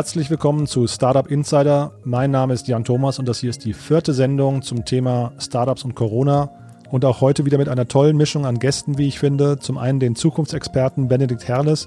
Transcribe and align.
Herzlich 0.00 0.30
willkommen 0.30 0.66
zu 0.66 0.86
Startup 0.86 1.30
Insider. 1.30 1.92
Mein 2.04 2.30
Name 2.30 2.54
ist 2.54 2.66
Jan 2.66 2.84
Thomas 2.84 3.18
und 3.18 3.28
das 3.28 3.40
hier 3.40 3.50
ist 3.50 3.66
die 3.66 3.74
vierte 3.74 4.14
Sendung 4.14 4.62
zum 4.62 4.86
Thema 4.86 5.32
Startups 5.38 5.84
und 5.84 5.94
Corona. 5.94 6.48
Und 6.90 7.04
auch 7.04 7.20
heute 7.20 7.44
wieder 7.44 7.58
mit 7.58 7.68
einer 7.68 7.86
tollen 7.86 8.16
Mischung 8.16 8.46
an 8.46 8.58
Gästen, 8.58 8.96
wie 8.96 9.06
ich 9.06 9.18
finde. 9.18 9.58
Zum 9.58 9.76
einen 9.76 10.00
den 10.00 10.16
Zukunftsexperten 10.16 11.08
Benedikt 11.08 11.46
Herles, 11.46 11.86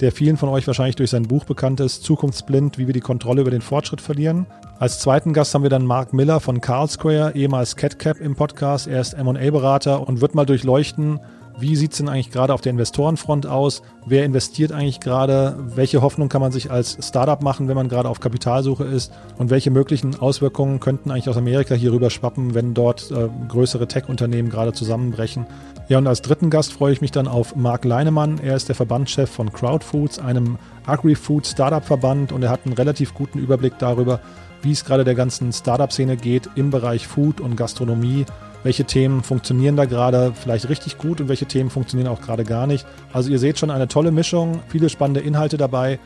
der 0.00 0.10
vielen 0.10 0.38
von 0.38 0.48
euch 0.48 0.66
wahrscheinlich 0.66 0.96
durch 0.96 1.10
sein 1.10 1.24
Buch 1.24 1.44
bekannt 1.44 1.80
ist, 1.80 2.02
Zukunftsblind, 2.02 2.78
wie 2.78 2.86
wir 2.86 2.94
die 2.94 3.00
Kontrolle 3.00 3.42
über 3.42 3.50
den 3.50 3.60
Fortschritt 3.60 4.00
verlieren. 4.00 4.46
Als 4.78 4.98
zweiten 4.98 5.34
Gast 5.34 5.52
haben 5.54 5.62
wir 5.62 5.68
dann 5.68 5.84
Mark 5.84 6.14
Miller 6.14 6.40
von 6.40 6.62
Carl 6.62 6.88
Square, 6.88 7.32
ehemals 7.34 7.76
CatCap 7.76 8.22
im 8.22 8.36
Podcast. 8.36 8.86
Er 8.86 9.02
ist 9.02 9.12
M&A-Berater 9.12 10.08
und 10.08 10.22
wird 10.22 10.34
mal 10.34 10.46
durchleuchten, 10.46 11.20
wie 11.60 11.76
sieht 11.76 11.92
es 11.92 11.98
denn 11.98 12.08
eigentlich 12.08 12.30
gerade 12.30 12.54
auf 12.54 12.60
der 12.60 12.70
Investorenfront 12.70 13.46
aus? 13.46 13.82
Wer 14.06 14.24
investiert 14.24 14.72
eigentlich 14.72 15.00
gerade? 15.00 15.56
Welche 15.74 16.02
Hoffnung 16.02 16.28
kann 16.28 16.40
man 16.40 16.52
sich 16.52 16.70
als 16.70 16.96
Startup 17.00 17.42
machen, 17.42 17.68
wenn 17.68 17.76
man 17.76 17.88
gerade 17.88 18.08
auf 18.08 18.20
Kapitalsuche 18.20 18.84
ist? 18.84 19.12
Und 19.38 19.50
welche 19.50 19.70
möglichen 19.70 20.18
Auswirkungen 20.18 20.80
könnten 20.80 21.10
eigentlich 21.10 21.28
aus 21.28 21.36
Amerika 21.36 21.74
hier 21.74 21.92
rüber 21.92 22.10
schwappen, 22.10 22.54
wenn 22.54 22.74
dort 22.74 23.10
äh, 23.10 23.28
größere 23.48 23.86
Tech-Unternehmen 23.86 24.50
gerade 24.50 24.72
zusammenbrechen? 24.72 25.46
Ja, 25.88 25.98
und 25.98 26.06
als 26.06 26.22
dritten 26.22 26.50
Gast 26.50 26.72
freue 26.72 26.92
ich 26.92 27.00
mich 27.00 27.10
dann 27.10 27.28
auf 27.28 27.56
Marc 27.56 27.84
Leinemann. 27.84 28.38
Er 28.38 28.56
ist 28.56 28.68
der 28.68 28.76
Verbandschef 28.76 29.28
von 29.28 29.52
Crowdfoods, 29.52 30.18
einem 30.18 30.56
Agri-Food-Startup-Verband 30.86 32.32
und 32.32 32.42
er 32.42 32.50
hat 32.50 32.60
einen 32.64 32.74
relativ 32.74 33.14
guten 33.14 33.38
Überblick 33.38 33.78
darüber, 33.78 34.20
wie 34.62 34.72
es 34.72 34.84
gerade 34.84 35.04
der 35.04 35.14
ganzen 35.14 35.52
Startup-Szene 35.52 36.16
geht 36.16 36.48
im 36.54 36.70
Bereich 36.70 37.06
Food 37.06 37.40
und 37.40 37.56
Gastronomie 37.56 38.24
welche 38.62 38.84
Themen 38.84 39.22
funktionieren 39.22 39.76
da 39.76 39.84
gerade 39.84 40.32
vielleicht 40.34 40.68
richtig 40.68 40.98
gut 40.98 41.20
und 41.20 41.28
welche 41.28 41.46
Themen 41.46 41.70
funktionieren 41.70 42.08
auch 42.08 42.20
gerade 42.20 42.44
gar 42.44 42.66
nicht. 42.66 42.86
Also 43.12 43.30
ihr 43.30 43.38
seht 43.38 43.58
schon 43.58 43.70
eine 43.70 43.88
tolle 43.88 44.10
Mischung, 44.10 44.60
viele 44.68 44.88
spannende 44.88 45.20
Inhalte 45.20 45.56
dabei. 45.56 45.98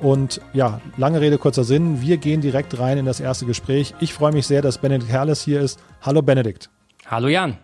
Und 0.00 0.40
ja, 0.52 0.80
lange 0.96 1.20
Rede, 1.20 1.38
kurzer 1.38 1.62
Sinn. 1.62 2.02
Wir 2.02 2.16
gehen 2.16 2.40
direkt 2.40 2.78
rein 2.78 2.98
in 2.98 3.06
das 3.06 3.20
erste 3.20 3.46
Gespräch. 3.46 3.94
Ich 4.00 4.12
freue 4.12 4.32
mich 4.32 4.46
sehr, 4.46 4.60
dass 4.60 4.78
Benedikt 4.78 5.10
Herles 5.10 5.42
hier 5.42 5.60
ist. 5.60 5.78
Hallo 6.00 6.22
Benedikt. 6.22 6.70
Hallo 7.06 7.28
Jan. 7.28 7.58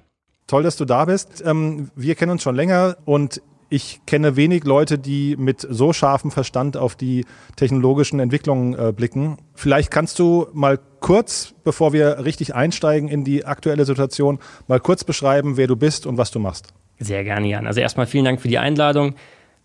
Toll, 0.46 0.62
dass 0.62 0.76
du 0.76 0.84
da 0.84 1.04
bist. 1.04 1.42
Ähm, 1.44 1.90
wir 1.96 2.14
kennen 2.14 2.32
uns 2.32 2.42
schon 2.42 2.54
länger 2.54 2.96
und 3.04 3.42
ich 3.70 4.00
kenne 4.06 4.36
wenig 4.36 4.64
Leute, 4.64 4.98
die 4.98 5.36
mit 5.36 5.66
so 5.68 5.92
scharfem 5.92 6.30
Verstand 6.30 6.76
auf 6.76 6.96
die 6.96 7.26
technologischen 7.56 8.18
Entwicklungen 8.18 8.74
äh, 8.74 8.92
blicken. 8.92 9.36
Vielleicht 9.54 9.90
kannst 9.90 10.18
du 10.18 10.46
mal 10.52 10.78
kurz, 11.00 11.54
bevor 11.64 11.92
wir 11.92 12.24
richtig 12.24 12.54
einsteigen 12.54 13.08
in 13.08 13.24
die 13.24 13.44
aktuelle 13.44 13.84
Situation, 13.84 14.38
mal 14.66 14.80
kurz 14.80 15.04
beschreiben, 15.04 15.56
wer 15.56 15.66
du 15.66 15.76
bist 15.76 16.06
und 16.06 16.16
was 16.16 16.30
du 16.30 16.38
machst. 16.38 16.72
Sehr 16.98 17.24
gerne, 17.24 17.46
Jan. 17.46 17.66
Also 17.66 17.80
erstmal 17.80 18.06
vielen 18.06 18.24
Dank 18.24 18.40
für 18.40 18.48
die 18.48 18.58
Einladung. 18.58 19.14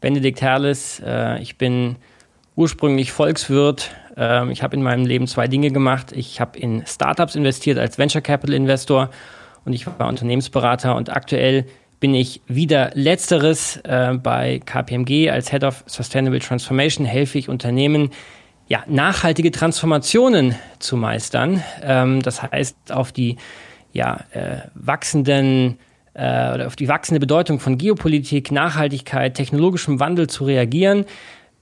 Benedikt 0.02 0.42
Herles, 0.42 1.02
äh, 1.06 1.42
ich 1.42 1.58
bin 1.58 1.96
ursprünglich 2.56 3.12
Volkswirt. 3.12 3.92
Äh, 4.18 4.52
ich 4.52 4.64
habe 4.64 4.76
in 4.76 4.84
meinem 4.84 5.06
Leben 5.06 5.28
zwei 5.28 5.48
Dinge 5.48 5.72
gemacht. 5.72 6.12
Ich 6.12 6.42
habe 6.42 6.60
in 6.60 6.86
Startups 6.86 7.36
investiert 7.36 7.80
als 7.80 7.98
Venture 7.98 8.22
Capital 8.22 8.54
Investor 8.54 9.10
und 9.66 9.74
ich 9.74 9.88
war 9.88 10.10
Unternehmensberater 10.10 10.96
und 10.96 11.10
aktuell 11.10 11.66
bin 12.04 12.16
ich 12.16 12.42
wieder 12.48 12.92
letzteres 12.96 13.78
äh, 13.78 14.16
bei 14.22 14.60
KPMG 14.66 15.30
als 15.30 15.50
Head 15.50 15.64
of 15.64 15.86
Sustainable 15.88 16.40
Transformation, 16.40 17.06
helfe 17.06 17.38
ich 17.38 17.48
Unternehmen, 17.48 18.10
ja, 18.68 18.84
nachhaltige 18.88 19.52
Transformationen 19.52 20.54
zu 20.80 20.98
meistern. 20.98 21.64
Ähm, 21.82 22.22
das 22.22 22.44
heißt, 22.44 22.92
auf 22.92 23.14
die 23.14 23.38
ja, 23.94 24.20
äh, 24.34 24.58
wachsenden 24.74 25.80
äh, 26.14 26.54
oder 26.54 26.68
auf 26.68 26.76
die 26.76 26.90
wachsende 26.90 27.22
Bedeutung 27.22 27.62
von 27.62 27.78
Geopolitik, 27.78 28.52
Nachhaltigkeit, 28.52 29.36
technologischem 29.36 30.02
Wandel 30.02 30.28
zu 30.28 30.44
reagieren. 30.44 31.06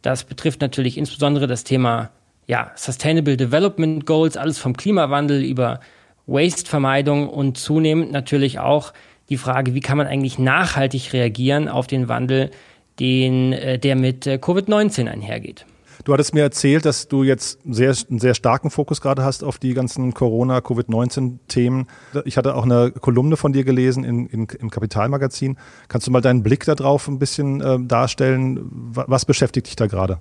Das 0.01 0.23
betrifft 0.23 0.59
natürlich 0.61 0.97
insbesondere 0.97 1.45
das 1.45 1.65
Thema 1.65 2.09
ja, 2.47 2.71
Sustainable 2.73 3.37
Development 3.37 4.07
Goals, 4.07 4.37
alles 4.37 4.57
vom 4.57 4.75
Klimawandel 4.75 5.43
über 5.43 5.81
Waste-Vermeidung 6.25 7.29
und 7.29 7.59
zunehmend 7.59 8.11
natürlich 8.11 8.57
auch 8.57 8.91
die 9.31 9.37
Frage, 9.37 9.73
wie 9.73 9.79
kann 9.79 9.97
man 9.97 10.05
eigentlich 10.05 10.37
nachhaltig 10.37 11.13
reagieren 11.13 11.67
auf 11.67 11.87
den 11.87 12.07
Wandel, 12.07 12.51
den, 12.99 13.53
äh, 13.53 13.79
der 13.79 13.95
mit 13.95 14.27
äh, 14.27 14.35
Covid-19 14.35 15.07
einhergeht. 15.07 15.65
Du 16.03 16.13
hattest 16.13 16.33
mir 16.33 16.41
erzählt, 16.41 16.85
dass 16.85 17.07
du 17.07 17.23
jetzt 17.23 17.59
sehr, 17.63 17.95
einen 18.09 18.19
sehr 18.19 18.33
starken 18.33 18.71
Fokus 18.71 19.01
gerade 19.01 19.23
hast 19.23 19.43
auf 19.43 19.59
die 19.59 19.73
ganzen 19.73 20.13
Corona, 20.13 20.59
Covid-19-Themen. 20.59 21.87
Ich 22.25 22.37
hatte 22.37 22.55
auch 22.55 22.63
eine 22.63 22.91
Kolumne 22.91 23.37
von 23.37 23.53
dir 23.53 23.63
gelesen 23.63 24.03
in, 24.03 24.25
in, 24.25 24.47
im 24.59 24.69
Kapitalmagazin. 24.71 25.57
Kannst 25.87 26.07
du 26.07 26.11
mal 26.11 26.21
deinen 26.21 26.43
Blick 26.43 26.65
darauf 26.65 27.07
ein 27.07 27.19
bisschen 27.19 27.61
äh, 27.61 27.77
darstellen? 27.81 28.59
Was 28.93 29.25
beschäftigt 29.25 29.67
dich 29.67 29.75
da 29.75 29.87
gerade? 29.87 30.17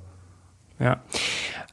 Ja, 0.78 1.03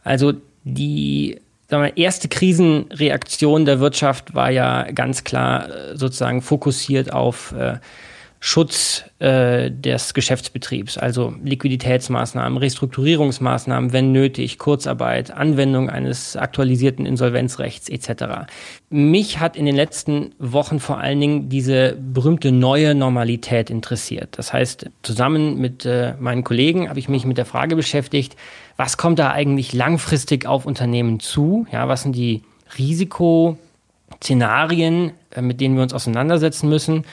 also 0.03 0.33
die 0.63 1.41
sagen 1.69 1.83
wir, 1.83 1.97
erste 1.97 2.27
Krisenreaktion 2.27 3.65
der 3.65 3.79
Wirtschaft 3.79 4.33
war 4.33 4.49
ja 4.49 4.89
ganz 4.91 5.23
klar 5.23 5.69
äh, 5.69 5.97
sozusagen 5.97 6.41
fokussiert 6.41 7.11
auf 7.13 7.51
äh, 7.51 7.75
Schutz 8.39 9.03
äh, 9.17 9.71
des 9.71 10.13
Geschäftsbetriebs, 10.13 10.99
also 10.99 11.33
Liquiditätsmaßnahmen, 11.43 12.59
Restrukturierungsmaßnahmen, 12.59 13.93
wenn 13.93 14.11
nötig, 14.11 14.59
Kurzarbeit, 14.59 15.31
Anwendung 15.31 15.89
eines 15.89 16.37
aktualisierten 16.37 17.07
Insolvenzrechts 17.07 17.89
etc. 17.89 18.45
Mich 18.89 19.39
hat 19.39 19.55
in 19.55 19.65
den 19.65 19.75
letzten 19.75 20.35
Wochen 20.37 20.79
vor 20.79 20.99
allen 20.99 21.19
Dingen 21.19 21.49
diese 21.49 21.97
berühmte 21.99 22.51
neue 22.51 22.93
Normalität 22.93 23.71
interessiert. 23.71 24.37
Das 24.37 24.53
heißt, 24.53 24.87
zusammen 25.01 25.59
mit 25.59 25.83
äh, 25.85 26.13
meinen 26.19 26.43
Kollegen 26.43 26.89
habe 26.89 26.99
ich 26.99 27.09
mich 27.09 27.25
mit 27.25 27.39
der 27.39 27.45
Frage 27.45 27.75
beschäftigt, 27.75 28.35
was 28.75 28.97
kommt 28.97 29.17
da 29.17 29.31
eigentlich 29.31 29.73
langfristig 29.73 30.45
auf 30.45 30.67
Unternehmen 30.67 31.19
zu? 31.19 31.65
Ja, 31.71 31.87
was 31.87 32.03
sind 32.03 32.15
die 32.15 32.43
Risikoszenarien, 32.77 35.13
äh, 35.31 35.41
mit 35.41 35.59
denen 35.59 35.75
wir 35.75 35.81
uns 35.81 35.95
auseinandersetzen 35.95 36.69
müssen? 36.69 37.03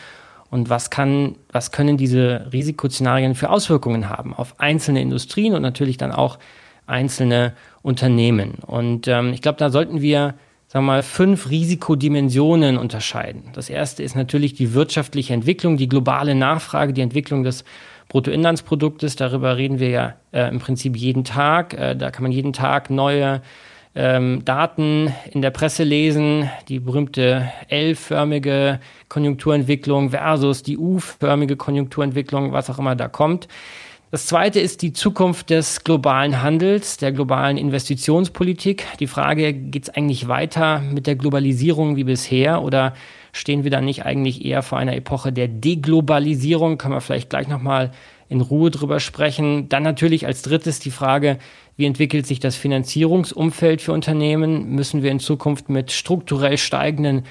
Und 0.55 0.71
was 0.71 0.89
kann, 0.89 1.35
was 1.51 1.73
können 1.73 1.97
diese 1.97 2.47
Risikoszenarien 2.53 3.35
für 3.35 3.51
Auswirkungen 3.51 4.09
haben 4.09 4.33
auf 4.33 4.61
einzelne 4.61 5.03
Industrien 5.03 5.53
und 5.53 5.63
natürlich 5.63 5.97
dann 5.97 6.13
auch 6.13 6.39
einzelne 6.87 7.55
Unternehmen. 7.83 8.59
Und 8.65 9.09
ähm, 9.09 9.33
ich 9.33 9.43
glaube, 9.43 9.59
da 9.59 9.71
sollten 9.71 10.01
wir 10.01 10.35
sagen 10.69 10.87
wir 10.87 10.93
mal, 10.93 11.03
fünf 11.03 11.51
Risikodimensionen 11.51 12.79
unterscheiden. 12.79 13.51
Das 13.53 13.69
erste 13.69 14.05
ist 14.05 14.15
natürlich 14.15 14.55
die 14.55 14.75
wirtschaftliche 14.75 15.35
Entwicklung, 15.35 15.77
die 15.77 15.89
globale 15.89 16.37
Nachfrage, 16.37 16.93
die 16.93 17.03
Entwicklung 17.03 17.43
des 17.43 17.65
Bruttoinlandsproduktes. 18.09 19.17
Darüber 19.17 19.57
reden 19.57 19.81
wir 19.81 19.89
ja 19.89 20.15
äh, 20.31 20.49
im 20.49 20.61
Prinzip 20.61 20.97
jeden 20.97 21.25
Tag. 21.25 21.75
Äh, 21.75 21.97
da 21.97 22.13
kann 22.13 22.23
man 22.23 22.31
jeden 22.31 22.53
Tag 22.53 22.91
neue 22.91 23.43
ähm, 23.95 24.45
Daten 24.45 25.13
in 25.31 25.43
der 25.43 25.51
Presse 25.51 25.85
lesen, 25.85 26.51
die 26.69 26.81
berühmte 26.81 27.51
L-förmige 27.69 28.81
Konjunkturentwicklung 29.09 30.11
versus 30.11 30.63
die 30.63 30.79
U-förmige 30.79 31.57
Konjunkturentwicklung, 31.57 32.53
was 32.53 32.71
auch 32.71 32.79
immer 32.79 32.97
da 32.97 33.09
kommt. 33.09 33.49
Das 34.11 34.27
zweite 34.27 34.61
ist 34.61 34.83
die 34.83 34.93
Zukunft 34.93 35.51
des 35.51 35.83
globalen 35.83 36.41
Handels, 36.41 36.99
der 36.99 37.11
globalen 37.11 37.57
Investitionspolitik. 37.57 38.85
Die 39.01 39.09
Frage, 39.09 39.53
geht 39.53 39.85
es 39.85 39.91
eigentlich 39.91 40.29
weiter 40.29 40.79
mit 40.79 41.09
der 41.09 41.17
Globalisierung 41.17 41.97
wie 41.97 42.05
bisher 42.05 42.63
oder 42.63 42.95
stehen 43.33 43.65
wir 43.65 43.73
da 43.73 43.81
nicht 43.81 44.05
eigentlich 44.05 44.45
eher 44.45 44.63
vor 44.63 44.79
einer 44.79 44.95
Epoche 44.95 45.33
der 45.33 45.49
Deglobalisierung? 45.49 46.79
Können 46.79 46.95
wir 46.95 47.01
vielleicht 47.01 47.31
gleich 47.31 47.49
nochmal 47.49 47.91
in 48.35 48.41
Ruhe 48.41 48.71
drüber 48.71 49.01
sprechen. 49.01 49.69
Dann 49.69 49.83
natürlich 49.83 50.27
als 50.27 50.43
drittes 50.43 50.81
die 50.81 50.91
Frage, 50.91 51.39
wie 51.77 51.87
entwickelt 51.87 52.27
sich 52.27 52.41
das 52.41 52.57
Finanzierungsumfeld 52.57 53.81
für 53.81 53.93
Unternehmen? 53.93 54.71
Müssen 54.75 55.03
wir 55.03 55.11
in 55.11 55.21
Zukunft 55.21 55.69
mit 55.69 55.93
strukturell 55.93 56.59
steigenden 56.59 57.23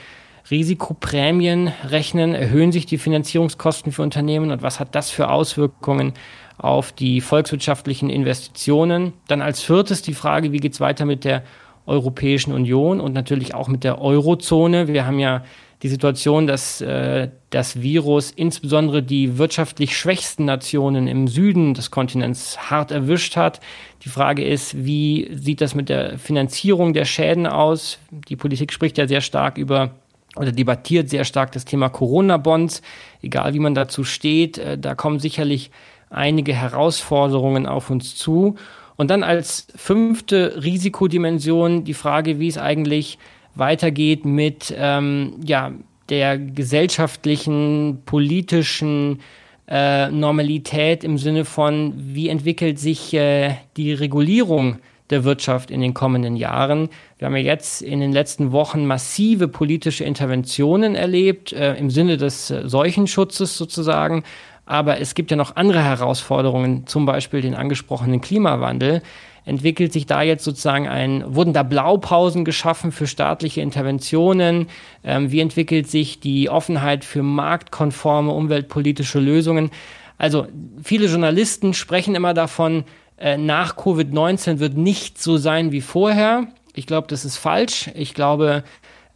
Risikoprämien 0.50 1.72
rechnen? 1.88 2.34
Erhöhen 2.34 2.72
sich 2.72 2.86
die 2.86 2.98
Finanzierungskosten 2.98 3.92
für 3.92 4.02
Unternehmen 4.02 4.52
und 4.52 4.62
was 4.62 4.80
hat 4.80 4.96
das 4.96 5.12
für 5.12 5.30
Auswirkungen 5.30 6.14
auf 6.58 6.92
die 6.92 7.22
volkswirtschaftlichen 7.22 8.10
Investitionen? 8.10 9.14
Dann 9.28 9.42
als 9.42 9.62
viertes 9.62 10.02
die 10.02 10.14
Frage, 10.14 10.52
wie 10.52 10.60
geht 10.60 10.74
es 10.74 10.80
weiter 10.80 11.06
mit 11.06 11.26
der 11.26 11.44
Europäischen 11.86 12.54
Union 12.54 13.02
und 13.02 13.14
natürlich 13.14 13.54
auch 13.54 13.68
mit 13.68 13.84
der 13.84 14.02
Eurozone? 14.02 14.88
Wir 14.88 15.06
haben 15.06 15.20
ja 15.20 15.44
die 15.84 15.90
Situation, 15.90 16.48
dass 16.48 16.80
äh, 16.80 17.28
das 17.50 17.82
Virus 17.82 18.32
insbesondere 18.32 19.04
die 19.04 19.38
wirtschaftlich 19.38 19.98
schwächsten 19.98 20.46
Nationen 20.46 21.08
im 21.08 21.28
Süden 21.28 21.74
des 21.74 21.92
Kontinents 21.92 22.72
hart 22.72 22.92
erwischt 22.92 23.36
hat. 23.36 23.60
Die 24.04 24.10
Frage 24.10 24.46
ist, 24.46 24.86
wie 24.86 25.30
sieht 25.34 25.60
das 25.60 25.76
mit 25.76 25.90
der 25.90 26.18
Finanzierung 26.18 26.94
der 26.94 27.04
Schäden 27.04 27.46
aus? 27.46 28.00
Die 28.30 28.38
Politik 28.38 28.72
spricht 28.72 28.98
ja 28.98 29.10
sehr 29.10 29.20
stark 29.20 29.58
über 29.58 29.92
oder 30.38 30.54
debattiert 30.54 31.10
sehr 31.10 31.26
stark 31.26 31.52
das 31.52 31.66
Thema 31.66 31.90
Corona-Bonds. 31.90 32.82
Egal 33.22 33.54
wie 33.54 33.60
man 33.60 33.76
dazu 33.76 34.06
steht, 34.06 34.58
äh, 34.58 34.78
da 34.78 34.96
kommen 34.96 35.20
sicherlich 35.20 35.70
einige 36.10 36.54
Herausforderungen 36.54 37.66
auf 37.68 37.90
uns 37.90 38.16
zu. 38.16 38.56
Und 38.96 39.10
dann 39.10 39.24
als 39.24 39.68
fünfte 39.76 40.64
Risikodimension 40.64 41.84
die 41.84 41.94
Frage, 41.94 42.40
wie 42.40 42.48
es 42.48 42.58
eigentlich 42.58 43.18
weitergeht 43.56 44.26
mit 44.26 44.74
ähm, 44.78 45.36
ja, 45.46 45.72
der 46.10 46.38
gesellschaftlichen, 46.38 48.02
politischen 48.06 49.20
äh, 49.68 50.10
Normalität 50.10 51.04
im 51.04 51.18
Sinne 51.18 51.46
von, 51.46 51.94
wie 51.98 52.30
entwickelt 52.30 52.80
sich 52.80 53.14
äh, 53.14 53.56
die 53.78 53.94
Regulierung 53.94 54.80
der 55.10 55.24
Wirtschaft 55.24 55.72
in 55.72 55.82
den 55.82 55.94
kommenden 55.94 56.36
Jahren. 56.36 56.90
Wir 57.18 57.28
haben 57.28 57.36
ja 57.36 57.44
jetzt 57.44 57.82
in 57.82 58.00
den 58.00 58.12
letzten 58.12 58.52
Wochen 58.52 58.86
massive 58.86 59.48
politische 59.48 60.04
Interventionen 60.04 60.96
erlebt, 60.96 61.54
äh, 61.54 61.76
im 61.76 61.90
Sinne 61.90 62.18
des 62.18 62.50
äh, 62.50 62.68
Seuchenschutzes 62.68 63.58
sozusagen. 63.58 64.24
Aber 64.66 65.00
es 65.00 65.14
gibt 65.14 65.30
ja 65.30 65.38
noch 65.38 65.56
andere 65.56 65.84
Herausforderungen, 65.84 66.88
zum 66.88 67.06
Beispiel 67.06 67.42
den 67.42 67.54
angesprochenen 67.54 68.22
Klimawandel. 68.22 69.02
Entwickelt 69.46 69.92
sich 69.92 70.06
da 70.06 70.22
jetzt 70.22 70.44
sozusagen 70.44 70.88
ein, 70.88 71.24
wurden 71.36 71.54
da 71.54 71.64
Blaupausen 71.64 72.46
geschaffen 72.46 72.92
für 72.92 73.08
staatliche 73.08 73.62
Interventionen? 73.62 74.68
Ähm, 75.04 75.32
wie 75.32 75.42
entwickelt 75.42 75.90
sich 75.90 76.20
die 76.20 76.50
Offenheit 76.50 77.04
für 77.04 77.24
marktkonforme 77.24 78.32
umweltpolitische 78.32 79.20
Lösungen? 79.20 79.72
Also 80.18 80.48
viele 80.82 81.08
Journalisten 81.08 81.74
sprechen 81.74 82.16
immer 82.16 82.34
davon, 82.34 82.86
äh, 83.18 83.38
nach 83.38 83.76
Covid-19 83.76 84.60
wird 84.60 84.78
nicht 84.78 85.22
so 85.22 85.38
sein 85.38 85.72
wie 85.72 85.82
vorher. 85.82 86.48
Ich 86.74 86.88
glaube, 86.88 87.08
das 87.08 87.26
ist 87.26 87.38
falsch. 87.38 87.90
Ich 87.96 88.14
glaube, 88.14 88.64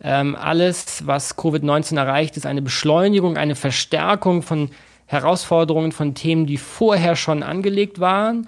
ähm, 0.04 0.36
alles, 0.36 1.08
was 1.08 1.38
Covid-19 1.38 1.98
erreicht, 1.98 2.38
ist 2.38 2.46
eine 2.46 2.62
Beschleunigung, 2.62 3.38
eine 3.38 3.56
Verstärkung 3.56 4.44
von 4.44 4.70
Herausforderungen, 5.08 5.92
von 5.92 6.14
Themen, 6.14 6.46
die 6.46 6.58
vorher 6.58 7.16
schon 7.16 7.42
angelegt 7.42 8.00
waren. 8.00 8.48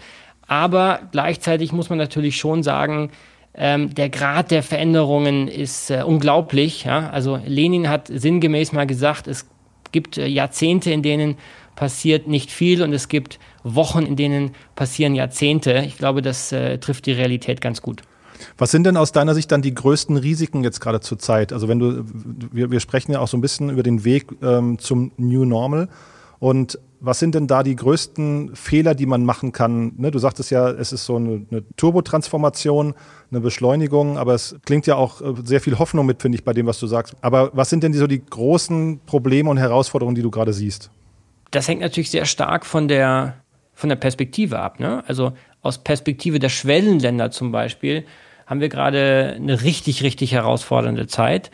Aber 0.49 1.01
gleichzeitig 1.11 1.71
muss 1.71 1.89
man 1.89 1.99
natürlich 1.99 2.37
schon 2.37 2.63
sagen, 2.63 3.11
ähm, 3.53 3.93
der 3.93 4.09
Grad 4.09 4.49
der 4.49 4.63
Veränderungen 4.63 5.47
ist 5.47 5.91
äh, 5.91 6.01
unglaublich. 6.03 6.85
Ja? 6.85 7.11
Also 7.11 7.39
Lenin 7.45 7.87
hat 7.87 8.07
sinngemäß 8.11 8.71
mal 8.71 8.87
gesagt, 8.87 9.27
es 9.27 9.45
gibt 9.91 10.17
äh, 10.17 10.25
Jahrzehnte, 10.25 10.91
in 10.91 11.03
denen 11.03 11.37
passiert 11.75 12.27
nicht 12.27 12.49
viel 12.49 12.81
und 12.81 12.93
es 12.93 13.09
gibt 13.09 13.37
Wochen, 13.63 14.03
in 14.07 14.15
denen 14.15 14.51
passieren 14.75 15.13
Jahrzehnte. 15.13 15.83
Ich 15.85 15.99
glaube, 15.99 16.23
das 16.23 16.51
äh, 16.51 16.79
trifft 16.79 17.05
die 17.05 17.11
Realität 17.11 17.61
ganz 17.61 17.83
gut. 17.83 18.01
Was 18.57 18.71
sind 18.71 18.85
denn 18.85 18.97
aus 18.97 19.11
deiner 19.11 19.35
Sicht 19.35 19.51
dann 19.51 19.61
die 19.61 19.75
größten 19.75 20.17
Risiken 20.17 20.63
jetzt 20.63 20.79
gerade 20.79 20.99
zur 20.99 21.19
Zeit? 21.19 21.53
Also 21.53 21.67
wenn 21.67 21.77
du, 21.77 22.05
wir, 22.51 22.71
wir 22.71 22.79
sprechen 22.79 23.11
ja 23.11 23.19
auch 23.19 23.27
so 23.27 23.37
ein 23.37 23.41
bisschen 23.41 23.69
über 23.69 23.83
den 23.83 24.03
Weg 24.03 24.31
ähm, 24.41 24.79
zum 24.79 25.11
New 25.17 25.45
Normal. 25.45 25.89
Und 26.39 26.79
was 26.99 27.19
sind 27.19 27.35
denn 27.35 27.47
da 27.47 27.63
die 27.63 27.75
größten 27.75 28.55
Fehler, 28.55 28.95
die 28.95 29.05
man 29.05 29.25
machen 29.25 29.51
kann? 29.51 29.93
Ne, 29.97 30.11
du 30.11 30.19
sagtest 30.19 30.51
ja, 30.51 30.69
es 30.69 30.91
ist 30.91 31.05
so 31.05 31.15
eine, 31.15 31.45
Turbotransformation, 31.77 32.93
eine 33.31 33.41
Beschleunigung, 33.41 34.17
aber 34.17 34.33
es 34.33 34.55
klingt 34.65 34.87
ja 34.87 34.95
auch 34.95 35.21
äh, 35.21 35.33
sehr 35.43 35.61
viel 35.61 35.79
Hoffnung 35.79 36.05
mit, 36.05 36.21
finde 36.21 36.37
ich, 36.37 36.43
bei 36.43 36.53
dem, 36.53 36.65
was 36.65 36.79
du 36.79 36.87
sagst. 36.87 37.15
Aber 37.21 37.51
was 37.53 37.69
sind 37.69 37.83
denn 37.83 37.93
so 37.93 38.07
die 38.07 38.23
großen 38.23 39.01
Probleme 39.05 39.49
und 39.49 39.57
Herausforderungen, 39.57 40.15
die 40.15 40.21
du 40.21 40.31
gerade 40.31 40.53
siehst? 40.53 40.91
das 41.51 41.67
hängt 41.67 41.81
natürlich 41.81 42.11
sehr 42.11 42.25
stark 42.25 42.65
von 42.65 42.87
der, 42.87 43.35
von 43.73 43.89
der 43.89 43.95
Perspektive 43.95 44.59
ab. 44.59 44.79
Ne? 44.79 45.03
Also 45.07 45.33
aus 45.61 45.79
Perspektive 45.79 46.39
der 46.39 46.49
Schwellenländer 46.49 47.31
zum 47.31 47.51
Beispiel 47.51 48.05
haben 48.45 48.61
wir 48.61 48.69
gerade 48.69 49.33
eine 49.35 49.61
richtig, 49.63 50.03
richtig 50.03 50.31
herausfordernde 50.31 51.07
Zeit. 51.07 51.51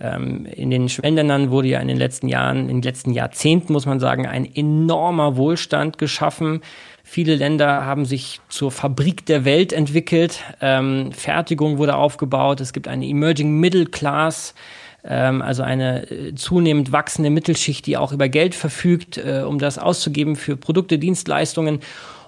Ähm, 0.00 0.46
in 0.46 0.70
den 0.70 0.88
Schwellenländern 0.88 1.50
wurde 1.50 1.68
ja 1.68 1.80
in 1.80 1.88
den 1.88 1.96
letzten 1.96 2.28
Jahren, 2.28 2.68
in 2.68 2.80
den 2.80 2.82
letzten 2.82 3.12
Jahrzehnten, 3.12 3.72
muss 3.72 3.86
man 3.86 4.00
sagen, 4.00 4.26
ein 4.26 4.44
enormer 4.44 5.36
Wohlstand 5.36 5.98
geschaffen. 5.98 6.60
Viele 7.02 7.36
Länder 7.36 7.86
haben 7.86 8.04
sich 8.04 8.40
zur 8.48 8.70
Fabrik 8.70 9.26
der 9.26 9.44
Welt 9.44 9.72
entwickelt. 9.72 10.42
Ähm, 10.60 11.12
Fertigung 11.12 11.78
wurde 11.78 11.96
aufgebaut. 11.96 12.60
Es 12.60 12.72
gibt 12.72 12.88
eine 12.88 13.06
Emerging 13.06 13.58
Middle 13.58 13.86
Class 13.86 14.54
ähm, 15.08 15.40
also 15.40 15.62
eine 15.62 16.10
äh, 16.10 16.34
zunehmend 16.34 16.92
wachsende 16.92 17.30
Mittelschicht, 17.30 17.86
die 17.86 17.96
auch 17.96 18.12
über 18.12 18.28
Geld 18.28 18.54
verfügt, 18.54 19.18
äh, 19.18 19.44
um 19.46 19.58
das 19.58 19.78
auszugeben 19.78 20.36
für 20.36 20.56
Produkte, 20.56 20.98
Dienstleistungen. 20.98 21.80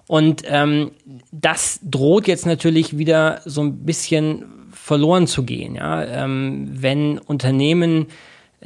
Und 0.07 0.43
ähm, 0.47 0.93
das 1.33 1.81
droht 1.83 2.29
jetzt 2.29 2.47
natürlich 2.47 2.97
wieder 2.97 3.41
so 3.45 3.63
ein 3.63 3.85
bisschen 3.85 4.45
verloren 4.83 5.27
zu 5.27 5.45
gehen, 5.45 5.75
ja? 5.75 6.05
ähm, 6.05 6.69
wenn 6.71 7.19
Unternehmen 7.19 8.07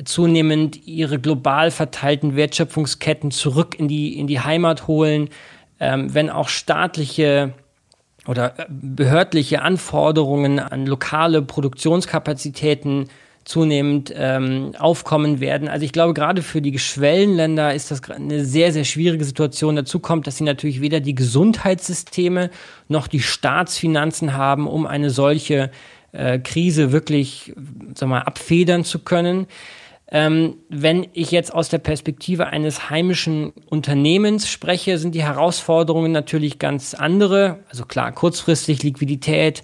zunehmend 0.04 0.86
ihre 0.86 1.18
global 1.18 1.70
verteilten 1.70 2.36
Wertschöpfungsketten 2.36 3.30
zurück 3.30 3.78
in 3.78 3.88
die, 3.88 4.18
in 4.18 4.26
die 4.26 4.40
Heimat 4.40 4.86
holen, 4.86 5.28
ähm, 5.80 6.14
wenn 6.14 6.30
auch 6.30 6.48
staatliche 6.48 7.52
oder 8.26 8.58
äh, 8.58 8.66
behördliche 8.68 9.62
Anforderungen 9.62 10.58
an 10.58 10.86
lokale 10.86 11.42
Produktionskapazitäten 11.42 13.08
zunehmend 13.44 14.12
ähm, 14.16 14.72
aufkommen 14.78 15.40
werden. 15.40 15.68
Also 15.68 15.84
ich 15.84 15.92
glaube, 15.92 16.14
gerade 16.14 16.42
für 16.42 16.62
die 16.62 16.78
Schwellenländer 16.78 17.74
ist 17.74 17.90
das 17.90 18.08
eine 18.08 18.44
sehr, 18.44 18.72
sehr 18.72 18.84
schwierige 18.84 19.24
Situation. 19.24 19.74
Dazu 19.74 19.98
kommt, 19.98 20.28
dass 20.28 20.36
sie 20.36 20.44
natürlich 20.44 20.80
weder 20.80 21.00
die 21.00 21.16
Gesundheitssysteme 21.16 22.50
noch 22.88 23.08
die 23.08 23.20
Staatsfinanzen 23.20 24.34
haben, 24.34 24.68
um 24.68 24.86
eine 24.86 25.10
solche 25.10 25.72
äh, 26.12 26.38
Krise 26.38 26.92
wirklich 26.92 27.54
sag 27.94 28.08
mal, 28.08 28.22
abfedern 28.22 28.84
zu 28.84 29.00
können. 29.00 29.46
Ähm, 30.14 30.58
wenn 30.68 31.06
ich 31.14 31.30
jetzt 31.30 31.54
aus 31.54 31.70
der 31.70 31.78
Perspektive 31.78 32.48
eines 32.48 32.90
heimischen 32.90 33.54
Unternehmens 33.70 34.50
spreche, 34.50 34.98
sind 34.98 35.14
die 35.14 35.22
Herausforderungen 35.22 36.12
natürlich 36.12 36.58
ganz 36.58 36.92
andere. 36.92 37.60
Also 37.70 37.86
klar, 37.86 38.12
kurzfristig 38.12 38.82
Liquidität, 38.82 39.62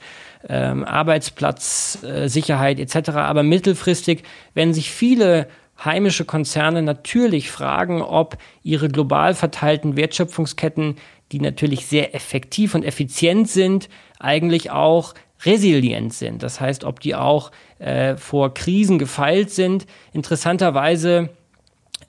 ähm, 0.48 0.84
Arbeitsplatzsicherheit 0.84 2.78
äh, 2.78 2.82
etc. 2.82 3.10
Aber 3.10 3.42
mittelfristig 3.42 4.22
werden 4.54 4.72
sich 4.72 4.90
viele 4.90 5.48
heimische 5.84 6.24
Konzerne 6.24 6.80
natürlich 6.80 7.50
fragen, 7.50 8.00
ob 8.00 8.38
ihre 8.62 8.88
global 8.88 9.34
verteilten 9.34 9.96
Wertschöpfungsketten, 9.96 10.96
die 11.30 11.40
natürlich 11.40 11.86
sehr 11.86 12.14
effektiv 12.14 12.74
und 12.74 12.84
effizient 12.84 13.50
sind, 13.50 13.90
eigentlich 14.18 14.70
auch 14.70 15.14
resilient 15.44 16.12
sind. 16.14 16.42
Das 16.42 16.60
heißt, 16.60 16.84
ob 16.84 17.00
die 17.00 17.14
auch 17.14 17.50
äh, 17.78 18.16
vor 18.16 18.54
Krisen 18.54 18.98
gefeilt 18.98 19.50
sind. 19.50 19.86
Interessanterweise 20.12 21.30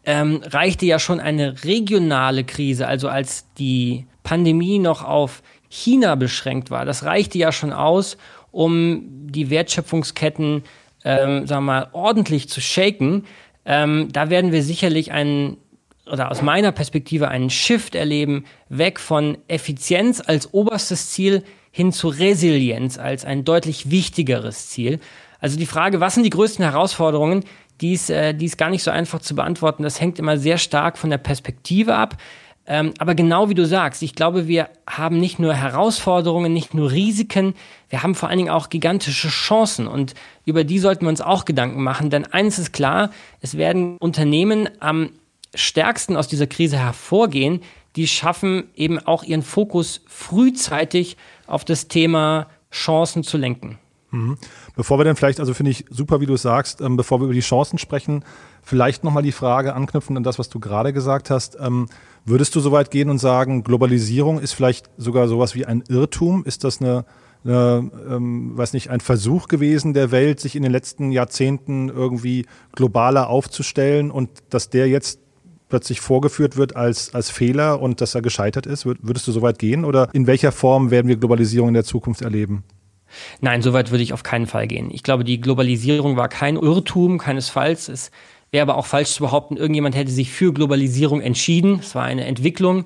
ähm, 0.05 0.41
reichte 0.45 0.85
ja 0.85 0.99
schon 0.99 1.19
eine 1.19 1.63
regionale 1.63 2.43
Krise, 2.43 2.87
also 2.87 3.09
als 3.09 3.45
die 3.57 4.05
Pandemie 4.23 4.79
noch 4.79 5.03
auf 5.03 5.43
China 5.69 6.15
beschränkt 6.15 6.71
war. 6.71 6.85
Das 6.85 7.03
reichte 7.03 7.37
ja 7.37 7.51
schon 7.51 7.73
aus, 7.73 8.17
um 8.51 9.03
die 9.27 9.49
Wertschöpfungsketten, 9.49 10.63
ähm, 11.03 11.47
sagen 11.47 11.65
wir 11.65 11.73
mal, 11.73 11.87
ordentlich 11.91 12.49
zu 12.49 12.61
shaken. 12.61 13.25
Ähm, 13.65 14.09
da 14.11 14.29
werden 14.29 14.51
wir 14.51 14.63
sicherlich 14.63 15.11
einen 15.11 15.57
oder 16.11 16.31
aus 16.31 16.41
meiner 16.41 16.71
Perspektive 16.71 17.27
einen 17.27 17.51
Shift 17.51 17.93
erleben, 17.93 18.45
weg 18.67 18.99
von 18.99 19.37
Effizienz 19.47 20.23
als 20.25 20.53
oberstes 20.53 21.11
Ziel 21.11 21.43
hin 21.71 21.91
zu 21.91 22.07
Resilienz 22.07 22.97
als 22.97 23.25
ein 23.25 23.45
deutlich 23.45 23.91
wichtigeres 23.91 24.69
Ziel. 24.69 24.99
Also 25.39 25.57
die 25.57 25.65
Frage, 25.65 25.99
was 25.99 26.15
sind 26.15 26.23
die 26.23 26.29
größten 26.29 26.63
Herausforderungen, 26.63 27.45
die 27.81 27.93
ist, 27.93 28.09
äh, 28.09 28.33
die 28.33 28.45
ist 28.45 28.57
gar 28.57 28.69
nicht 28.69 28.83
so 28.83 28.91
einfach 28.91 29.19
zu 29.19 29.35
beantworten. 29.35 29.83
Das 29.83 30.01
hängt 30.01 30.19
immer 30.19 30.37
sehr 30.37 30.57
stark 30.57 30.97
von 30.97 31.09
der 31.09 31.17
Perspektive 31.17 31.95
ab. 31.95 32.17
Ähm, 32.67 32.93
aber 32.99 33.15
genau 33.15 33.49
wie 33.49 33.55
du 33.55 33.65
sagst, 33.65 34.03
ich 34.03 34.13
glaube, 34.13 34.47
wir 34.47 34.69
haben 34.87 35.19
nicht 35.19 35.39
nur 35.39 35.55
Herausforderungen, 35.55 36.53
nicht 36.53 36.75
nur 36.75 36.91
Risiken, 36.91 37.55
wir 37.89 38.03
haben 38.03 38.13
vor 38.13 38.29
allen 38.29 38.37
Dingen 38.37 38.51
auch 38.51 38.69
gigantische 38.69 39.29
Chancen 39.29 39.87
und 39.87 40.13
über 40.45 40.63
die 40.63 40.77
sollten 40.77 41.05
wir 41.05 41.09
uns 41.09 41.21
auch 41.21 41.45
Gedanken 41.45 41.81
machen. 41.81 42.11
Denn 42.11 42.25
eines 42.25 42.59
ist 42.59 42.71
klar, 42.71 43.09
es 43.41 43.57
werden 43.57 43.97
Unternehmen 43.97 44.69
am 44.79 45.09
stärksten 45.55 46.15
aus 46.15 46.27
dieser 46.27 46.45
Krise 46.45 46.77
hervorgehen, 46.77 47.61
die 47.95 48.07
schaffen 48.07 48.65
eben 48.75 48.99
auch 48.99 49.23
ihren 49.23 49.41
Fokus 49.41 50.01
frühzeitig 50.05 51.17
auf 51.49 51.65
das 51.65 51.87
Thema 51.87 52.47
Chancen 52.71 53.23
zu 53.23 53.37
lenken. 53.37 53.77
Mhm. 54.11 54.37
Bevor 54.75 54.97
wir 54.97 55.05
dann 55.05 55.15
vielleicht, 55.15 55.39
also 55.39 55.53
finde 55.53 55.71
ich 55.71 55.85
super, 55.89 56.19
wie 56.19 56.25
du 56.25 56.33
es 56.33 56.41
sagst, 56.41 56.81
ähm, 56.81 56.97
bevor 56.97 57.19
wir 57.19 57.25
über 57.25 57.33
die 57.33 57.41
Chancen 57.41 57.77
sprechen, 57.77 58.23
vielleicht 58.63 59.03
nochmal 59.03 59.23
die 59.23 59.31
Frage 59.31 59.75
anknüpfen 59.75 60.17
an 60.17 60.23
das, 60.23 60.39
was 60.39 60.49
du 60.49 60.59
gerade 60.59 60.93
gesagt 60.93 61.29
hast. 61.29 61.57
Ähm, 61.59 61.87
Würdest 62.25 62.55
du 62.55 62.59
so 62.59 62.71
weit 62.71 62.91
gehen 62.91 63.09
und 63.09 63.17
sagen, 63.17 63.63
Globalisierung 63.63 64.39
ist 64.39 64.53
vielleicht 64.53 64.89
sogar 64.97 65.27
sowas 65.27 65.55
wie 65.55 65.65
ein 65.65 65.83
Irrtum? 65.87 66.43
Ist 66.45 66.63
das 66.63 66.79
eine, 66.79 67.05
eine 67.43 67.89
ähm, 68.07 68.57
weiß 68.57 68.73
nicht, 68.73 68.89
ein 68.89 68.99
Versuch 68.99 69.47
gewesen 69.47 69.93
der 69.93 70.11
Welt, 70.11 70.39
sich 70.39 70.55
in 70.55 70.63
den 70.63 70.71
letzten 70.71 71.11
Jahrzehnten 71.11 71.89
irgendwie 71.89 72.45
globaler 72.73 73.29
aufzustellen 73.29 74.11
und 74.11 74.29
dass 74.49 74.69
der 74.69 74.87
jetzt 74.87 75.19
plötzlich 75.69 76.01
vorgeführt 76.01 76.57
wird 76.57 76.75
als, 76.75 77.13
als 77.13 77.29
Fehler 77.29 77.81
und 77.81 78.01
dass 78.01 78.15
er 78.15 78.21
gescheitert 78.21 78.65
ist? 78.65 78.85
Würdest 78.85 79.27
du 79.27 79.31
so 79.31 79.41
weit 79.41 79.59
gehen 79.59 79.85
oder 79.85 80.09
in 80.13 80.27
welcher 80.27 80.51
Form 80.51 80.91
werden 80.91 81.07
wir 81.07 81.15
Globalisierung 81.15 81.69
in 81.69 81.73
der 81.75 81.85
Zukunft 81.85 82.21
erleben? 82.21 82.63
Nein, 83.41 83.61
so 83.61 83.73
weit 83.73 83.89
würde 83.89 84.03
ich 84.03 84.13
auf 84.13 84.23
keinen 84.23 84.45
Fall 84.45 84.67
gehen. 84.67 84.89
Ich 84.91 85.01
glaube, 85.01 85.23
die 85.23 85.41
Globalisierung 85.41 86.15
war 86.15 86.29
kein 86.29 86.57
Irrtum, 86.57 87.17
keinesfalls. 87.17 87.87
Es 87.87 88.11
Wäre 88.51 88.63
aber 88.63 88.77
auch 88.77 88.85
falsch 88.85 89.11
zu 89.11 89.23
behaupten, 89.23 89.57
irgendjemand 89.57 89.95
hätte 89.95 90.11
sich 90.11 90.31
für 90.31 90.53
Globalisierung 90.53 91.21
entschieden. 91.21 91.79
Es 91.79 91.93
war 91.93 92.03
eine 92.03 92.25
Entwicklung, 92.25 92.85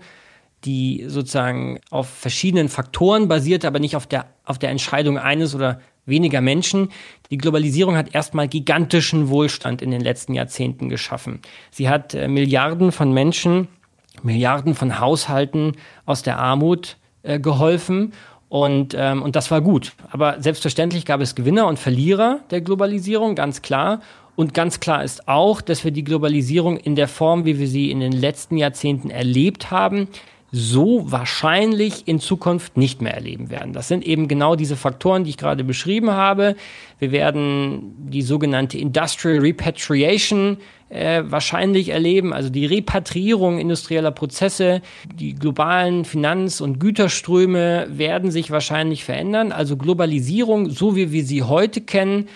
die 0.65 1.05
sozusagen 1.07 1.79
auf 1.89 2.09
verschiedenen 2.09 2.67
Faktoren 2.67 3.27
basierte, 3.27 3.67
aber 3.67 3.79
nicht 3.79 3.95
auf 3.95 4.05
der, 4.05 4.25
auf 4.43 4.59
der 4.59 4.71
Entscheidung 4.71 5.17
eines 5.17 5.55
oder 5.55 5.79
weniger 6.05 6.41
Menschen. 6.41 6.89
Die 7.31 7.37
Globalisierung 7.37 7.95
hat 7.95 8.13
erstmal 8.13 8.47
gigantischen 8.47 9.29
Wohlstand 9.29 9.81
in 9.81 9.91
den 9.91 10.01
letzten 10.01 10.33
Jahrzehnten 10.33 10.89
geschaffen. 10.89 11.39
Sie 11.71 11.89
hat 11.89 12.13
äh, 12.13 12.27
Milliarden 12.27 12.91
von 12.91 13.13
Menschen, 13.13 13.67
Milliarden 14.21 14.75
von 14.75 14.99
Haushalten 14.99 15.73
aus 16.05 16.23
der 16.23 16.37
Armut 16.37 16.97
äh, 17.23 17.39
geholfen 17.39 18.13
Und, 18.53 18.93
ähm, 18.95 19.23
und 19.23 19.35
das 19.35 19.49
war 19.49 19.61
gut. 19.61 19.93
Aber 20.11 20.39
selbstverständlich 20.39 21.05
gab 21.05 21.21
es 21.21 21.33
Gewinner 21.33 21.65
und 21.65 21.79
Verlierer 21.79 22.41
der 22.51 22.61
Globalisierung, 22.61 23.33
ganz 23.33 23.63
klar. 23.63 23.99
Und 24.35 24.53
ganz 24.53 24.79
klar 24.79 25.03
ist 25.03 25.27
auch, 25.27 25.59
dass 25.59 25.83
wir 25.83 25.89
die 25.89 26.03
Globalisierung 26.03 26.77
in 26.77 26.95
der 26.95 27.07
Form, 27.07 27.45
wie 27.45 27.57
wir 27.57 27.67
sie 27.67 27.89
in 27.89 27.99
den 27.99 28.11
letzten 28.11 28.57
Jahrzehnten 28.57 29.09
erlebt 29.09 29.71
haben, 29.71 30.07
so 30.55 31.11
wahrscheinlich 31.11 32.07
in 32.07 32.19
Zukunft 32.19 32.77
nicht 32.77 33.01
mehr 33.01 33.15
erleben 33.15 33.49
werden. 33.49 33.73
Das 33.73 33.87
sind 33.87 34.05
eben 34.05 34.27
genau 34.27 34.55
diese 34.55 34.75
Faktoren, 34.75 35.23
die 35.23 35.31
ich 35.31 35.37
gerade 35.37 35.63
beschrieben 35.63 36.11
habe. 36.11 36.55
Wir 36.99 37.11
werden 37.11 37.95
die 37.97 38.21
sogenannte 38.21 38.77
Industrial 38.77 39.39
Repatriation 39.39 40.57
äh, 40.89 41.23
wahrscheinlich 41.25 41.89
erleben, 41.89 42.33
also 42.33 42.51
die 42.51 42.67
Repatriierung 42.67 43.57
industrieller 43.57 44.11
Prozesse, 44.11 44.83
die 45.15 45.33
globalen 45.33 46.05
Finanz- 46.05 46.61
und 46.61 46.79
Güterströme 46.79 47.87
werden 47.89 48.29
sich 48.29 48.51
wahrscheinlich 48.51 49.03
verändern. 49.03 49.51
Also 49.51 49.75
Globalisierung, 49.75 50.69
so 50.69 50.95
wie 50.95 51.11
wir 51.11 51.25
sie 51.25 51.41
heute 51.41 51.81
kennen, 51.81 52.29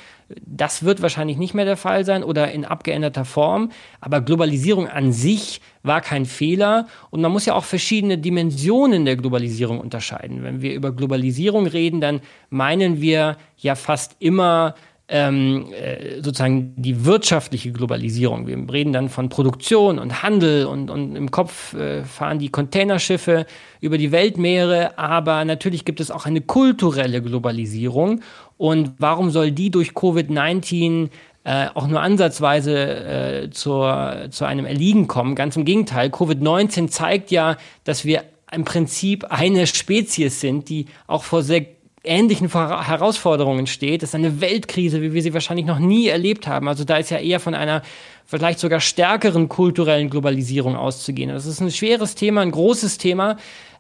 das 0.46 0.84
wird 0.84 1.02
wahrscheinlich 1.02 1.38
nicht 1.38 1.54
mehr 1.54 1.66
der 1.66 1.78
Fall 1.78 2.04
sein 2.04 2.24
oder 2.24 2.52
in 2.52 2.66
abgeänderter 2.66 3.26
Form. 3.26 3.72
Aber 4.02 4.22
Globalisierung 4.22 4.88
an 4.88 5.14
sich 5.14 5.62
war 5.84 6.02
kein 6.02 6.26
Fehler. 6.26 6.88
Und 7.10 7.22
man 7.22 7.32
muss 7.32 7.46
ja 7.46 7.54
auch 7.54 7.64
verschiedene 7.64 8.18
Dimensionen 8.18 9.06
der 9.06 9.16
Globalisierung 9.16 9.80
unterscheiden. 9.80 10.44
Wenn 10.44 10.62
wir 10.62 10.74
über 10.74 10.92
Globalisierung 10.92 11.68
reden, 11.68 12.02
dann 12.02 12.22
meinen 12.50 13.02
wir 13.02 13.38
ja 13.58 13.76
fast 13.76 14.16
immer 14.20 14.76
ähm, 15.10 15.72
äh, 15.72 16.22
sozusagen 16.22 16.74
die 16.76 17.06
wirtschaftliche 17.06 17.72
Globalisierung. 17.72 18.46
Wir 18.48 18.58
reden 18.72 18.92
dann 18.92 19.10
von 19.10 19.30
Produktion 19.30 20.00
und 20.00 20.22
Handel 20.22 20.66
und, 20.66 20.90
und 20.90 21.16
im 21.16 21.32
Kopf 21.32 21.74
äh, 21.74 22.04
fahren 22.04 22.40
die 22.40 22.50
Containerschiffe 22.50 23.46
über 23.80 23.98
die 23.98 24.12
Weltmeere, 24.12 24.98
aber 24.98 25.46
natürlich 25.46 25.86
gibt 25.86 26.02
es 26.02 26.12
auch 26.12 26.26
eine 26.26 26.42
kulturelle 26.42 27.22
Globalisierung. 27.22 28.22
Und 28.58 28.94
warum 28.98 29.30
soll 29.30 29.52
die 29.52 29.70
durch 29.70 29.92
Covid-19 29.92 31.10
äh, 31.46 31.68
auch 31.74 31.88
nur 31.88 32.02
ansatzweise 32.02 32.76
äh, 32.76 33.50
zur, 33.50 34.28
zu 34.32 34.44
einem 34.44 34.66
Erliegen 34.66 35.08
kommen? 35.08 35.36
Ganz 35.36 35.56
im 35.56 35.64
Gegenteil, 35.64 36.10
Covid-19 36.10 36.90
zeigt 36.90 37.32
ja, 37.32 37.56
dass 37.86 38.04
wir 38.04 38.24
im 38.52 38.66
Prinzip 38.66 39.26
eine 39.30 39.68
Spezies 39.68 40.42
sind, 40.42 40.70
die 40.70 40.88
auch 41.06 41.24
vor 41.24 41.44
sehr 41.44 41.66
ähnlichen 42.08 42.52
Herausforderungen 42.52 43.68
steht. 43.68 44.02
Das 44.02 44.10
ist 44.10 44.16
eine 44.16 44.42
Weltkrise, 44.42 45.02
wie 45.02 45.14
wir 45.14 45.22
sie 45.22 45.34
wahrscheinlich 45.34 45.66
noch 45.66 45.80
nie 45.80 46.08
erlebt 46.08 46.48
haben. 46.48 46.68
Also 46.68 46.84
da 46.84 46.98
ist 46.98 47.10
ja 47.10 47.18
eher 47.18 47.40
von 47.40 47.54
einer 47.54 47.82
vielleicht 48.26 48.60
sogar 48.60 48.80
stärkeren 48.80 49.50
kulturellen 49.50 50.10
Globalisierung 50.10 50.76
auszugehen. 50.76 51.30
Das 51.30 51.46
ist 51.46 51.62
ein 51.62 51.72
schweres 51.72 52.16
Thema, 52.16 52.42
ein 52.42 52.52
großes 52.52 52.98
Thema. 52.98 53.38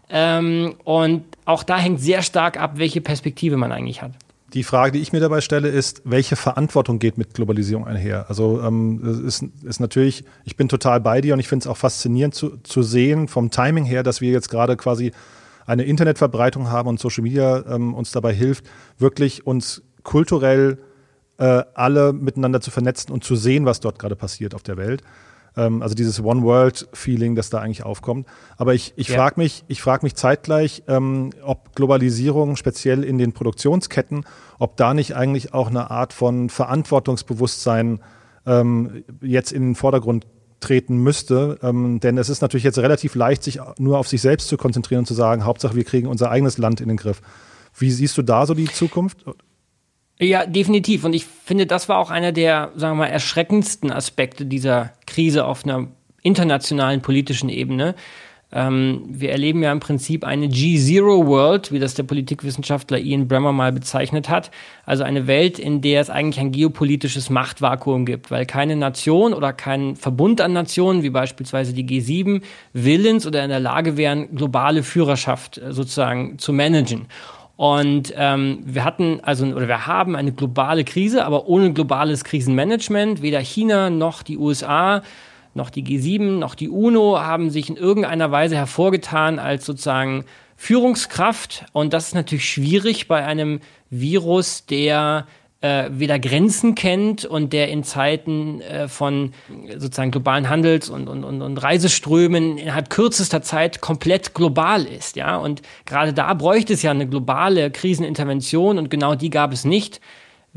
Ähm, 0.09 0.75
und 0.83 1.23
auch 1.45 1.63
da 1.63 1.77
hängt 1.77 1.99
sehr 1.99 2.21
stark 2.21 2.59
ab, 2.59 2.73
welche 2.75 3.01
Perspektive 3.01 3.57
man 3.57 3.71
eigentlich 3.71 4.01
hat. 4.01 4.11
Die 4.53 4.63
Frage, 4.63 4.93
die 4.93 4.99
ich 4.99 5.11
mir 5.11 5.19
dabei 5.19 5.41
stelle, 5.41 5.67
ist, 5.67 6.01
welche 6.05 6.37
Verantwortung 6.37 6.99
geht 6.99 7.17
mit 7.17 7.33
Globalisierung 7.33 7.85
einher? 7.85 8.25
Also 8.29 8.61
ähm, 8.61 9.25
ist, 9.27 9.43
ist 9.63 9.81
natürlich, 9.81 10.23
ich 10.45 10.55
bin 10.55 10.69
total 10.69 11.01
bei 11.01 11.19
dir 11.19 11.33
und 11.33 11.41
ich 11.41 11.49
finde 11.49 11.63
es 11.63 11.67
auch 11.67 11.75
faszinierend 11.75 12.33
zu, 12.33 12.57
zu 12.63 12.81
sehen 12.81 13.27
vom 13.27 13.51
Timing 13.51 13.83
her, 13.83 14.03
dass 14.03 14.21
wir 14.21 14.31
jetzt 14.31 14.49
gerade 14.49 14.77
quasi 14.77 15.11
eine 15.67 15.83
Internetverbreitung 15.83 16.71
haben 16.71 16.89
und 16.89 16.99
Social 16.99 17.23
Media 17.23 17.63
ähm, 17.69 17.93
uns 17.93 18.11
dabei 18.11 18.33
hilft, 18.33 18.65
wirklich 18.97 19.45
uns 19.45 19.83
kulturell 20.01 20.79
äh, 21.37 21.63
alle 21.75 22.13
miteinander 22.13 22.61
zu 22.61 22.71
vernetzen 22.71 23.11
und 23.11 23.23
zu 23.23 23.35
sehen, 23.35 23.65
was 23.65 23.79
dort 23.79 23.99
gerade 23.99 24.15
passiert 24.15 24.55
auf 24.55 24.63
der 24.63 24.77
Welt. 24.77 25.03
Ähm, 25.55 25.81
also 25.81 25.93
dieses 25.93 26.23
One 26.23 26.41
World 26.43 26.87
Feeling, 26.93 27.35
das 27.35 27.49
da 27.49 27.59
eigentlich 27.59 27.83
aufkommt. 27.83 28.27
Aber 28.55 28.73
ich, 28.73 28.93
ich 28.95 29.09
ja. 29.09 29.17
frage 29.17 29.39
mich, 29.39 29.65
ich 29.67 29.81
frage 29.81 30.05
mich 30.05 30.15
zeitgleich, 30.15 30.83
ähm, 30.87 31.31
ob 31.43 31.75
Globalisierung 31.75 32.55
speziell 32.55 33.03
in 33.03 33.17
den 33.17 33.33
Produktionsketten, 33.33 34.25
ob 34.57 34.77
da 34.77 34.93
nicht 34.93 35.15
eigentlich 35.15 35.53
auch 35.53 35.69
eine 35.69 35.91
Art 35.91 36.13
von 36.13 36.49
Verantwortungsbewusstsein 36.49 37.99
ähm, 38.45 39.03
jetzt 39.21 39.51
in 39.51 39.63
den 39.63 39.75
Vordergrund 39.75 40.25
treten 40.59 40.97
müsste. 40.97 41.59
Ähm, 41.61 41.99
denn 41.99 42.17
es 42.17 42.29
ist 42.29 42.41
natürlich 42.41 42.63
jetzt 42.63 42.79
relativ 42.79 43.15
leicht, 43.15 43.43
sich 43.43 43.59
nur 43.77 43.97
auf 43.97 44.07
sich 44.07 44.21
selbst 44.21 44.47
zu 44.47 44.57
konzentrieren 44.57 44.99
und 44.99 45.05
zu 45.05 45.13
sagen, 45.13 45.45
Hauptsache 45.45 45.75
wir 45.75 45.83
kriegen 45.83 46.07
unser 46.07 46.31
eigenes 46.31 46.57
Land 46.57 46.81
in 46.81 46.87
den 46.87 46.97
Griff. 46.97 47.21
Wie 47.77 47.91
siehst 47.91 48.17
du 48.17 48.21
da 48.21 48.45
so 48.45 48.53
die 48.53 48.65
Zukunft? 48.65 49.23
Ja, 50.19 50.45
definitiv. 50.45 51.03
Und 51.03 51.13
ich 51.13 51.25
finde, 51.25 51.67
das 51.67 51.89
war 51.89 51.99
auch 51.99 52.09
einer 52.09 52.31
der, 52.31 52.71
sagen 52.75 52.97
wir 52.97 53.05
mal, 53.05 53.11
erschreckendsten 53.11 53.91
Aspekte 53.91 54.45
dieser 54.45 54.93
Krise 55.05 55.45
auf 55.45 55.63
einer 55.63 55.87
internationalen 56.23 57.01
politischen 57.01 57.49
Ebene. 57.49 57.95
Ähm, 58.51 59.03
wir 59.09 59.31
erleben 59.31 59.61
ja 59.61 59.73
im 59.73 59.81
Prinzip 59.81 60.23
eine 60.23 60.47
G-Zero-World, 60.47 61.73
wie 61.73 61.79
das 61.79 61.95
der 61.95 62.03
Politikwissenschaftler 62.03 62.97
Ian 62.97 63.27
Bremmer 63.27 63.51
mal 63.51 63.73
bezeichnet 63.73 64.29
hat. 64.29 64.51
Also 64.85 65.03
eine 65.03 65.27
Welt, 65.27 65.59
in 65.59 65.81
der 65.81 65.99
es 65.99 66.09
eigentlich 66.09 66.39
ein 66.39 66.53
geopolitisches 66.53 67.29
Machtvakuum 67.29 68.05
gibt, 68.05 68.31
weil 68.31 68.45
keine 68.45 68.77
Nation 68.77 69.33
oder 69.33 69.51
kein 69.51 69.97
Verbund 69.97 70.39
an 70.39 70.53
Nationen, 70.53 71.03
wie 71.03 71.09
beispielsweise 71.09 71.73
die 71.73 71.85
G7, 71.85 72.41
willens 72.71 73.27
oder 73.27 73.43
in 73.43 73.49
der 73.49 73.59
Lage 73.59 73.97
wären, 73.97 74.33
globale 74.33 74.81
Führerschaft 74.81 75.57
äh, 75.57 75.73
sozusagen 75.73 76.39
zu 76.39 76.53
managen. 76.53 77.07
Und 77.57 78.13
ähm, 78.15 78.59
wir 78.63 78.85
hatten 78.85 79.19
also 79.23 79.45
oder 79.47 79.67
wir 79.67 79.87
haben 79.87 80.15
eine 80.15 80.31
globale 80.31 80.83
Krise, 80.83 81.25
aber 81.25 81.47
ohne 81.47 81.73
globales 81.73 82.23
Krisenmanagement. 82.23 83.23
Weder 83.23 83.39
China 83.39 83.89
noch 83.89 84.21
die 84.21 84.37
USA 84.37 85.01
noch 85.57 85.69
die 85.69 85.83
G7, 85.83 86.37
noch 86.37 86.55
die 86.55 86.69
UNO 86.69 87.19
haben 87.19 87.49
sich 87.49 87.69
in 87.69 87.75
irgendeiner 87.75 88.31
Weise 88.31 88.55
hervorgetan 88.55 89.39
als 89.39 89.65
sozusagen 89.65 90.23
Führungskraft. 90.55 91.65
Und 91.73 91.91
das 91.91 92.07
ist 92.07 92.15
natürlich 92.15 92.49
schwierig 92.49 93.09
bei 93.09 93.25
einem 93.25 93.59
Virus, 93.89 94.65
der 94.65 95.27
äh, 95.61 95.89
weder 95.91 96.19
Grenzen 96.19 96.75
kennt 96.75 97.25
und 97.25 97.51
der 97.51 97.69
in 97.69 97.83
Zeiten 97.83 98.61
äh, 98.61 98.87
von 98.87 99.33
sozusagen 99.77 100.11
globalen 100.11 100.49
Handels- 100.49 100.89
und, 100.89 101.07
und, 101.07 101.23
und, 101.23 101.41
und 101.41 101.57
Reiseströmen 101.57 102.57
innerhalb 102.57 102.89
kürzester 102.89 103.41
Zeit 103.41 103.81
komplett 103.81 104.33
global 104.33 104.85
ist. 104.85 105.15
Ja? 105.15 105.37
Und 105.37 105.61
gerade 105.85 106.13
da 106.13 106.33
bräuchte 106.33 106.73
es 106.73 106.83
ja 106.83 106.91
eine 106.91 107.07
globale 107.07 107.71
Krisenintervention 107.71 108.77
und 108.77 108.89
genau 108.89 109.15
die 109.15 109.31
gab 109.31 109.51
es 109.51 109.65
nicht 109.65 109.99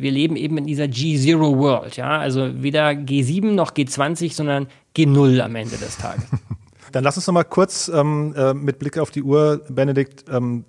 wir 0.01 0.11
leben 0.11 0.37
eben 0.37 0.59
in 0.59 0.67
dieser 0.67 0.89
G-Zero 0.89 1.59
World, 1.59 1.97
ja, 1.97 2.19
also 2.19 2.63
weder 2.63 2.89
G7 2.91 3.53
noch 3.53 3.73
G20, 3.73 4.35
sondern 4.35 4.67
G0 4.97 5.41
am 5.41 5.55
Ende 5.57 5.77
des 5.77 5.97
Tages. 5.97 6.25
Dann 6.93 7.05
lass 7.05 7.17
uns 7.17 7.27
noch 7.27 7.35
mal 7.35 7.45
kurz 7.45 7.89
ähm, 7.89 8.35
äh, 8.37 8.53
mit 8.53 8.79
Blick 8.79 8.99
auf 8.99 9.11
die 9.11 9.23
Uhr, 9.23 9.63
Benedikt, 9.69 10.25
ähm, 10.29 10.65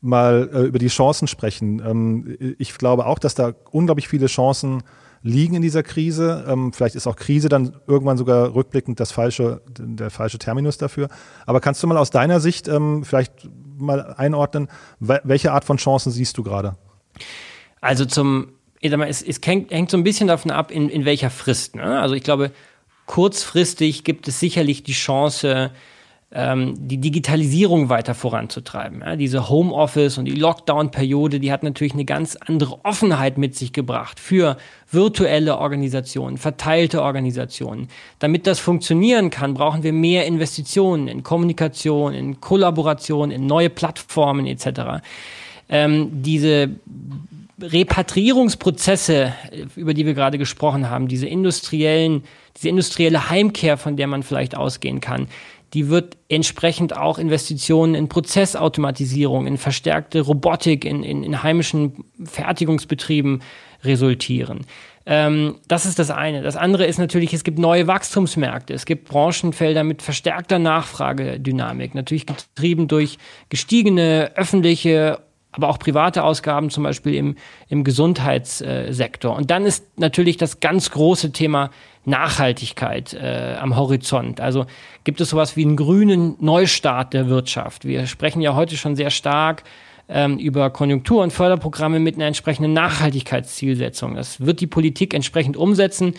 mal 0.00 0.48
äh, 0.52 0.60
über 0.62 0.78
die 0.78 0.88
Chancen 0.88 1.28
sprechen. 1.28 1.82
Ähm, 1.84 2.36
ich 2.58 2.76
glaube 2.78 3.06
auch, 3.06 3.18
dass 3.18 3.34
da 3.34 3.52
unglaublich 3.70 4.08
viele 4.08 4.26
Chancen 4.26 4.82
liegen 5.22 5.56
in 5.56 5.62
dieser 5.62 5.82
Krise. 5.82 6.44
Ähm, 6.48 6.72
vielleicht 6.72 6.94
ist 6.94 7.06
auch 7.06 7.16
Krise 7.16 7.48
dann 7.48 7.76
irgendwann 7.86 8.16
sogar 8.16 8.54
rückblickend 8.54 9.00
das 9.00 9.12
falsche, 9.12 9.60
der 9.78 10.10
falsche 10.10 10.38
Terminus 10.38 10.78
dafür. 10.78 11.08
Aber 11.46 11.60
kannst 11.60 11.82
du 11.82 11.86
mal 11.86 11.96
aus 11.96 12.10
deiner 12.10 12.40
Sicht 12.40 12.68
ähm, 12.68 13.04
vielleicht 13.04 13.48
mal 13.76 14.14
einordnen, 14.16 14.68
welche 15.00 15.52
Art 15.52 15.64
von 15.64 15.76
Chancen 15.76 16.12
siehst 16.12 16.38
du 16.38 16.42
gerade? 16.42 16.76
Also 17.80 18.04
zum 18.04 18.52
es, 18.92 19.22
es 19.22 19.40
hängt, 19.44 19.70
hängt, 19.70 19.90
so 19.90 19.96
ein 19.96 20.04
bisschen 20.04 20.28
davon 20.28 20.50
ab, 20.50 20.70
in, 20.70 20.88
in 20.88 21.04
welcher 21.04 21.30
Frist. 21.30 21.76
Ne? 21.76 22.00
Also 22.00 22.14
ich 22.14 22.22
glaube, 22.22 22.50
kurzfristig 23.06 24.04
gibt 24.04 24.28
es 24.28 24.40
sicherlich 24.40 24.82
die 24.82 24.92
Chance, 24.92 25.70
ähm, 26.32 26.74
die 26.76 26.98
Digitalisierung 26.98 27.88
weiter 27.88 28.14
voranzutreiben. 28.14 29.00
Ja? 29.00 29.16
Diese 29.16 29.48
Homeoffice 29.48 30.18
und 30.18 30.24
die 30.24 30.32
Lockdown-Periode, 30.32 31.38
die 31.40 31.52
hat 31.52 31.62
natürlich 31.62 31.94
eine 31.94 32.04
ganz 32.04 32.36
andere 32.36 32.84
Offenheit 32.84 33.38
mit 33.38 33.54
sich 33.54 33.72
gebracht 33.72 34.18
für 34.18 34.56
virtuelle 34.90 35.58
Organisationen, 35.58 36.36
verteilte 36.36 37.02
Organisationen. 37.02 37.88
Damit 38.18 38.46
das 38.46 38.58
funktionieren 38.58 39.30
kann, 39.30 39.54
brauchen 39.54 39.82
wir 39.82 39.92
mehr 39.92 40.26
Investitionen 40.26 41.08
in 41.08 41.22
Kommunikation, 41.22 42.12
in 42.12 42.40
Kollaboration, 42.40 43.30
in 43.30 43.46
neue 43.46 43.70
Plattformen 43.70 44.46
etc. 44.46 45.02
Ähm, 45.68 46.22
diese 46.22 46.70
Repatriierungsprozesse, 47.60 49.32
über 49.76 49.94
die 49.94 50.04
wir 50.04 50.14
gerade 50.14 50.38
gesprochen 50.38 50.90
haben, 50.90 51.08
diese 51.08 51.26
industriellen, 51.26 52.24
diese 52.56 52.68
industrielle 52.68 53.30
Heimkehr, 53.30 53.78
von 53.78 53.96
der 53.96 54.06
man 54.06 54.22
vielleicht 54.22 54.56
ausgehen 54.56 55.00
kann, 55.00 55.28
die 55.72 55.88
wird 55.88 56.16
entsprechend 56.28 56.96
auch 56.96 57.18
Investitionen 57.18 57.94
in 57.94 58.08
Prozessautomatisierung, 58.08 59.46
in 59.46 59.56
verstärkte 59.56 60.20
Robotik, 60.20 60.84
in, 60.84 61.02
in, 61.02 61.22
in 61.22 61.42
heimischen 61.42 62.04
Fertigungsbetrieben 62.24 63.42
resultieren. 63.82 64.66
Ähm, 65.06 65.56
das 65.68 65.86
ist 65.86 65.98
das 65.98 66.10
eine. 66.10 66.42
Das 66.42 66.56
andere 66.56 66.84
ist 66.86 66.98
natürlich, 66.98 67.32
es 67.32 67.44
gibt 67.44 67.58
neue 67.58 67.86
Wachstumsmärkte. 67.86 68.74
Es 68.74 68.86
gibt 68.86 69.08
Branchenfelder 69.08 69.84
mit 69.84 70.02
verstärkter 70.02 70.58
Nachfragedynamik, 70.58 71.94
natürlich 71.94 72.26
getrieben 72.26 72.88
durch 72.88 73.18
gestiegene 73.48 74.32
öffentliche 74.34 75.20
aber 75.56 75.68
auch 75.68 75.78
private 75.78 76.22
Ausgaben, 76.22 76.70
zum 76.70 76.84
Beispiel 76.84 77.14
im, 77.14 77.36
im 77.68 77.82
Gesundheitssektor. 77.82 79.34
Und 79.34 79.50
dann 79.50 79.64
ist 79.64 79.98
natürlich 79.98 80.36
das 80.36 80.60
ganz 80.60 80.90
große 80.90 81.32
Thema 81.32 81.70
Nachhaltigkeit 82.04 83.14
äh, 83.14 83.56
am 83.58 83.76
Horizont. 83.76 84.40
Also 84.40 84.66
gibt 85.04 85.20
es 85.20 85.30
sowas 85.30 85.56
wie 85.56 85.64
einen 85.64 85.76
grünen 85.76 86.36
Neustart 86.40 87.14
der 87.14 87.28
Wirtschaft. 87.28 87.84
Wir 87.84 88.06
sprechen 88.06 88.40
ja 88.40 88.54
heute 88.54 88.76
schon 88.76 88.94
sehr 88.94 89.10
stark 89.10 89.64
ähm, 90.08 90.38
über 90.38 90.70
Konjunktur- 90.70 91.22
und 91.22 91.32
Förderprogramme 91.32 91.98
mit 91.98 92.14
einer 92.14 92.26
entsprechenden 92.26 92.72
Nachhaltigkeitszielsetzung. 92.74 94.14
Das 94.14 94.40
wird 94.40 94.60
die 94.60 94.68
Politik 94.68 95.14
entsprechend 95.14 95.56
umsetzen. 95.56 96.14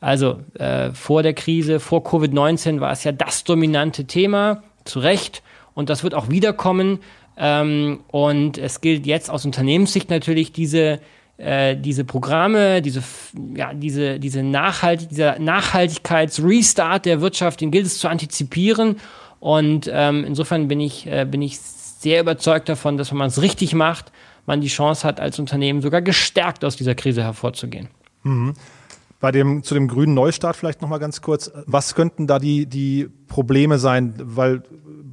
Also 0.00 0.40
äh, 0.54 0.90
vor 0.92 1.22
der 1.22 1.34
Krise, 1.34 1.80
vor 1.80 2.02
Covid-19 2.02 2.80
war 2.80 2.92
es 2.92 3.04
ja 3.04 3.12
das 3.12 3.44
dominante 3.44 4.06
Thema, 4.06 4.62
zu 4.84 5.00
Recht. 5.00 5.42
Und 5.74 5.90
das 5.90 6.02
wird 6.02 6.14
auch 6.14 6.30
wiederkommen. 6.30 7.00
Ähm, 7.36 8.00
und 8.08 8.58
es 8.58 8.80
gilt 8.80 9.06
jetzt 9.06 9.30
aus 9.30 9.44
Unternehmenssicht 9.44 10.10
natürlich 10.10 10.52
diese 10.52 11.00
äh, 11.38 11.76
diese 11.76 12.04
Programme, 12.04 12.80
diese, 12.80 13.02
ja, 13.54 13.74
diese, 13.74 14.18
diese 14.18 14.42
Nachhalt, 14.42 15.10
dieser 15.10 15.38
Nachhaltigkeits-Restart 15.38 17.04
der 17.04 17.20
Wirtschaft, 17.20 17.60
den 17.60 17.70
gilt 17.70 17.84
es 17.84 17.98
zu 17.98 18.08
antizipieren. 18.08 18.96
Und 19.38 19.90
ähm, 19.92 20.24
insofern 20.24 20.66
bin 20.66 20.80
ich, 20.80 21.06
äh, 21.06 21.26
bin 21.30 21.42
ich 21.42 21.60
sehr 21.60 22.22
überzeugt 22.22 22.70
davon, 22.70 22.96
dass 22.96 23.10
wenn 23.10 23.18
man 23.18 23.28
es 23.28 23.42
richtig 23.42 23.74
macht, 23.74 24.12
man 24.46 24.62
die 24.62 24.68
Chance 24.68 25.06
hat, 25.06 25.20
als 25.20 25.38
Unternehmen 25.38 25.82
sogar 25.82 26.00
gestärkt 26.00 26.64
aus 26.64 26.76
dieser 26.76 26.94
Krise 26.94 27.22
hervorzugehen. 27.22 27.88
Mhm. 28.22 28.54
Bei 29.20 29.30
dem, 29.30 29.62
zu 29.62 29.74
dem 29.74 29.88
grünen 29.88 30.14
Neustart 30.14 30.56
vielleicht 30.56 30.80
nochmal 30.80 31.00
ganz 31.00 31.20
kurz. 31.20 31.50
Was 31.66 31.94
könnten 31.94 32.26
da 32.26 32.38
die, 32.38 32.66
die 32.66 33.08
Probleme 33.28 33.78
sein? 33.78 34.14
Weil 34.18 34.62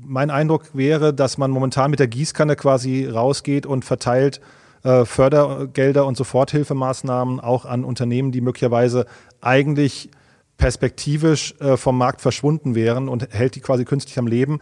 mein 0.06 0.30
Eindruck 0.30 0.70
wäre, 0.74 1.14
dass 1.14 1.38
man 1.38 1.52
momentan 1.52 1.92
mit 1.92 2.00
der 2.00 2.08
Gießkanne 2.08 2.56
quasi 2.56 3.06
rausgeht 3.06 3.66
und 3.66 3.86
verteilt 3.86 4.42
äh, 4.84 5.06
Fördergelder 5.06 6.06
und 6.06 6.18
Soforthilfemaßnahmen 6.18 7.40
auch 7.40 7.66
an 7.66 7.84
Unternehmen, 7.84 8.32
die 8.32 8.42
möglicherweise 8.42 9.06
eigentlich 9.42 10.10
perspektivisch 10.58 11.56
äh, 11.60 11.78
vom 11.78 11.98
Markt 11.98 12.22
verschwunden 12.22 12.76
wären 12.76 13.10
und 13.10 13.34
hält 13.34 13.56
die 13.56 13.62
quasi 13.62 13.86
künstlich 13.86 14.20
am 14.20 14.28
Leben. 14.28 14.60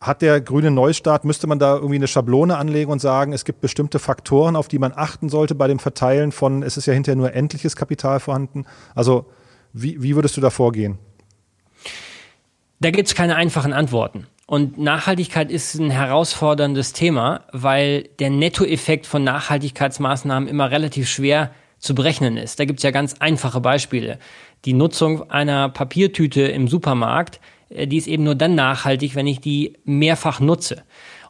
Hat 0.00 0.20
der 0.20 0.40
grüne 0.40 0.70
Neustart, 0.70 1.24
müsste 1.24 1.46
man 1.46 1.58
da 1.58 1.76
irgendwie 1.76 1.96
eine 1.96 2.08
Schablone 2.08 2.56
anlegen 2.56 2.90
und 2.90 3.00
sagen, 3.00 3.32
es 3.32 3.44
gibt 3.44 3.60
bestimmte 3.60 3.98
Faktoren, 3.98 4.56
auf 4.56 4.68
die 4.68 4.78
man 4.78 4.92
achten 4.94 5.28
sollte 5.28 5.54
bei 5.54 5.68
dem 5.68 5.78
Verteilen 5.78 6.32
von, 6.32 6.62
es 6.62 6.76
ist 6.76 6.86
ja 6.86 6.92
hinterher 6.92 7.16
nur 7.16 7.32
endliches 7.32 7.76
Kapital 7.76 8.20
vorhanden. 8.20 8.64
Also 8.94 9.26
wie, 9.72 10.02
wie 10.02 10.16
würdest 10.16 10.36
du 10.36 10.40
da 10.40 10.50
vorgehen? 10.50 10.98
Da 12.80 12.90
gibt 12.90 13.08
es 13.08 13.14
keine 13.14 13.36
einfachen 13.36 13.72
Antworten. 13.72 14.26
Und 14.52 14.76
Nachhaltigkeit 14.76 15.50
ist 15.50 15.76
ein 15.76 15.90
herausforderndes 15.90 16.92
Thema, 16.92 17.40
weil 17.52 18.10
der 18.18 18.28
Nettoeffekt 18.28 19.06
von 19.06 19.24
Nachhaltigkeitsmaßnahmen 19.24 20.46
immer 20.46 20.70
relativ 20.70 21.08
schwer 21.08 21.52
zu 21.78 21.94
berechnen 21.94 22.36
ist. 22.36 22.60
Da 22.60 22.66
gibt 22.66 22.80
es 22.80 22.82
ja 22.82 22.90
ganz 22.90 23.14
einfache 23.18 23.62
Beispiele. 23.62 24.18
Die 24.66 24.74
Nutzung 24.74 25.30
einer 25.30 25.70
Papiertüte 25.70 26.42
im 26.42 26.68
Supermarkt, 26.68 27.40
äh, 27.70 27.86
die 27.86 27.96
ist 27.96 28.06
eben 28.06 28.24
nur 28.24 28.34
dann 28.34 28.54
nachhaltig, 28.54 29.14
wenn 29.14 29.26
ich 29.26 29.40
die 29.40 29.78
mehrfach 29.86 30.38
nutze. 30.38 30.82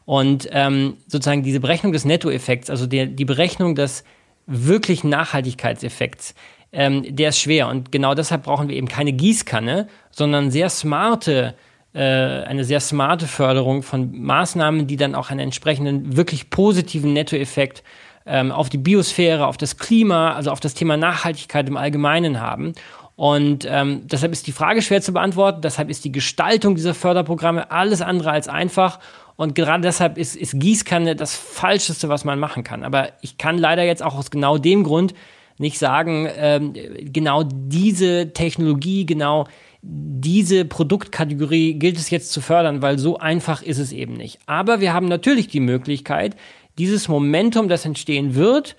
Und 0.03 0.49
ähm, 0.51 0.97
sozusagen 1.07 1.43
diese 1.43 1.61
Berechnung 1.61 1.93
des 1.93 2.03
Nettoeffekts, 2.03 2.69
also 2.69 2.87
der, 2.87 3.05
die 3.05 3.23
Berechnung 3.23 3.75
des 3.75 4.03
wirklichen 4.47 5.07
Nachhaltigkeitseffekts, 5.07 6.35
ähm, 6.73 7.15
der 7.15 7.29
ist 7.29 7.39
schwer. 7.39 7.69
Und 7.69 7.89
genau 7.89 8.15
deshalb 8.15 8.43
brauchen 8.43 8.67
wir 8.67 8.75
eben 8.75 8.89
keine 8.89 9.13
Gießkanne, 9.13 9.87
sondern 10.11 10.51
sehr 10.51 10.69
smarte 10.69 11.55
eine 11.99 12.63
sehr 12.63 12.79
smarte 12.79 13.27
Förderung 13.27 13.83
von 13.83 14.19
Maßnahmen, 14.19 14.87
die 14.87 14.95
dann 14.97 15.15
auch 15.15 15.29
einen 15.29 15.39
entsprechenden, 15.39 16.17
wirklich 16.17 16.49
positiven 16.49 17.13
Nettoeffekt 17.13 17.83
ähm, 18.25 18.51
auf 18.51 18.69
die 18.69 18.77
Biosphäre, 18.77 19.45
auf 19.45 19.57
das 19.57 19.77
Klima, 19.77 20.33
also 20.33 20.51
auf 20.51 20.59
das 20.59 20.73
Thema 20.73 20.97
Nachhaltigkeit 20.97 21.67
im 21.67 21.77
Allgemeinen 21.77 22.39
haben. 22.39 22.73
Und 23.15 23.67
ähm, 23.69 24.01
deshalb 24.05 24.31
ist 24.31 24.47
die 24.47 24.51
Frage 24.51 24.81
schwer 24.81 25.01
zu 25.01 25.13
beantworten. 25.13 25.61
Deshalb 25.61 25.89
ist 25.89 26.03
die 26.03 26.11
Gestaltung 26.11 26.75
dieser 26.75 26.95
Förderprogramme 26.95 27.69
alles 27.69 28.01
andere 28.01 28.31
als 28.31 28.47
einfach. 28.47 28.99
Und 29.35 29.55
gerade 29.55 29.83
deshalb 29.83 30.17
ist, 30.17 30.35
ist 30.35 30.59
Gießkanne 30.59 31.15
das 31.15 31.35
Falscheste, 31.35 32.09
was 32.09 32.25
man 32.25 32.39
machen 32.39 32.63
kann. 32.63 32.83
Aber 32.83 33.09
ich 33.21 33.37
kann 33.37 33.57
leider 33.57 33.83
jetzt 33.83 34.01
auch 34.01 34.15
aus 34.15 34.31
genau 34.31 34.57
dem 34.57 34.83
Grund 34.83 35.13
nicht 35.59 35.77
sagen, 35.77 36.27
ähm, 36.35 36.73
genau 36.99 37.43
diese 37.43 38.33
Technologie, 38.33 39.05
genau 39.05 39.45
diese 39.85 40.63
Produktkategorie 40.63 41.73
gilt 41.73 41.97
es 41.97 42.09
jetzt 42.09 42.31
zu 42.31 42.39
fördern, 42.39 42.81
weil 42.81 42.97
so 42.97 43.17
einfach 43.17 43.61
ist 43.61 43.79
es 43.79 43.91
eben 43.91 44.13
nicht. 44.13 44.39
Aber 44.45 44.79
wir 44.79 44.93
haben 44.93 45.07
natürlich 45.07 45.49
die 45.49 45.59
Möglichkeit, 45.59 46.37
dieses 46.77 47.09
Momentum, 47.09 47.67
das 47.67 47.85
entstehen 47.85 48.33
wird, 48.33 48.77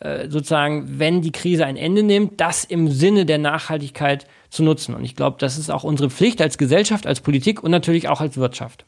äh, 0.00 0.28
sozusagen, 0.28 0.98
wenn 0.98 1.22
die 1.22 1.30
Krise 1.30 1.66
ein 1.66 1.76
Ende 1.76 2.02
nimmt, 2.02 2.40
das 2.40 2.64
im 2.64 2.88
Sinne 2.88 3.26
der 3.26 3.38
Nachhaltigkeit 3.38 4.26
zu 4.50 4.64
nutzen. 4.64 4.94
Und 4.94 5.04
ich 5.04 5.14
glaube, 5.14 5.36
das 5.38 5.56
ist 5.56 5.70
auch 5.70 5.84
unsere 5.84 6.10
Pflicht 6.10 6.42
als 6.42 6.58
Gesellschaft, 6.58 7.06
als 7.06 7.20
Politik 7.20 7.62
und 7.62 7.70
natürlich 7.70 8.08
auch 8.08 8.20
als 8.20 8.36
Wirtschaft. 8.36 8.84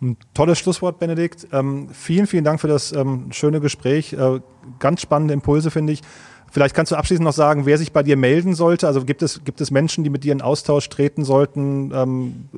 Ein 0.00 0.16
tolles 0.34 0.58
Schlusswort, 0.58 0.98
Benedikt. 0.98 1.48
Ähm, 1.52 1.88
vielen, 1.92 2.26
vielen 2.26 2.44
Dank 2.44 2.60
für 2.60 2.68
das 2.68 2.92
ähm, 2.92 3.32
schöne 3.32 3.60
Gespräch. 3.60 4.12
Äh, 4.12 4.40
ganz 4.78 5.00
spannende 5.00 5.34
Impulse, 5.34 5.70
finde 5.70 5.92
ich. 5.92 6.02
Vielleicht 6.52 6.74
kannst 6.74 6.92
du 6.92 6.96
abschließend 6.96 7.24
noch 7.24 7.32
sagen, 7.32 7.64
wer 7.64 7.78
sich 7.78 7.92
bei 7.92 8.02
dir 8.02 8.18
melden 8.18 8.54
sollte. 8.54 8.86
Also 8.86 9.06
gibt 9.06 9.22
es, 9.22 9.42
gibt 9.42 9.62
es 9.62 9.70
Menschen, 9.70 10.04
die 10.04 10.10
mit 10.10 10.22
dir 10.22 10.32
in 10.32 10.42
Austausch 10.42 10.86
treten 10.90 11.24
sollten? 11.24 11.90
Ähm, 11.94 12.48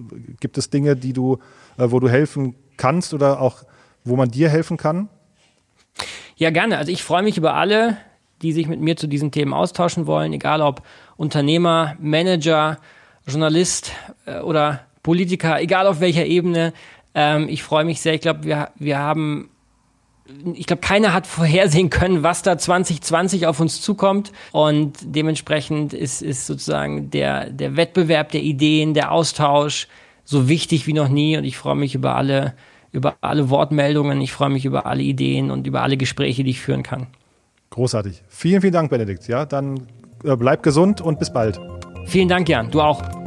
gibt 0.40 0.58
es 0.58 0.68
Dinge, 0.68 0.96
die 0.96 1.12
du, 1.12 1.38
äh, 1.78 1.86
wo 1.86 2.00
du 2.00 2.08
helfen 2.08 2.56
kannst 2.76 3.14
oder 3.14 3.40
auch, 3.40 3.62
wo 4.02 4.16
man 4.16 4.32
dir 4.32 4.48
helfen 4.48 4.78
kann? 4.78 5.08
Ja, 6.34 6.50
gerne. 6.50 6.76
Also 6.76 6.90
ich 6.90 7.04
freue 7.04 7.22
mich 7.22 7.38
über 7.38 7.54
alle, 7.54 7.96
die 8.42 8.52
sich 8.52 8.66
mit 8.66 8.80
mir 8.80 8.96
zu 8.96 9.06
diesen 9.06 9.30
Themen 9.30 9.52
austauschen 9.52 10.08
wollen, 10.08 10.32
egal 10.32 10.60
ob 10.60 10.82
Unternehmer, 11.16 11.94
Manager, 12.00 12.78
Journalist 13.28 13.92
äh, 14.26 14.40
oder 14.40 14.80
Politiker, 15.04 15.60
egal 15.60 15.86
auf 15.86 16.00
welcher 16.00 16.26
Ebene. 16.26 16.72
Ähm, 17.14 17.48
ich 17.48 17.62
freue 17.62 17.84
mich 17.84 18.00
sehr. 18.00 18.14
Ich 18.14 18.22
glaube, 18.22 18.42
wir, 18.42 18.70
wir 18.74 18.98
haben 18.98 19.50
ich 20.54 20.66
glaube, 20.66 20.80
keiner 20.80 21.12
hat 21.12 21.26
vorhersehen 21.26 21.90
können, 21.90 22.22
was 22.22 22.42
da 22.42 22.56
2020 22.56 23.46
auf 23.46 23.60
uns 23.60 23.80
zukommt. 23.82 24.32
Und 24.52 24.96
dementsprechend 25.02 25.92
ist, 25.92 26.22
ist 26.22 26.46
sozusagen 26.46 27.10
der, 27.10 27.50
der 27.50 27.76
Wettbewerb 27.76 28.30
der 28.30 28.42
Ideen, 28.42 28.94
der 28.94 29.12
Austausch 29.12 29.86
so 30.24 30.48
wichtig 30.48 30.86
wie 30.86 30.94
noch 30.94 31.08
nie. 31.08 31.36
Und 31.36 31.44
ich 31.44 31.58
freue 31.58 31.76
mich 31.76 31.94
über 31.94 32.16
alle, 32.16 32.54
über 32.92 33.16
alle 33.20 33.50
Wortmeldungen. 33.50 34.20
Ich 34.22 34.32
freue 34.32 34.50
mich 34.50 34.64
über 34.64 34.86
alle 34.86 35.02
Ideen 35.02 35.50
und 35.50 35.66
über 35.66 35.82
alle 35.82 35.96
Gespräche, 35.96 36.42
die 36.42 36.50
ich 36.50 36.60
führen 36.60 36.82
kann. 36.82 37.08
Großartig. 37.70 38.22
Vielen, 38.28 38.62
vielen 38.62 38.72
Dank, 38.72 38.90
Benedikt. 38.90 39.28
Ja, 39.28 39.44
dann 39.44 39.88
äh, 40.24 40.36
bleib 40.36 40.62
gesund 40.62 41.00
und 41.00 41.18
bis 41.18 41.32
bald. 41.32 41.60
Vielen 42.06 42.28
Dank, 42.28 42.48
Jan. 42.48 42.70
Du 42.70 42.80
auch. 42.80 43.23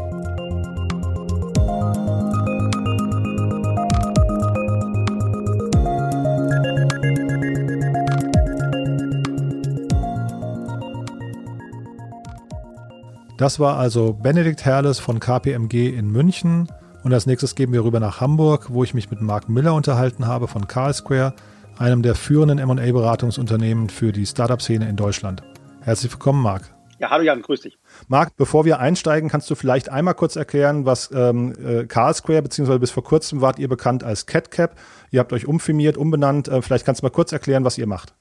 Das 13.38 13.60
war 13.60 13.78
also 13.78 14.14
Benedikt 14.14 14.66
Herles 14.66 14.98
von 14.98 15.20
KPMG 15.20 15.96
in 15.96 16.10
München. 16.12 16.72
Und 17.04 17.14
als 17.14 17.28
nächstes 17.28 17.54
gehen 17.54 17.72
wir 17.72 17.84
rüber 17.84 18.00
nach 18.00 18.20
Hamburg, 18.20 18.70
wo 18.70 18.84
ich 18.84 18.96
mich 18.96 19.12
mit 19.12 19.22
Mark 19.22 19.48
Miller 19.48 19.76
unterhalten 19.76 20.26
habe 20.26 20.48
von 20.48 20.68
Carl 20.68 20.92
Square, 20.92 21.36
einem 21.78 22.02
der 22.02 22.16
führenden 22.16 22.58
MA-Beratungsunternehmen 22.68 23.90
für 23.90 24.12
die 24.12 24.26
Startup-Szene 24.26 24.90
in 24.90 24.96
Deutschland. 24.96 25.44
Herzlich 25.82 26.12
willkommen, 26.12 26.42
Mark. 26.42 26.64
Ja, 26.98 27.12
hallo 27.12 27.26
Jan, 27.26 27.44
grüß 27.44 27.62
dich. 27.62 27.78
Marc, 28.08 28.36
bevor 28.38 28.66
wir 28.66 28.80
einsteigen, 28.80 29.30
kannst 29.30 29.52
du 29.52 29.54
vielleicht 29.56 29.90
einmal 29.90 30.16
kurz 30.16 30.36
erklären, 30.36 30.88
was 30.88 31.12
ähm, 31.14 31.54
äh, 31.64 31.86
Carl 31.86 32.16
Square, 32.16 32.42
beziehungsweise 32.42 32.80
bis 32.80 32.90
vor 32.90 33.04
kurzem 33.04 33.42
wart 33.42 33.60
ihr 33.60 33.68
bekannt 33.68 34.04
als 34.04 34.26
CatCap. 34.26 34.76
Ihr 35.12 35.20
habt 35.20 35.32
euch 35.32 35.46
umfirmiert, 35.46 35.96
umbenannt. 35.96 36.48
Äh, 36.48 36.64
vielleicht 36.64 36.88
kannst 36.88 37.04
du 37.04 37.06
mal 37.06 37.12
kurz 37.12 37.32
erklären, 37.32 37.64
was 37.64 37.78
ihr 37.78 37.86
macht. 37.86 38.16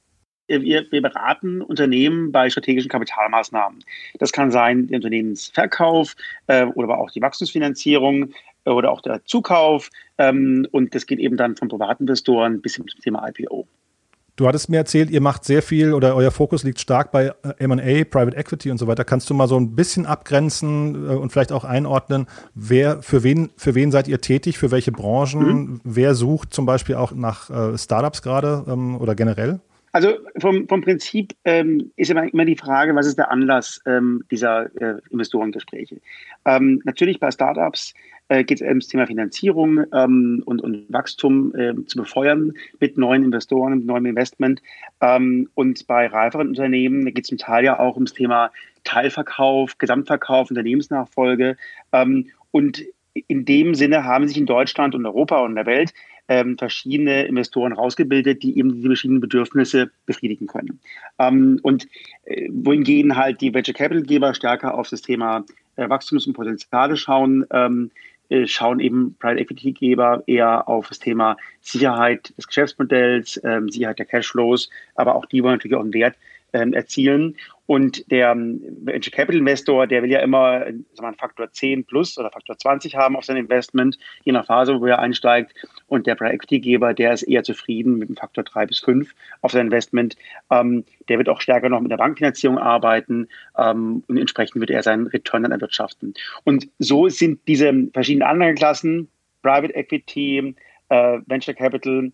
Wir, 0.48 0.86
wir, 0.90 1.02
beraten 1.02 1.60
Unternehmen 1.60 2.30
bei 2.30 2.48
strategischen 2.50 2.88
Kapitalmaßnahmen. 2.88 3.84
Das 4.18 4.32
kann 4.32 4.50
sein 4.50 4.86
der 4.86 4.96
Unternehmensverkauf 4.96 6.14
äh, 6.46 6.64
oder 6.66 6.84
aber 6.84 6.98
auch 6.98 7.10
die 7.10 7.20
Wachstumsfinanzierung 7.20 8.32
äh, 8.64 8.70
oder 8.70 8.92
auch 8.92 9.00
der 9.00 9.24
Zukauf. 9.24 9.90
Ähm, 10.18 10.66
und 10.70 10.94
das 10.94 11.06
geht 11.06 11.18
eben 11.18 11.36
dann 11.36 11.56
von 11.56 11.68
Privatinvestoren 11.68 12.60
bis 12.60 12.76
hin 12.76 12.86
zum 12.86 13.00
Thema 13.00 13.26
IPO. 13.28 13.66
Du 14.36 14.46
hattest 14.46 14.68
mir 14.68 14.76
erzählt, 14.76 15.08
ihr 15.08 15.22
macht 15.22 15.46
sehr 15.46 15.62
viel 15.62 15.94
oder 15.94 16.14
euer 16.14 16.30
Fokus 16.30 16.62
liegt 16.62 16.78
stark 16.78 17.10
bei 17.10 17.32
äh, 17.58 17.66
MA, 17.66 18.04
Private 18.04 18.36
Equity 18.36 18.70
und 18.70 18.76
so 18.76 18.86
weiter. 18.86 19.02
Kannst 19.02 19.30
du 19.30 19.34
mal 19.34 19.48
so 19.48 19.58
ein 19.58 19.74
bisschen 19.74 20.04
abgrenzen 20.04 21.08
äh, 21.08 21.14
und 21.14 21.32
vielleicht 21.32 21.52
auch 21.52 21.64
einordnen, 21.64 22.26
wer, 22.54 23.02
für 23.02 23.22
wen, 23.22 23.50
für 23.56 23.74
wen 23.74 23.90
seid 23.90 24.08
ihr 24.08 24.20
tätig, 24.20 24.58
für 24.58 24.70
welche 24.70 24.92
Branchen, 24.92 25.40
mhm. 25.46 25.80
wer 25.84 26.14
sucht 26.14 26.52
zum 26.52 26.66
Beispiel 26.66 26.96
auch 26.96 27.12
nach 27.12 27.48
äh, 27.48 27.78
Startups 27.78 28.20
gerade 28.20 28.64
ähm, 28.68 29.00
oder 29.00 29.14
generell? 29.14 29.60
Also 29.96 30.18
vom, 30.36 30.68
vom 30.68 30.82
Prinzip 30.82 31.32
ähm, 31.46 31.90
ist 31.96 32.10
immer, 32.10 32.30
immer 32.30 32.44
die 32.44 32.54
Frage, 32.54 32.94
was 32.94 33.06
ist 33.06 33.16
der 33.16 33.30
Anlass 33.30 33.80
ähm, 33.86 34.22
dieser 34.30 34.66
äh, 34.78 35.00
Investorengespräche? 35.08 36.02
Ähm, 36.44 36.82
natürlich 36.84 37.18
bei 37.18 37.30
Startups 37.30 37.94
äh, 38.28 38.44
geht 38.44 38.60
es 38.60 38.68
ums 38.68 38.88
Thema 38.88 39.06
Finanzierung 39.06 39.84
ähm, 39.94 40.42
und, 40.44 40.60
und 40.60 40.84
Wachstum 40.92 41.54
äh, 41.54 41.72
zu 41.86 41.96
befeuern 41.96 42.52
mit 42.78 42.98
neuen 42.98 43.24
Investoren, 43.24 43.78
mit 43.78 43.86
neuem 43.86 44.04
Investment. 44.04 44.60
Ähm, 45.00 45.48
und 45.54 45.86
bei 45.86 46.08
reiferen 46.08 46.48
Unternehmen 46.48 47.06
geht 47.06 47.24
es 47.24 47.28
zum 47.30 47.38
Teil 47.38 47.64
ja 47.64 47.78
auch 47.78 47.94
ums 47.94 48.12
Thema 48.12 48.50
Teilverkauf, 48.84 49.78
Gesamtverkauf, 49.78 50.50
Unternehmensnachfolge. 50.50 51.56
Ähm, 51.92 52.26
und 52.50 52.84
in 53.28 53.46
dem 53.46 53.74
Sinne 53.74 54.04
haben 54.04 54.28
sich 54.28 54.36
in 54.36 54.44
Deutschland 54.44 54.94
und 54.94 55.06
Europa 55.06 55.38
und 55.38 55.54
der 55.54 55.64
Welt 55.64 55.94
ähm, 56.28 56.58
verschiedene 56.58 57.26
Investoren 57.26 57.72
rausgebildet, 57.72 58.42
die 58.42 58.58
eben 58.58 58.74
die 58.74 58.86
verschiedenen 58.86 59.20
Bedürfnisse 59.20 59.90
befriedigen 60.06 60.46
können. 60.46 60.80
Ähm, 61.18 61.58
und 61.62 61.86
äh, 62.24 62.48
wohingegen 62.50 63.16
halt 63.16 63.40
die 63.40 63.54
Venture 63.54 63.74
Capital 63.74 64.02
Geber 64.02 64.34
stärker 64.34 64.74
auf 64.74 64.88
das 64.88 65.02
Thema 65.02 65.44
äh, 65.76 65.88
Wachstums- 65.88 66.26
und 66.26 66.34
Potenziale 66.34 66.96
schauen, 66.96 67.46
ähm, 67.50 67.90
äh, 68.28 68.46
schauen 68.46 68.80
eben 68.80 69.14
Private 69.18 69.40
Equity 69.40 69.72
Geber 69.72 70.24
eher 70.26 70.68
auf 70.68 70.88
das 70.88 70.98
Thema 70.98 71.36
Sicherheit 71.60 72.36
des 72.36 72.46
Geschäftsmodells, 72.48 73.40
ähm, 73.44 73.68
Sicherheit 73.68 73.98
der 73.98 74.06
Cashflows, 74.06 74.68
aber 74.94 75.14
auch 75.14 75.26
die 75.26 75.42
wollen 75.42 75.54
natürlich 75.54 75.76
auch 75.76 75.82
einen 75.82 75.94
Wert 75.94 76.16
ähm, 76.52 76.72
erzielen. 76.72 77.36
Und 77.66 78.10
der 78.10 78.30
ähm, 78.30 78.60
Venture 78.82 79.12
Capital 79.12 79.40
Investor, 79.40 79.86
der 79.86 80.02
will 80.02 80.10
ja 80.10 80.20
immer 80.20 80.60
sagen 80.60 80.84
wir, 80.98 81.06
einen 81.06 81.16
Faktor 81.16 81.50
10 81.50 81.84
plus 81.84 82.16
oder 82.18 82.30
Faktor 82.30 82.56
20 82.56 82.94
haben 82.94 83.16
auf 83.16 83.24
sein 83.24 83.36
Investment, 83.36 83.98
je 84.24 84.32
nach 84.32 84.46
Phase, 84.46 84.80
wo 84.80 84.86
er 84.86 84.98
einsteigt. 84.98 85.54
Und 85.88 86.06
der 86.06 86.14
Private 86.14 86.34
Equity 86.34 86.60
Geber, 86.60 86.94
der 86.94 87.12
ist 87.12 87.22
eher 87.22 87.42
zufrieden 87.42 87.98
mit 87.98 88.08
einem 88.08 88.16
Faktor 88.16 88.44
3 88.44 88.66
bis 88.66 88.78
5 88.80 89.12
auf 89.42 89.52
sein 89.52 89.66
Investment. 89.66 90.16
Ähm, 90.50 90.84
der 91.08 91.18
wird 91.18 91.28
auch 91.28 91.40
stärker 91.40 91.68
noch 91.68 91.80
mit 91.80 91.90
der 91.90 91.96
Bankfinanzierung 91.96 92.58
arbeiten 92.58 93.28
ähm, 93.58 94.02
und 94.06 94.16
entsprechend 94.16 94.60
wird 94.60 94.70
er 94.70 94.82
seinen 94.82 95.08
Return 95.08 95.42
dann 95.42 95.52
erwirtschaften. 95.52 96.14
Und 96.44 96.68
so 96.78 97.08
sind 97.08 97.40
diese 97.48 97.72
verschiedenen 97.92 98.28
Anlageklassen, 98.28 99.08
Private 99.42 99.74
Equity, 99.74 100.54
äh, 100.88 101.18
Venture 101.26 101.54
Capital, 101.54 102.06
äh, 102.06 102.10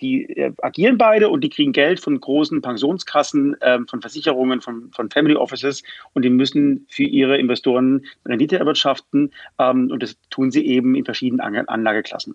die 0.00 0.24
äh, 0.36 0.52
agieren 0.62 0.98
beide 0.98 1.28
und 1.28 1.42
die 1.42 1.48
kriegen 1.48 1.72
Geld 1.72 2.00
von 2.00 2.20
großen 2.20 2.60
Pensionskassen, 2.60 3.56
ähm, 3.62 3.86
von 3.86 4.00
Versicherungen, 4.00 4.60
von, 4.60 4.90
von 4.92 5.10
Family 5.10 5.36
Offices 5.36 5.82
und 6.12 6.24
die 6.24 6.30
müssen 6.30 6.86
für 6.88 7.04
ihre 7.04 7.38
Investoren 7.38 8.04
Rendite 8.26 8.58
erwirtschaften 8.58 9.32
ähm, 9.58 9.90
und 9.90 10.02
das 10.02 10.16
tun 10.30 10.50
sie 10.50 10.66
eben 10.66 10.94
in 10.94 11.04
verschiedenen 11.04 11.40
Anlageklassen. 11.68 12.34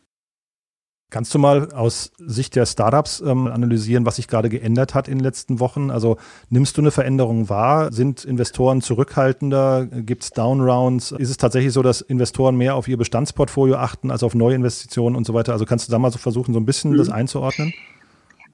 Kannst 1.14 1.32
du 1.36 1.38
mal 1.38 1.72
aus 1.74 2.12
Sicht 2.18 2.56
der 2.56 2.66
Startups 2.66 3.22
ähm, 3.22 3.46
analysieren, 3.46 4.04
was 4.04 4.16
sich 4.16 4.28
gerade 4.28 4.50
geändert 4.50 4.96
hat 4.96 5.08
in 5.08 5.20
den 5.20 5.24
letzten 5.24 5.60
Wochen? 5.60 5.92
Also 5.92 6.18
nimmst 6.50 6.76
du 6.76 6.82
eine 6.82 6.90
Veränderung 6.90 7.50
wahr? 7.50 7.94
Sind 7.94 8.26
Investoren 8.26 8.82
zurückhaltender? 8.82 9.86
Gibt 9.86 10.24
es 10.24 10.32
Downrounds? 10.32 11.12
Ist 11.12 11.30
es 11.30 11.38
tatsächlich 11.38 11.72
so, 11.72 11.84
dass 11.84 12.02
Investoren 12.02 12.56
mehr 12.56 12.74
auf 12.74 12.88
ihr 12.88 12.98
Bestandsportfolio 12.98 13.76
achten 13.76 14.10
als 14.10 14.24
auf 14.24 14.34
Neuinvestitionen 14.34 15.16
und 15.16 15.28
so 15.28 15.36
weiter? 15.36 15.54
Also 15.54 15.66
kannst 15.66 15.88
du 15.88 15.92
da 15.92 16.00
mal 16.00 16.10
so 16.10 16.18
versuchen, 16.18 16.52
so 16.52 16.60
ein 16.60 16.66
bisschen 16.66 16.94
mhm. 16.94 16.98
das 16.98 17.12
einzuordnen? 17.12 17.76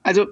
Also 0.02 0.26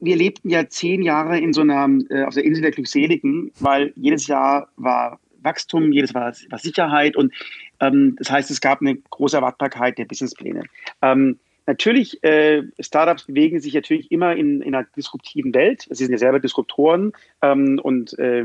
wir 0.00 0.14
lebten 0.14 0.50
ja 0.50 0.68
zehn 0.68 1.02
Jahre 1.02 1.40
in 1.40 1.52
so 1.52 1.62
einer 1.62 1.88
äh, 2.08 2.22
auf 2.22 2.34
der 2.34 2.44
Insel 2.44 2.62
der 2.62 2.70
Glückseligen, 2.70 3.50
weil 3.58 3.92
jedes 3.96 4.28
Jahr 4.28 4.68
war 4.76 5.18
Wachstum, 5.42 5.90
jedes 5.90 6.12
Jahr 6.12 6.32
war 6.50 6.58
Sicherheit 6.60 7.16
und 7.16 7.32
ähm, 7.80 8.14
das 8.18 8.30
heißt, 8.30 8.50
es 8.52 8.60
gab 8.60 8.80
eine 8.80 8.94
große 8.94 9.36
Erwartbarkeit 9.36 9.98
der 9.98 10.04
Businesspläne. 10.04 10.62
Ähm, 11.02 11.40
Natürlich, 11.66 12.22
äh, 12.22 12.62
Startups 12.78 13.24
bewegen 13.24 13.60
sich 13.60 13.74
natürlich 13.74 14.12
immer 14.12 14.36
in, 14.36 14.60
in 14.60 14.74
einer 14.74 14.86
disruptiven 14.96 15.54
Welt. 15.54 15.86
Sie 15.90 16.04
sind 16.04 16.12
ja 16.12 16.18
selber 16.18 16.40
Disruptoren 16.40 17.12
ähm, 17.40 17.80
und 17.82 18.18
äh, 18.18 18.44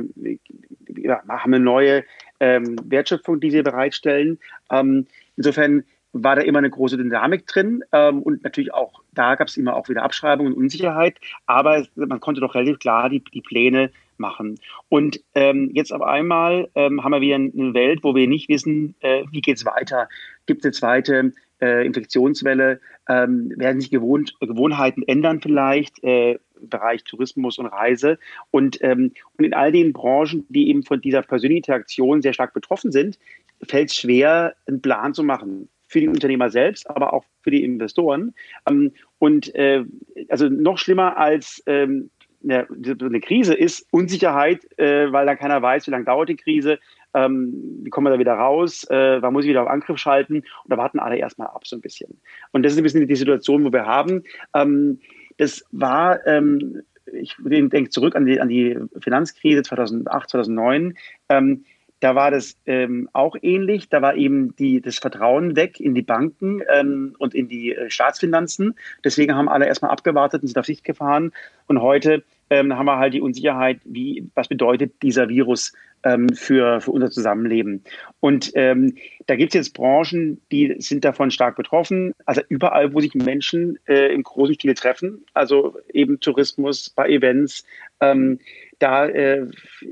ja, 0.97 1.21
haben 1.27 1.53
eine 1.53 1.63
neue 1.63 2.03
ähm, 2.39 2.77
Wertschöpfung, 2.83 3.39
die 3.39 3.51
sie 3.51 3.61
bereitstellen. 3.61 4.39
Ähm, 4.71 5.07
insofern 5.35 5.83
war 6.13 6.35
da 6.35 6.41
immer 6.41 6.59
eine 6.59 6.69
große 6.69 6.97
Dynamik 6.97 7.45
drin 7.45 7.83
ähm, 7.91 8.21
und 8.21 8.43
natürlich 8.43 8.73
auch 8.73 9.03
da 9.13 9.35
gab 9.35 9.47
es 9.47 9.57
immer 9.57 9.75
auch 9.75 9.89
wieder 9.89 10.03
Abschreibungen 10.03 10.53
und 10.53 10.59
Unsicherheit, 10.59 11.17
aber 11.45 11.85
man 11.95 12.19
konnte 12.19 12.41
doch 12.41 12.55
relativ 12.55 12.79
klar 12.79 13.09
die, 13.09 13.23
die 13.23 13.41
Pläne 13.41 13.91
machen. 14.17 14.59
Und 14.89 15.21
ähm, 15.35 15.71
jetzt 15.73 15.93
auf 15.93 16.01
einmal 16.01 16.69
ähm, 16.75 17.03
haben 17.03 17.11
wir 17.11 17.21
wieder 17.21 17.35
eine 17.35 17.73
Welt, 17.73 17.99
wo 18.03 18.15
wir 18.15 18.27
nicht 18.27 18.49
wissen, 18.49 18.95
äh, 19.01 19.23
wie 19.31 19.41
geht 19.41 19.57
es 19.57 19.65
weiter. 19.65 20.09
Gibt 20.45 20.61
es 20.61 20.65
eine 20.65 20.71
zweite 20.73 21.33
äh, 21.61 21.85
Infektionswelle, 21.85 22.79
ähm, 23.07 23.53
werden 23.55 23.81
sich 23.81 23.91
Gewohnt, 23.91 24.35
Gewohnheiten 24.39 25.03
ändern 25.03 25.41
vielleicht, 25.41 26.03
äh, 26.03 26.39
Bereich 26.61 27.03
Tourismus 27.03 27.57
und 27.57 27.67
Reise. 27.67 28.19
Und, 28.51 28.81
ähm, 28.81 29.13
und 29.37 29.45
in 29.45 29.53
all 29.53 29.71
den 29.71 29.93
Branchen, 29.93 30.45
die 30.49 30.69
eben 30.69 30.83
von 30.83 31.01
dieser 31.01 31.21
persönlichen 31.21 31.63
Interaktion 31.63 32.21
sehr 32.21 32.33
stark 32.33 32.53
betroffen 32.53 32.91
sind, 32.91 33.17
fällt 33.63 33.89
es 33.89 33.95
schwer, 33.95 34.55
einen 34.67 34.81
Plan 34.81 35.13
zu 35.13 35.23
machen. 35.23 35.69
Für 35.87 36.01
die 36.01 36.07
Unternehmer 36.07 36.51
selbst, 36.51 36.87
aber 36.87 37.13
auch 37.13 37.25
für 37.41 37.49
die 37.49 37.63
Investoren. 37.63 38.35
Ähm, 38.69 38.91
und 39.17 39.53
äh, 39.55 39.83
also 40.29 40.47
noch 40.47 40.77
schlimmer 40.77 41.17
als 41.17 41.63
ähm, 41.65 42.11
eine, 42.43 43.19
Krise 43.21 43.53
ist 43.53 43.85
Unsicherheit, 43.91 44.59
äh, 44.77 45.11
weil 45.11 45.25
da 45.25 45.35
keiner 45.35 45.61
weiß, 45.61 45.87
wie 45.87 45.91
lange 45.91 46.05
dauert 46.05 46.29
die 46.29 46.35
Krise, 46.35 46.79
ähm, 47.13 47.79
wie 47.83 47.89
kommen 47.89 48.07
wir 48.07 48.11
da 48.11 48.19
wieder 48.19 48.33
raus, 48.33 48.83
äh, 48.89 49.21
wann 49.21 49.33
muss 49.33 49.45
ich 49.45 49.49
wieder 49.49 49.63
auf 49.63 49.69
Angriff 49.69 49.97
schalten 49.97 50.37
und 50.37 50.45
da 50.67 50.77
warten 50.77 50.99
alle 50.99 51.17
erstmal 51.17 51.47
ab 51.47 51.65
so 51.65 51.75
ein 51.75 51.81
bisschen. 51.81 52.19
Und 52.51 52.63
das 52.63 52.73
ist 52.73 52.77
ein 52.77 52.83
bisschen 52.83 53.07
die 53.07 53.15
Situation, 53.15 53.63
wo 53.63 53.71
wir 53.71 53.85
haben. 53.85 54.23
Ähm, 54.53 54.99
das 55.37 55.63
war, 55.71 56.25
ähm, 56.27 56.81
ich 57.11 57.35
denke 57.39 57.89
zurück 57.89 58.15
an 58.15 58.25
die, 58.25 58.39
an 58.39 58.49
die 58.49 58.77
Finanzkrise 58.99 59.63
2008, 59.63 60.29
2009. 60.29 60.97
Ähm, 61.29 61.63
da 61.99 62.15
war 62.15 62.31
das 62.31 62.55
ähm, 62.65 63.09
auch 63.13 63.35
ähnlich. 63.41 63.89
Da 63.89 64.01
war 64.01 64.15
eben 64.15 64.55
die, 64.55 64.81
das 64.81 64.99
Vertrauen 64.99 65.55
weg 65.55 65.79
in 65.79 65.95
die 65.95 66.01
Banken 66.01 66.61
ähm, 66.73 67.15
und 67.19 67.35
in 67.35 67.49
die 67.49 67.75
äh, 67.75 67.89
Staatsfinanzen. 67.89 68.75
Deswegen 69.03 69.35
haben 69.35 69.49
alle 69.49 69.65
erstmal 69.65 69.91
abgewartet 69.91 70.41
und 70.41 70.47
sind 70.47 70.57
auf 70.57 70.65
Sicht 70.65 70.83
gefahren. 70.83 71.31
Und 71.67 71.81
heute 71.81 72.23
ähm, 72.49 72.77
haben 72.77 72.85
wir 72.85 72.97
halt 72.97 73.13
die 73.13 73.21
Unsicherheit, 73.21 73.81
wie, 73.83 74.29
was 74.33 74.47
bedeutet 74.47 75.01
dieser 75.03 75.27
Virus 75.27 75.73
ähm, 76.03 76.29
für, 76.29 76.81
für 76.81 76.91
unser 76.91 77.09
Zusammenleben. 77.09 77.83
Und 78.19 78.51
ähm, 78.55 78.95
da 79.27 79.35
gibt 79.35 79.53
es 79.53 79.59
jetzt 79.59 79.73
Branchen, 79.73 80.41
die 80.51 80.75
sind 80.79 81.05
davon 81.05 81.31
stark 81.31 81.55
betroffen. 81.55 82.13
Also 82.25 82.41
überall, 82.49 82.93
wo 82.93 82.99
sich 82.99 83.13
Menschen 83.15 83.79
äh, 83.87 84.13
im 84.13 84.23
großen 84.23 84.55
Stil 84.55 84.73
treffen, 84.73 85.23
also 85.33 85.77
eben 85.93 86.19
Tourismus, 86.19 86.89
bei 86.89 87.07
Events, 87.09 87.65
ähm, 88.01 88.39
da 88.79 89.05
äh, 89.07 89.45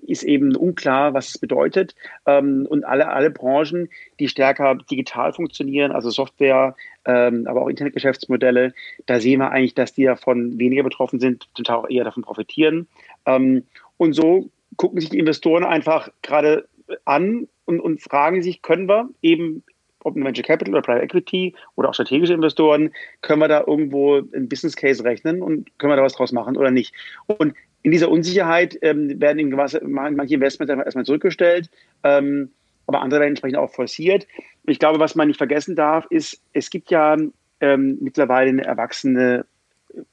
ist 0.07 0.23
eben 0.23 0.55
unklar, 0.55 1.13
was 1.13 1.29
es 1.29 1.37
bedeutet. 1.37 1.93
Ähm, 2.25 2.65
und 2.69 2.85
alle, 2.85 3.09
alle 3.09 3.29
Branchen, 3.29 3.89
die 4.19 4.29
stärker 4.29 4.75
digital 4.89 5.33
funktionieren, 5.33 5.91
also 5.91 6.09
Software, 6.09 6.75
ähm, 7.05 7.45
aber 7.47 7.61
auch 7.61 7.67
Internetgeschäftsmodelle, 7.67 8.73
da 9.05 9.19
sehen 9.19 9.39
wir 9.39 9.51
eigentlich, 9.51 9.75
dass 9.75 9.93
die 9.93 10.05
davon 10.05 10.57
weniger 10.57 10.83
betroffen 10.83 11.19
sind, 11.19 11.47
zum 11.53 11.65
Teil 11.65 11.75
auch 11.75 11.89
eher 11.89 12.05
davon 12.05 12.23
profitieren. 12.23 12.87
Ähm, 13.25 13.63
und 13.97 14.13
so 14.13 14.49
gucken 14.75 14.99
sich 14.99 15.09
die 15.09 15.19
Investoren 15.19 15.63
einfach 15.63 16.09
gerade 16.21 16.67
an 17.05 17.47
und, 17.65 17.79
und 17.79 18.01
fragen 18.01 18.41
sich, 18.41 18.61
können 18.61 18.87
wir 18.87 19.09
eben 19.21 19.63
ob 20.07 20.15
ein 20.15 20.23
Venture 20.23 20.43
Capital 20.43 20.73
oder 20.73 20.81
Private 20.81 21.03
Equity 21.03 21.53
oder 21.75 21.89
auch 21.89 21.93
strategische 21.93 22.33
Investoren, 22.33 22.91
können 23.21 23.41
wir 23.41 23.47
da 23.47 23.63
irgendwo 23.67 24.17
ein 24.17 24.47
Business 24.47 24.75
Case 24.75 25.03
rechnen 25.03 25.41
und 25.41 25.77
können 25.77 25.91
wir 25.91 25.97
da 25.97 26.03
was 26.03 26.13
draus 26.13 26.31
machen 26.31 26.55
oder 26.57 26.71
nicht? 26.71 26.93
Und 27.27 27.53
in 27.83 27.91
dieser 27.91 28.09
Unsicherheit 28.09 28.77
ähm, 28.81 29.19
werden 29.19 29.39
eben 29.39 29.51
manche 29.51 30.33
Investments 30.33 30.73
erstmal 30.73 31.05
zurückgestellt, 31.05 31.69
ähm, 32.03 32.51
aber 32.87 33.01
andere 33.01 33.19
werden 33.19 33.31
entsprechend 33.31 33.57
auch 33.57 33.71
forciert. 33.71 34.27
Ich 34.65 34.79
glaube, 34.79 34.99
was 34.99 35.15
man 35.15 35.27
nicht 35.27 35.37
vergessen 35.37 35.75
darf, 35.75 36.05
ist, 36.09 36.41
es 36.53 36.69
gibt 36.69 36.89
ja 36.89 37.17
ähm, 37.59 37.97
mittlerweile 38.01 38.49
eine 38.49 38.63
erwachsene 38.63 39.45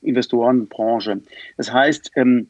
Investorenbranche. 0.02 1.20
Das 1.56 1.72
heißt, 1.72 2.12
ähm, 2.16 2.48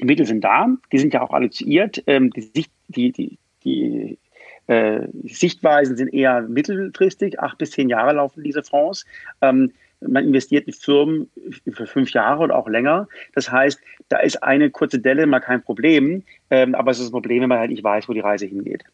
die 0.00 0.04
Mittel 0.04 0.26
sind 0.26 0.42
da, 0.42 0.68
die 0.92 0.98
sind 0.98 1.14
ja 1.14 1.22
auch 1.22 1.30
alloziert, 1.30 2.02
ähm, 2.06 2.30
die, 2.30 2.42
Sicht, 2.42 2.72
die, 2.88 3.12
die, 3.12 3.38
die 3.64 4.18
äh, 4.66 5.06
Sichtweisen 5.24 5.96
sind 5.96 6.12
eher 6.12 6.42
mittelfristig, 6.42 7.40
acht 7.40 7.58
bis 7.58 7.70
zehn 7.70 7.88
Jahre 7.88 8.14
laufen 8.14 8.42
diese 8.42 8.62
Fonds. 8.62 9.04
Ähm, 9.40 9.72
man 10.00 10.24
investiert 10.24 10.66
in 10.66 10.74
Firmen 10.74 11.30
für 11.72 11.86
fünf 11.86 12.10
Jahre 12.10 12.42
oder 12.42 12.56
auch 12.56 12.68
länger. 12.68 13.08
Das 13.34 13.50
heißt, 13.50 13.80
da 14.08 14.18
ist 14.18 14.42
eine 14.42 14.70
kurze 14.70 14.98
Delle 14.98 15.26
mal 15.26 15.40
kein 15.40 15.62
Problem, 15.62 16.22
ähm, 16.50 16.74
aber 16.74 16.90
es 16.90 16.98
ist 16.98 17.08
ein 17.08 17.12
Problem, 17.12 17.42
wenn 17.42 17.48
man 17.48 17.58
halt 17.58 17.70
nicht 17.70 17.82
weiß, 17.82 18.08
wo 18.08 18.12
die 18.12 18.20
Reise 18.20 18.46
hingeht. 18.46 18.84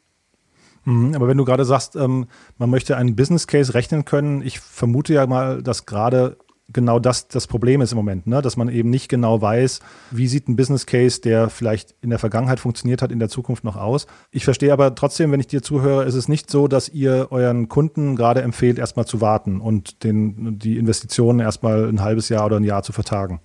Mhm, 0.85 1.15
aber 1.15 1.29
wenn 1.29 1.37
du 1.37 1.45
gerade 1.45 1.65
sagst, 1.65 1.97
ähm, 1.97 2.27
man 2.59 2.71
möchte 2.71 2.97
einen 2.97 3.17
Business 3.17 3.47
Case 3.47 3.75
rechnen 3.75 4.05
können, 4.05 4.43
ich 4.43 4.61
vermute 4.61 5.15
ja 5.15 5.27
mal, 5.27 5.62
dass 5.62 5.87
gerade 5.87 6.37
genau 6.68 6.98
das 6.98 7.29
das 7.29 7.46
Problem 7.46 7.81
ist 7.81 7.92
im 7.92 7.96
Moment, 7.96 8.27
ne? 8.27 8.42
dass 8.42 8.57
man 8.57 8.68
eben 8.68 8.90
nicht 8.90 9.09
genau 9.09 9.40
weiß, 9.40 9.81
wie 10.11 10.27
sieht 10.27 10.48
ein 10.48 10.57
Business 10.57 10.87
Case, 10.87 11.20
der 11.20 11.51
vielleicht 11.51 11.94
in 12.01 12.11
der 12.11 12.18
Vergangenheit 12.18 12.61
funktioniert 12.61 13.03
hat, 13.03 13.12
in 13.12 13.18
der 13.18 13.29
Zukunft 13.29 13.64
noch 13.64 13.77
aus. 13.77 14.07
Ich 14.31 14.44
verstehe 14.44 14.72
aber 14.72 14.94
trotzdem, 14.94 15.33
wenn 15.33 15.40
ich 15.40 15.46
dir 15.46 15.62
zuhöre, 15.62 16.05
ist 16.05 16.14
es 16.14 16.29
nicht 16.29 16.51
so, 16.51 16.68
dass 16.68 16.88
ihr 16.88 17.29
euren 17.31 17.68
Kunden 17.68 18.16
gerade 18.16 18.42
empfehlt, 18.42 18.79
erstmal 18.79 19.07
zu 19.07 19.20
warten 19.20 19.61
und 19.61 20.05
den, 20.05 20.59
die 20.59 20.79
Investitionen 20.79 21.40
erstmal 21.40 21.88
ein 21.88 22.01
halbes 22.01 22.29
Jahr 22.29 22.46
oder 22.46 22.57
ein 22.57 22.64
Jahr 22.64 22.83
zu 22.83 22.92
vertagen. 22.92 23.40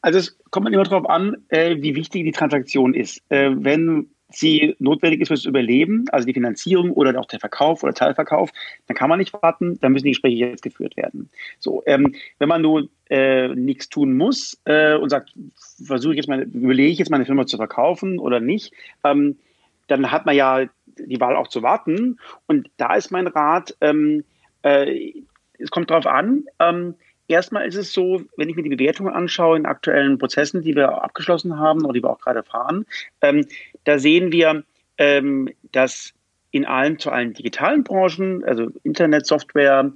Also 0.00 0.18
es 0.18 0.38
kommt 0.50 0.68
immer 0.68 0.84
darauf 0.84 1.08
an, 1.08 1.36
äh, 1.48 1.76
wie 1.80 1.94
wichtig 1.94 2.24
die 2.24 2.32
Transaktion 2.32 2.94
ist. 2.94 3.20
Äh, 3.28 3.50
wenn 3.58 4.08
sie 4.30 4.76
notwendig 4.78 5.20
ist 5.20 5.28
fürs 5.28 5.44
Überleben, 5.44 6.04
also 6.12 6.26
die 6.26 6.34
Finanzierung 6.34 6.92
oder 6.92 7.18
auch 7.18 7.26
der 7.26 7.40
Verkauf 7.40 7.82
oder 7.82 7.94
Teilverkauf, 7.94 8.50
dann 8.86 8.96
kann 8.96 9.08
man 9.08 9.18
nicht 9.18 9.32
warten, 9.32 9.78
dann 9.80 9.92
müssen 9.92 10.04
die 10.04 10.10
Gespräche 10.10 10.36
jetzt 10.36 10.62
geführt 10.62 10.96
werden. 10.96 11.30
So, 11.58 11.82
ähm, 11.86 12.14
wenn 12.38 12.48
man 12.48 12.62
nur 12.62 12.88
äh, 13.08 13.48
nichts 13.48 13.88
tun 13.88 14.16
muss 14.16 14.60
äh, 14.64 14.94
und 14.96 15.10
sagt, 15.10 15.32
versuche 15.82 16.12
ich 16.12 16.18
jetzt 16.18 16.28
mal, 16.28 16.42
überlege 16.42 16.92
ich 16.92 16.98
jetzt 16.98 17.10
meine 17.10 17.24
Firma 17.24 17.46
zu 17.46 17.56
verkaufen 17.56 18.18
oder 18.18 18.40
nicht, 18.40 18.72
ähm, 19.04 19.36
dann 19.86 20.10
hat 20.10 20.26
man 20.26 20.36
ja 20.36 20.66
die 20.98 21.20
Wahl 21.20 21.36
auch 21.36 21.48
zu 21.48 21.62
warten. 21.62 22.18
Und 22.46 22.70
da 22.76 22.94
ist 22.94 23.10
mein 23.10 23.26
Rat, 23.26 23.76
ähm, 23.80 24.24
äh, 24.62 25.12
es 25.58 25.70
kommt 25.70 25.90
darauf 25.90 26.06
an. 26.06 26.44
Ähm, 26.58 26.94
erstmal 27.28 27.66
ist 27.66 27.76
es 27.76 27.92
so, 27.92 28.22
wenn 28.36 28.48
ich 28.48 28.56
mir 28.56 28.62
die 28.62 28.74
Bewertungen 28.76 29.12
anschaue 29.12 29.56
in 29.56 29.66
aktuellen 29.66 30.18
Prozessen, 30.18 30.62
die 30.62 30.74
wir 30.74 31.02
abgeschlossen 31.02 31.58
haben 31.58 31.84
oder 31.84 31.92
die 31.92 32.02
wir 32.02 32.10
auch 32.10 32.20
gerade 32.20 32.42
fahren, 32.42 32.86
ähm, 33.20 33.46
da 33.88 33.98
sehen 33.98 34.32
wir, 34.32 34.64
ähm, 34.98 35.48
dass 35.72 36.12
in 36.50 36.66
allen, 36.66 36.98
zu 36.98 37.10
allen 37.10 37.32
digitalen 37.32 37.84
Branchen, 37.84 38.44
also 38.44 38.68
Internet, 38.82 39.26
Software, 39.26 39.92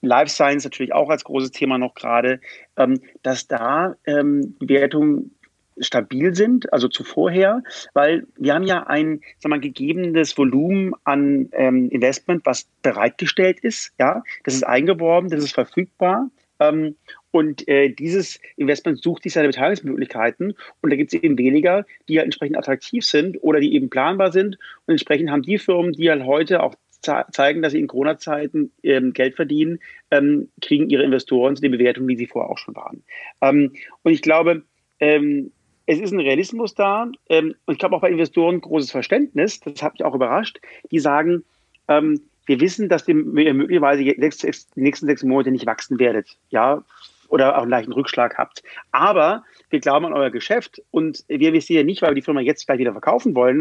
Life 0.00 0.30
Science 0.30 0.64
natürlich 0.64 0.94
auch 0.94 1.10
als 1.10 1.24
großes 1.24 1.50
Thema 1.50 1.76
noch 1.76 1.94
gerade, 1.94 2.40
ähm, 2.78 3.00
dass 3.22 3.46
da 3.46 3.94
ähm, 4.06 4.56
Bewertungen 4.58 5.34
stabil 5.78 6.34
sind, 6.34 6.72
also 6.72 6.88
zuvorher, 6.88 7.62
weil 7.92 8.26
wir 8.36 8.54
haben 8.54 8.64
ja 8.64 8.86
ein 8.86 9.20
sagen 9.38 9.54
wir, 9.54 9.60
gegebenes 9.60 10.36
Volumen 10.38 10.94
an 11.04 11.50
ähm, 11.52 11.90
Investment, 11.90 12.46
was 12.46 12.68
bereitgestellt 12.82 13.60
ist. 13.60 13.92
Ja, 13.98 14.22
das 14.44 14.54
ist 14.54 14.66
eingeworben, 14.66 15.28
das 15.28 15.44
ist 15.44 15.52
verfügbar. 15.52 16.30
Ähm, 16.58 16.96
und 17.32 17.66
äh, 17.68 17.90
dieses 17.90 18.40
Investment 18.56 19.02
sucht 19.02 19.22
sich 19.22 19.32
seine 19.32 19.48
Beteiligungsmöglichkeiten. 19.48 20.54
Und 20.80 20.90
da 20.90 20.96
gibt 20.96 21.12
es 21.12 21.22
eben 21.22 21.38
weniger, 21.38 21.86
die 22.08 22.14
ja 22.14 22.22
entsprechend 22.22 22.58
attraktiv 22.58 23.04
sind 23.04 23.36
oder 23.42 23.60
die 23.60 23.74
eben 23.74 23.88
planbar 23.88 24.32
sind. 24.32 24.58
Und 24.86 24.92
entsprechend 24.92 25.30
haben 25.30 25.42
die 25.42 25.58
Firmen, 25.58 25.92
die 25.92 26.10
halt 26.10 26.24
heute 26.24 26.62
auch 26.62 26.74
zeigen, 27.02 27.62
dass 27.62 27.72
sie 27.72 27.80
in 27.80 27.86
Corona-Zeiten 27.86 28.72
ähm, 28.82 29.12
Geld 29.12 29.36
verdienen, 29.36 29.78
ähm, 30.10 30.48
kriegen 30.60 30.90
ihre 30.90 31.02
Investoren 31.02 31.56
zu 31.56 31.62
den 31.62 31.72
Bewertungen, 31.72 32.08
wie 32.08 32.16
sie 32.16 32.26
vorher 32.26 32.50
auch 32.50 32.58
schon 32.58 32.76
waren. 32.76 33.02
Ähm, 33.40 33.72
und 34.02 34.12
ich 34.12 34.22
glaube, 34.22 34.64
ähm, 34.98 35.52
es 35.86 35.98
ist 35.98 36.12
ein 36.12 36.20
Realismus 36.20 36.74
da. 36.74 37.10
Ähm, 37.28 37.54
und 37.64 37.74
ich 37.74 37.78
glaube 37.78 37.96
auch 37.96 38.00
bei 38.00 38.10
Investoren 38.10 38.60
großes 38.60 38.90
Verständnis, 38.90 39.60
das 39.60 39.82
hat 39.82 39.94
mich 39.94 40.04
auch 40.04 40.14
überrascht, 40.14 40.60
die 40.90 40.98
sagen, 40.98 41.44
ähm, 41.88 42.20
wir 42.46 42.60
wissen, 42.60 42.88
dass 42.88 43.06
ihr 43.06 43.14
möglicherweise 43.14 44.02
die 44.02 44.16
nächsten 44.18 45.06
sechs 45.06 45.22
Monate 45.22 45.52
nicht 45.52 45.66
wachsen 45.66 45.98
werdet, 45.98 46.36
ja, 46.48 46.84
oder 47.30 47.56
auch 47.56 47.62
einen 47.62 47.70
leichten 47.70 47.92
Rückschlag 47.92 48.36
habt. 48.36 48.62
Aber 48.92 49.44
wir 49.70 49.80
glauben 49.80 50.06
an 50.06 50.12
euer 50.12 50.30
Geschäft 50.30 50.82
und 50.90 51.24
wir 51.28 51.48
investieren 51.48 51.86
nicht, 51.86 52.02
weil 52.02 52.10
wir 52.10 52.16
die 52.16 52.22
Firma 52.22 52.40
jetzt 52.40 52.66
gleich 52.66 52.78
wieder 52.78 52.92
verkaufen 52.92 53.34
wollen. 53.34 53.60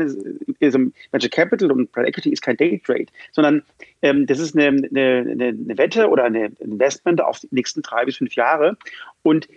Venture 0.60 1.30
Capital 1.30 1.72
und 1.72 1.92
Private 1.92 2.10
Equity 2.10 2.32
ist 2.32 2.42
kein 2.42 2.58
Day 2.58 2.82
Trade, 2.86 3.06
sondern 3.32 3.64
ähm, 4.02 4.26
das 4.26 4.40
ist 4.40 4.58
eine, 4.58 4.68
eine, 4.68 5.50
eine 5.50 5.78
Wette 5.78 6.10
oder 6.10 6.26
ein 6.26 6.36
Investment 6.36 7.22
auf 7.22 7.40
die 7.40 7.48
nächsten 7.52 7.82
drei 7.82 8.06
bis 8.06 8.18
fünf 8.18 8.34
Jahre. 8.34 8.78
Und 9.24 9.48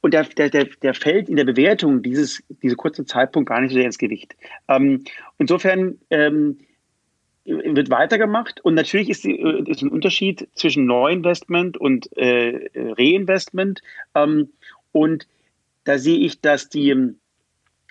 und 0.00 0.12
der, 0.12 0.24
der, 0.24 0.50
der, 0.50 0.66
der 0.82 0.92
fällt 0.92 1.28
in 1.28 1.36
der 1.36 1.44
Bewertung 1.44 2.02
dieses, 2.02 2.42
diese 2.62 2.76
kurze 2.76 3.04
Zeitpunkt 3.06 3.48
gar 3.48 3.60
nicht 3.60 3.70
so 3.70 3.76
sehr 3.76 3.86
ins 3.86 3.96
Gewicht. 3.98 4.36
Ähm, 4.68 5.04
insofern 5.38 5.98
ähm, 6.10 6.58
wird 7.48 7.90
weitergemacht 7.90 8.60
und 8.64 8.74
natürlich 8.74 9.08
ist, 9.08 9.24
die, 9.24 9.38
äh, 9.38 9.70
ist 9.70 9.82
ein 9.82 9.90
Unterschied 9.90 10.48
zwischen 10.54 10.86
Neuinvestment 10.86 11.76
und 11.76 12.16
äh, 12.16 12.70
Reinvestment. 12.74 13.82
Ähm, 14.14 14.50
und 14.92 15.26
da 15.84 15.98
sehe 15.98 16.18
ich, 16.18 16.40
dass 16.40 16.68
die, 16.68 17.14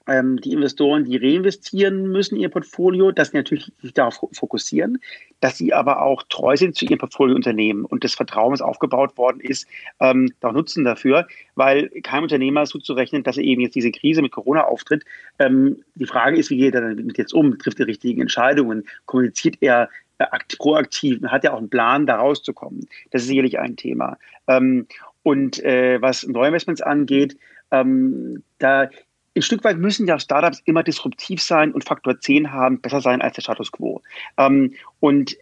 ähm, 0.08 0.40
die 0.42 0.54
Investoren, 0.54 1.06
die 1.06 1.18
reinvestieren 1.18 2.08
müssen 2.08 2.36
in 2.36 2.42
ihr 2.42 2.50
Portfolio, 2.50 3.12
dass 3.12 3.30
sie 3.30 3.38
natürlich 3.38 3.72
sich 3.82 3.94
darauf 3.94 4.20
fokussieren, 4.34 5.00
dass 5.40 5.58
sie 5.58 5.74
aber 5.74 6.02
auch 6.02 6.24
treu 6.30 6.56
sind 6.56 6.76
zu 6.76 6.86
ihrem 6.86 7.00
Portfoliounternehmen 7.00 7.86
und 7.86 8.04
das 8.04 8.16
Vertrauen, 8.16 8.52
das 8.52 8.62
aufgebaut 8.62 9.18
worden 9.18 9.42
ist, 9.42 9.68
ähm, 10.00 10.32
da 10.40 10.52
nutzen 10.52 10.84
dafür, 10.84 11.28
weil 11.56 11.90
kein 12.04 12.24
Unternehmer 12.24 12.64
ist 12.64 12.70
zuzurechnen, 12.70 13.24
dass 13.24 13.38
er 13.38 13.44
eben 13.44 13.62
jetzt 13.62 13.76
diese 13.76 13.92
Krise 13.92 14.22
mit 14.22 14.32
Corona 14.32 14.64
auftritt. 14.64 15.04
Ähm, 15.40 15.84
die 15.96 16.06
Frage 16.06 16.38
ist, 16.38 16.50
wie 16.50 16.58
geht 16.58 16.76
er 16.76 16.82
damit 16.82 17.18
jetzt 17.18 17.34
um? 17.34 17.58
Trifft 17.58 17.80
er 17.80 17.86
die 17.86 17.92
richtigen 17.92 18.22
Entscheidungen? 18.22 18.86
Kommuniziert 19.06 19.58
er 19.62 19.90
äh, 20.20 20.26
proaktiv? 20.58 21.22
Hat 21.24 21.44
er 21.44 21.54
auch 21.54 21.60
einen 21.60 21.70
Plan, 21.70 22.06
da 22.06 22.16
rauszukommen? 22.16 22.88
Das 23.12 23.24
ist 23.24 23.28
sicherlich 23.28 23.60
ein 23.60 23.76
Thema. 23.76 24.18
Ähm, 24.48 24.88
und 25.24 25.62
äh, 25.64 26.02
was 26.02 26.26
Neuinvestments 26.26 26.82
angeht, 26.82 27.38
ähm, 27.72 28.44
da 28.60 28.90
ein 29.38 29.42
Stück 29.42 29.64
weit 29.64 29.78
müssen 29.78 30.08
ja 30.08 30.20
Startups 30.20 30.62
immer 30.66 30.84
disruptiv 30.84 31.42
sein 31.42 31.72
und 31.72 31.84
Faktor 31.84 32.20
10 32.20 32.52
haben, 32.52 32.82
besser 32.82 33.02
sein 33.02 33.22
als 33.22 33.36
der 33.36 33.44
Status 33.44 33.72
quo. 33.72 34.02
Ähm, 34.38 34.74
und 35.00 35.38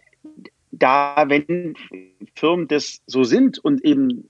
da, 0.70 1.24
wenn 1.28 1.74
Firmen 2.34 2.68
das 2.68 3.02
so 3.06 3.24
sind 3.24 3.58
und 3.58 3.84
eben 3.84 4.28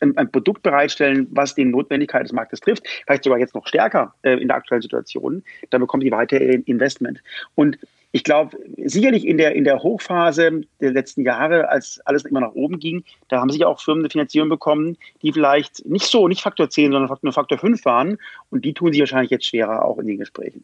ein, 0.00 0.16
ein, 0.16 0.30
Produkt 0.30 0.62
bereitstellen, 0.62 1.26
was 1.30 1.54
den 1.54 1.70
Notwendigkeiten 1.70 2.24
des 2.24 2.32
Marktes 2.32 2.60
trifft, 2.60 2.86
vielleicht 3.04 3.24
sogar 3.24 3.38
jetzt 3.38 3.54
noch 3.54 3.66
stärker 3.66 4.14
äh, 4.22 4.34
in 4.34 4.48
der 4.48 4.56
aktuellen 4.56 4.82
Situation, 4.82 5.42
dann 5.70 5.80
bekommen 5.80 6.02
die 6.02 6.10
weiter 6.10 6.38
Investment. 6.40 7.22
Und 7.54 7.78
ich 8.14 8.22
glaube, 8.22 8.56
sicherlich 8.84 9.26
in 9.26 9.38
der, 9.38 9.56
in 9.56 9.64
der 9.64 9.82
Hochphase 9.82 10.60
der 10.80 10.92
letzten 10.92 11.24
Jahre, 11.24 11.68
als 11.68 11.98
alles 12.04 12.24
immer 12.24 12.38
nach 12.38 12.54
oben 12.54 12.78
ging, 12.78 13.02
da 13.26 13.40
haben 13.40 13.50
sich 13.50 13.64
auch 13.64 13.80
Firmen 13.80 14.04
eine 14.04 14.10
Finanzierung 14.10 14.48
bekommen, 14.48 14.96
die 15.22 15.32
vielleicht 15.32 15.84
nicht 15.84 16.06
so, 16.06 16.28
nicht 16.28 16.40
Faktor 16.40 16.70
10, 16.70 16.92
sondern 16.92 17.18
nur 17.22 17.32
Faktor 17.32 17.58
5 17.58 17.84
waren. 17.84 18.18
Und 18.50 18.64
die 18.64 18.72
tun 18.72 18.92
sich 18.92 19.00
wahrscheinlich 19.00 19.32
jetzt 19.32 19.46
schwerer 19.46 19.84
auch 19.84 19.98
in 19.98 20.06
den 20.06 20.18
Gesprächen. 20.18 20.62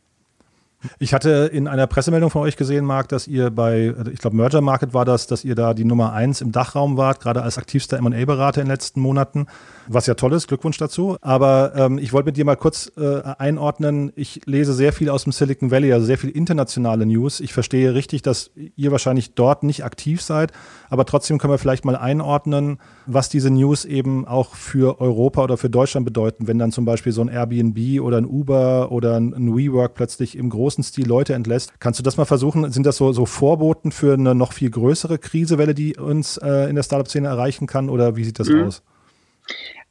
Ich 0.98 1.12
hatte 1.12 1.50
in 1.52 1.68
einer 1.68 1.86
Pressemeldung 1.86 2.30
von 2.30 2.42
euch 2.42 2.56
gesehen, 2.56 2.84
Marc, 2.84 3.08
dass 3.08 3.28
ihr 3.28 3.50
bei, 3.50 3.94
ich 4.12 4.18
glaube, 4.18 4.36
Merger 4.36 4.62
Market 4.62 4.94
war 4.94 5.04
das, 5.04 5.26
dass 5.26 5.44
ihr 5.44 5.54
da 5.54 5.74
die 5.74 5.84
Nummer 5.84 6.12
eins 6.12 6.40
im 6.40 6.52
Dachraum 6.52 6.96
wart, 6.96 7.20
gerade 7.20 7.42
als 7.42 7.58
aktivster 7.58 8.00
MA-Berater 8.00 8.62
in 8.62 8.66
den 8.66 8.72
letzten 8.72 9.00
Monaten, 9.00 9.46
was 9.88 10.06
ja 10.06 10.14
toll 10.14 10.32
ist, 10.32 10.48
Glückwunsch 10.48 10.78
dazu. 10.78 11.16
Aber 11.20 11.72
ähm, 11.76 11.98
ich 11.98 12.12
wollte 12.12 12.26
mit 12.26 12.36
dir 12.38 12.46
mal 12.46 12.56
kurz 12.56 12.92
äh, 12.96 13.22
einordnen, 13.38 14.10
ich 14.16 14.42
lese 14.46 14.72
sehr 14.72 14.92
viel 14.92 15.10
aus 15.10 15.24
dem 15.24 15.32
Silicon 15.32 15.70
Valley, 15.70 15.92
also 15.92 16.06
sehr 16.06 16.18
viel 16.18 16.30
internationale 16.30 17.04
News. 17.04 17.40
Ich 17.40 17.52
verstehe 17.52 17.92
richtig, 17.92 18.22
dass 18.22 18.50
ihr 18.76 18.90
wahrscheinlich 18.90 19.34
dort 19.34 19.62
nicht 19.64 19.84
aktiv 19.84 20.22
seid, 20.22 20.52
aber 20.88 21.04
trotzdem 21.04 21.38
können 21.38 21.52
wir 21.52 21.58
vielleicht 21.58 21.84
mal 21.84 21.96
einordnen, 21.96 22.78
was 23.06 23.28
diese 23.28 23.50
News 23.50 23.84
eben 23.84 24.26
auch 24.26 24.54
für 24.54 25.00
Europa 25.00 25.42
oder 25.42 25.56
für 25.58 25.68
Deutschland 25.68 26.06
bedeuten, 26.06 26.46
wenn 26.46 26.58
dann 26.58 26.72
zum 26.72 26.84
Beispiel 26.84 27.12
so 27.12 27.20
ein 27.20 27.28
Airbnb 27.28 28.00
oder 28.00 28.18
ein 28.18 28.26
Uber 28.26 28.92
oder 28.92 29.16
ein 29.16 29.54
WeWork 29.54 29.94
plötzlich 29.94 30.36
im 30.36 30.48
großen 30.48 30.69
großen 30.70 30.84
Stil 30.84 31.08
Leute 31.08 31.34
entlässt. 31.34 31.80
Kannst 31.80 31.98
du 31.98 32.04
das 32.04 32.16
mal 32.16 32.24
versuchen? 32.24 32.70
Sind 32.70 32.86
das 32.86 32.96
so, 32.96 33.12
so 33.12 33.26
Vorboten 33.26 33.90
für 33.90 34.14
eine 34.14 34.36
noch 34.36 34.52
viel 34.52 34.70
größere 34.70 35.18
Krisewelle, 35.18 35.74
die 35.74 35.96
uns 35.96 36.36
äh, 36.36 36.68
in 36.68 36.76
der 36.76 36.84
Startup-Szene 36.84 37.26
erreichen 37.26 37.66
kann? 37.66 37.90
Oder 37.90 38.14
wie 38.14 38.22
sieht 38.22 38.38
das 38.38 38.48
mhm. 38.48 38.64
aus? 38.64 38.84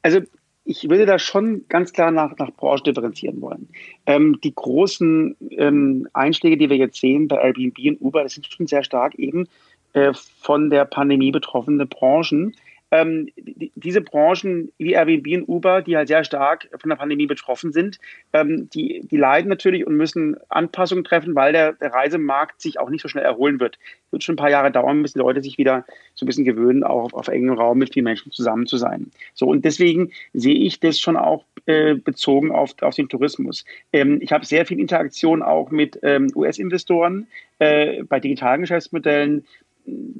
Also 0.00 0.20
ich 0.64 0.88
würde 0.88 1.04
da 1.04 1.18
schon 1.18 1.66
ganz 1.68 1.92
klar 1.92 2.10
nach, 2.10 2.36
nach 2.38 2.50
Branche 2.52 2.84
differenzieren 2.84 3.42
wollen. 3.42 3.68
Ähm, 4.06 4.38
die 4.42 4.54
großen 4.54 5.36
ähm, 5.50 6.08
Einschläge, 6.14 6.56
die 6.56 6.70
wir 6.70 6.78
jetzt 6.78 6.98
sehen 6.98 7.28
bei 7.28 7.36
Airbnb 7.36 7.78
und 7.78 8.00
Uber, 8.00 8.22
das 8.22 8.34
sind 8.34 8.46
schon 8.46 8.66
sehr 8.66 8.82
stark 8.82 9.14
eben 9.16 9.48
äh, 9.92 10.12
von 10.14 10.70
der 10.70 10.86
Pandemie 10.86 11.30
betroffene 11.30 11.84
Branchen 11.84 12.54
ähm, 12.90 13.28
die, 13.36 13.72
diese 13.74 14.00
Branchen 14.00 14.72
wie 14.78 14.92
Airbnb 14.92 15.26
und 15.26 15.48
Uber, 15.48 15.82
die 15.82 15.96
halt 15.96 16.08
sehr 16.08 16.24
stark 16.24 16.68
von 16.78 16.90
der 16.90 16.96
Pandemie 16.96 17.26
betroffen 17.26 17.72
sind, 17.72 17.98
ähm, 18.32 18.68
die, 18.70 19.02
die 19.04 19.16
leiden 19.16 19.48
natürlich 19.48 19.86
und 19.86 19.96
müssen 19.96 20.36
Anpassungen 20.48 21.04
treffen, 21.04 21.34
weil 21.34 21.52
der, 21.52 21.72
der 21.74 21.92
Reisemarkt 21.92 22.60
sich 22.60 22.78
auch 22.78 22.90
nicht 22.90 23.02
so 23.02 23.08
schnell 23.08 23.24
erholen 23.24 23.60
wird. 23.60 23.78
Es 24.06 24.12
wird 24.12 24.24
schon 24.24 24.34
ein 24.34 24.36
paar 24.36 24.50
Jahre 24.50 24.70
dauern, 24.70 25.02
bis 25.02 25.12
die 25.12 25.18
Leute 25.18 25.42
sich 25.42 25.58
wieder 25.58 25.84
so 26.14 26.24
ein 26.24 26.26
bisschen 26.26 26.44
gewöhnen, 26.44 26.82
auch 26.82 27.04
auf, 27.04 27.14
auf 27.14 27.28
engem 27.28 27.54
Raum 27.54 27.78
mit 27.78 27.92
vielen 27.92 28.04
Menschen 28.04 28.32
zusammen 28.32 28.66
zu 28.66 28.76
sein. 28.76 29.10
So, 29.34 29.46
und 29.46 29.64
deswegen 29.64 30.10
sehe 30.32 30.54
ich 30.54 30.80
das 30.80 30.98
schon 30.98 31.16
auch 31.16 31.44
äh, 31.66 31.94
bezogen 31.94 32.50
auf, 32.50 32.74
auf 32.80 32.94
den 32.94 33.08
Tourismus. 33.08 33.64
Ähm, 33.92 34.18
ich 34.20 34.32
habe 34.32 34.44
sehr 34.44 34.66
viel 34.66 34.80
Interaktion 34.80 35.42
auch 35.42 35.70
mit 35.70 35.98
ähm, 36.02 36.30
US-Investoren 36.34 37.28
äh, 37.58 38.02
bei 38.04 38.18
digitalen 38.18 38.62
Geschäftsmodellen, 38.62 39.44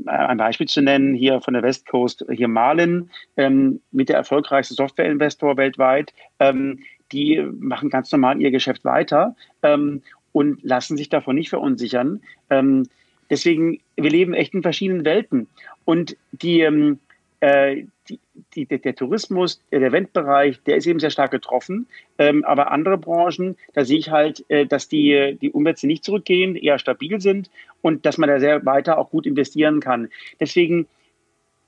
ein 0.07 0.39
Beispiel 0.39 0.69
zu 0.69 0.83
nennen, 0.83 1.15
hier 1.15 1.41
von 1.41 1.55
der 1.55 1.63
West 1.63 1.87
Coast, 1.87 2.25
hier 2.31 2.49
Marlin, 2.49 3.11
ähm, 3.37 3.81
mit 3.93 4.09
der 4.09 4.17
erfolgreichste 4.17 4.75
Softwareinvestor 4.75 5.57
weltweit, 5.57 6.13
ähm, 6.39 6.81
die 7.13 7.45
machen 7.59 7.91
ganz 7.91 8.11
normal 8.13 8.41
ihr 8.41 8.51
Geschäft 8.51 8.85
weiter 8.85 9.35
ähm, 9.63 10.03
und 10.33 10.63
lassen 10.63 10.97
sich 10.97 11.09
davon 11.09 11.35
nicht 11.35 11.51
verunsichern. 11.51 12.23
Ähm, 12.51 12.87
deswegen, 13.31 13.81
wir 13.97 14.11
leben 14.11 14.35
echt 14.35 14.55
in 14.55 14.63
verschiedenen 14.63 15.05
Welten. 15.05 15.49
Und 15.85 16.17
die, 16.33 16.61
ähm, 16.61 16.99
äh, 17.41 17.85
die, 18.11 18.67
die, 18.67 18.67
der 18.67 18.95
Tourismus, 18.95 19.63
der 19.71 19.81
Eventbereich, 19.81 20.61
der 20.65 20.77
ist 20.77 20.87
eben 20.87 21.01
sehr 21.01 21.11
stark 21.11 21.31
getroffen. 21.31 21.87
Ähm, 22.19 22.45
aber 22.45 22.71
andere 22.73 22.99
Branchen, 22.99 23.57
da 23.75 23.85
sehe 23.85 23.99
ich 23.99 24.11
halt, 24.11 24.45
äh, 24.49 24.67
dass 24.67 24.89
die, 24.89 25.39
die 25.41 25.51
Umsätze 25.51 25.87
nicht 25.87 26.05
zurückgehen, 26.05 26.57
eher 26.57 26.79
stabil 26.79 27.21
sind 27.21 27.51
und 27.83 28.05
dass 28.07 28.19
man 28.19 28.29
da 28.29 28.41
sehr 28.41 28.65
weiter 28.67 28.99
auch 28.99 29.11
gut 29.11 29.27
investieren 29.27 29.81
kann. 29.81 30.09
Deswegen 30.41 30.87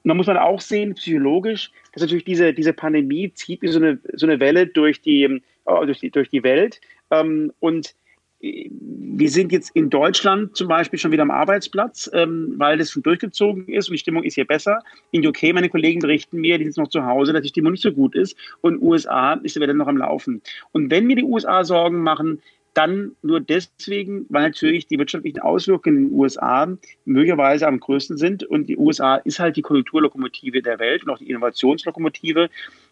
man 0.05 0.17
muss 0.17 0.27
man 0.27 0.37
auch 0.37 0.61
sehen, 0.61 0.95
psychologisch, 0.95 1.71
dass 1.93 2.03
natürlich 2.03 2.25
diese, 2.25 2.53
diese 2.53 2.73
Pandemie 2.73 3.33
zieht 3.35 3.63
wie 3.63 3.69
so 3.69 3.79
eine, 3.79 4.01
so 4.15 4.27
eine 4.27 4.41
Welle 4.41 4.67
durch 4.67 5.01
die, 5.01 5.23
äh, 5.23 5.41
durch 5.87 6.01
die, 6.01 6.11
durch 6.11 6.29
die 6.29 6.43
Welt. 6.43 6.81
Ähm, 7.11 7.53
und 7.61 7.95
wir 8.43 9.31
sind 9.31 9.53
jetzt 9.53 9.71
in 9.75 9.89
Deutschland 9.89 10.57
zum 10.57 10.67
Beispiel 10.67 10.99
schon 10.99 11.13
wieder 11.13 11.23
am 11.23 11.31
Arbeitsplatz, 11.31 12.11
ähm, 12.13 12.55
weil 12.57 12.77
das 12.77 12.91
schon 12.91 13.05
durchgezogen 13.05 13.69
ist 13.69 13.89
und 13.89 13.93
die 13.93 13.99
Stimmung 13.99 14.25
ist 14.25 14.35
hier 14.35 14.47
besser. 14.47 14.81
In 15.13 15.25
UK, 15.25 15.53
meine 15.55 15.69
Kollegen 15.69 16.01
berichten 16.01 16.41
mir, 16.41 16.59
die 16.59 16.65
sind 16.65 16.79
noch 16.79 16.89
zu 16.89 17.05
Hause, 17.05 17.33
dass 17.33 17.43
die 17.43 17.49
Stimmung 17.49 17.73
nicht 17.73 17.83
so 17.83 17.93
gut 17.93 18.17
ist. 18.17 18.37
Und 18.61 18.83
USA 18.83 19.35
ist 19.35 19.59
Welle 19.61 19.75
noch 19.75 19.87
am 19.87 19.97
Laufen. 19.97 20.43
Und 20.73 20.91
wenn 20.91 21.07
mir 21.07 21.17
die 21.17 21.23
USA 21.23 21.63
Sorgen 21.63 22.03
machen, 22.03 22.43
dann 22.75 23.15
nur 23.23 23.39
deswegen, 23.41 24.27
weil 24.31 24.43
natürlich 24.43 24.87
die 24.87 24.99
wirtschaftlichen 24.99 25.41
Auswirkungen 25.41 25.97
in 25.97 26.09
den 26.09 26.19
USA 26.19 26.67
möglicherweise 27.05 27.69
am 27.69 27.79
größten 27.79 28.17
sind. 28.17 28.43
Und 28.45 28.69
die 28.69 28.77
USA 28.77 29.17
ist 29.17 29.39
halt 29.39 29.57
die 29.57 29.63
Konjunkturlokomotive 29.63 30.63
der 30.63 30.79
Welt 30.79 31.05
und 31.05 31.11
auch 31.11 31.19
die 31.19 31.29
Innovationslokomotive. 31.29 32.49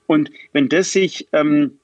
Und 0.07 0.31
wenn 0.53 0.69
das 0.69 0.93
sich, 0.93 1.27
ähm, 1.33 1.79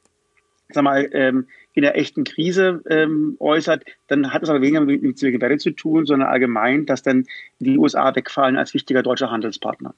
sag 0.68 0.84
mal, 0.84 1.08
ähm, 1.12 1.46
in 1.76 1.82
der 1.82 1.96
echten 1.96 2.24
Krise 2.24 2.82
ähm, 2.88 3.36
äußert, 3.38 3.84
dann 4.08 4.32
hat 4.32 4.42
es 4.42 4.48
aber 4.48 4.62
weniger 4.62 4.80
mit 4.80 5.18
Silicon 5.18 5.42
Valley 5.42 5.58
zu 5.58 5.72
tun, 5.72 6.06
sondern 6.06 6.28
allgemein, 6.28 6.86
dass 6.86 7.02
dann 7.02 7.26
die 7.58 7.76
USA 7.76 8.16
wegfallen 8.16 8.56
als 8.56 8.72
wichtiger 8.72 9.02
deutscher 9.02 9.30
Handelspartner. 9.30 9.94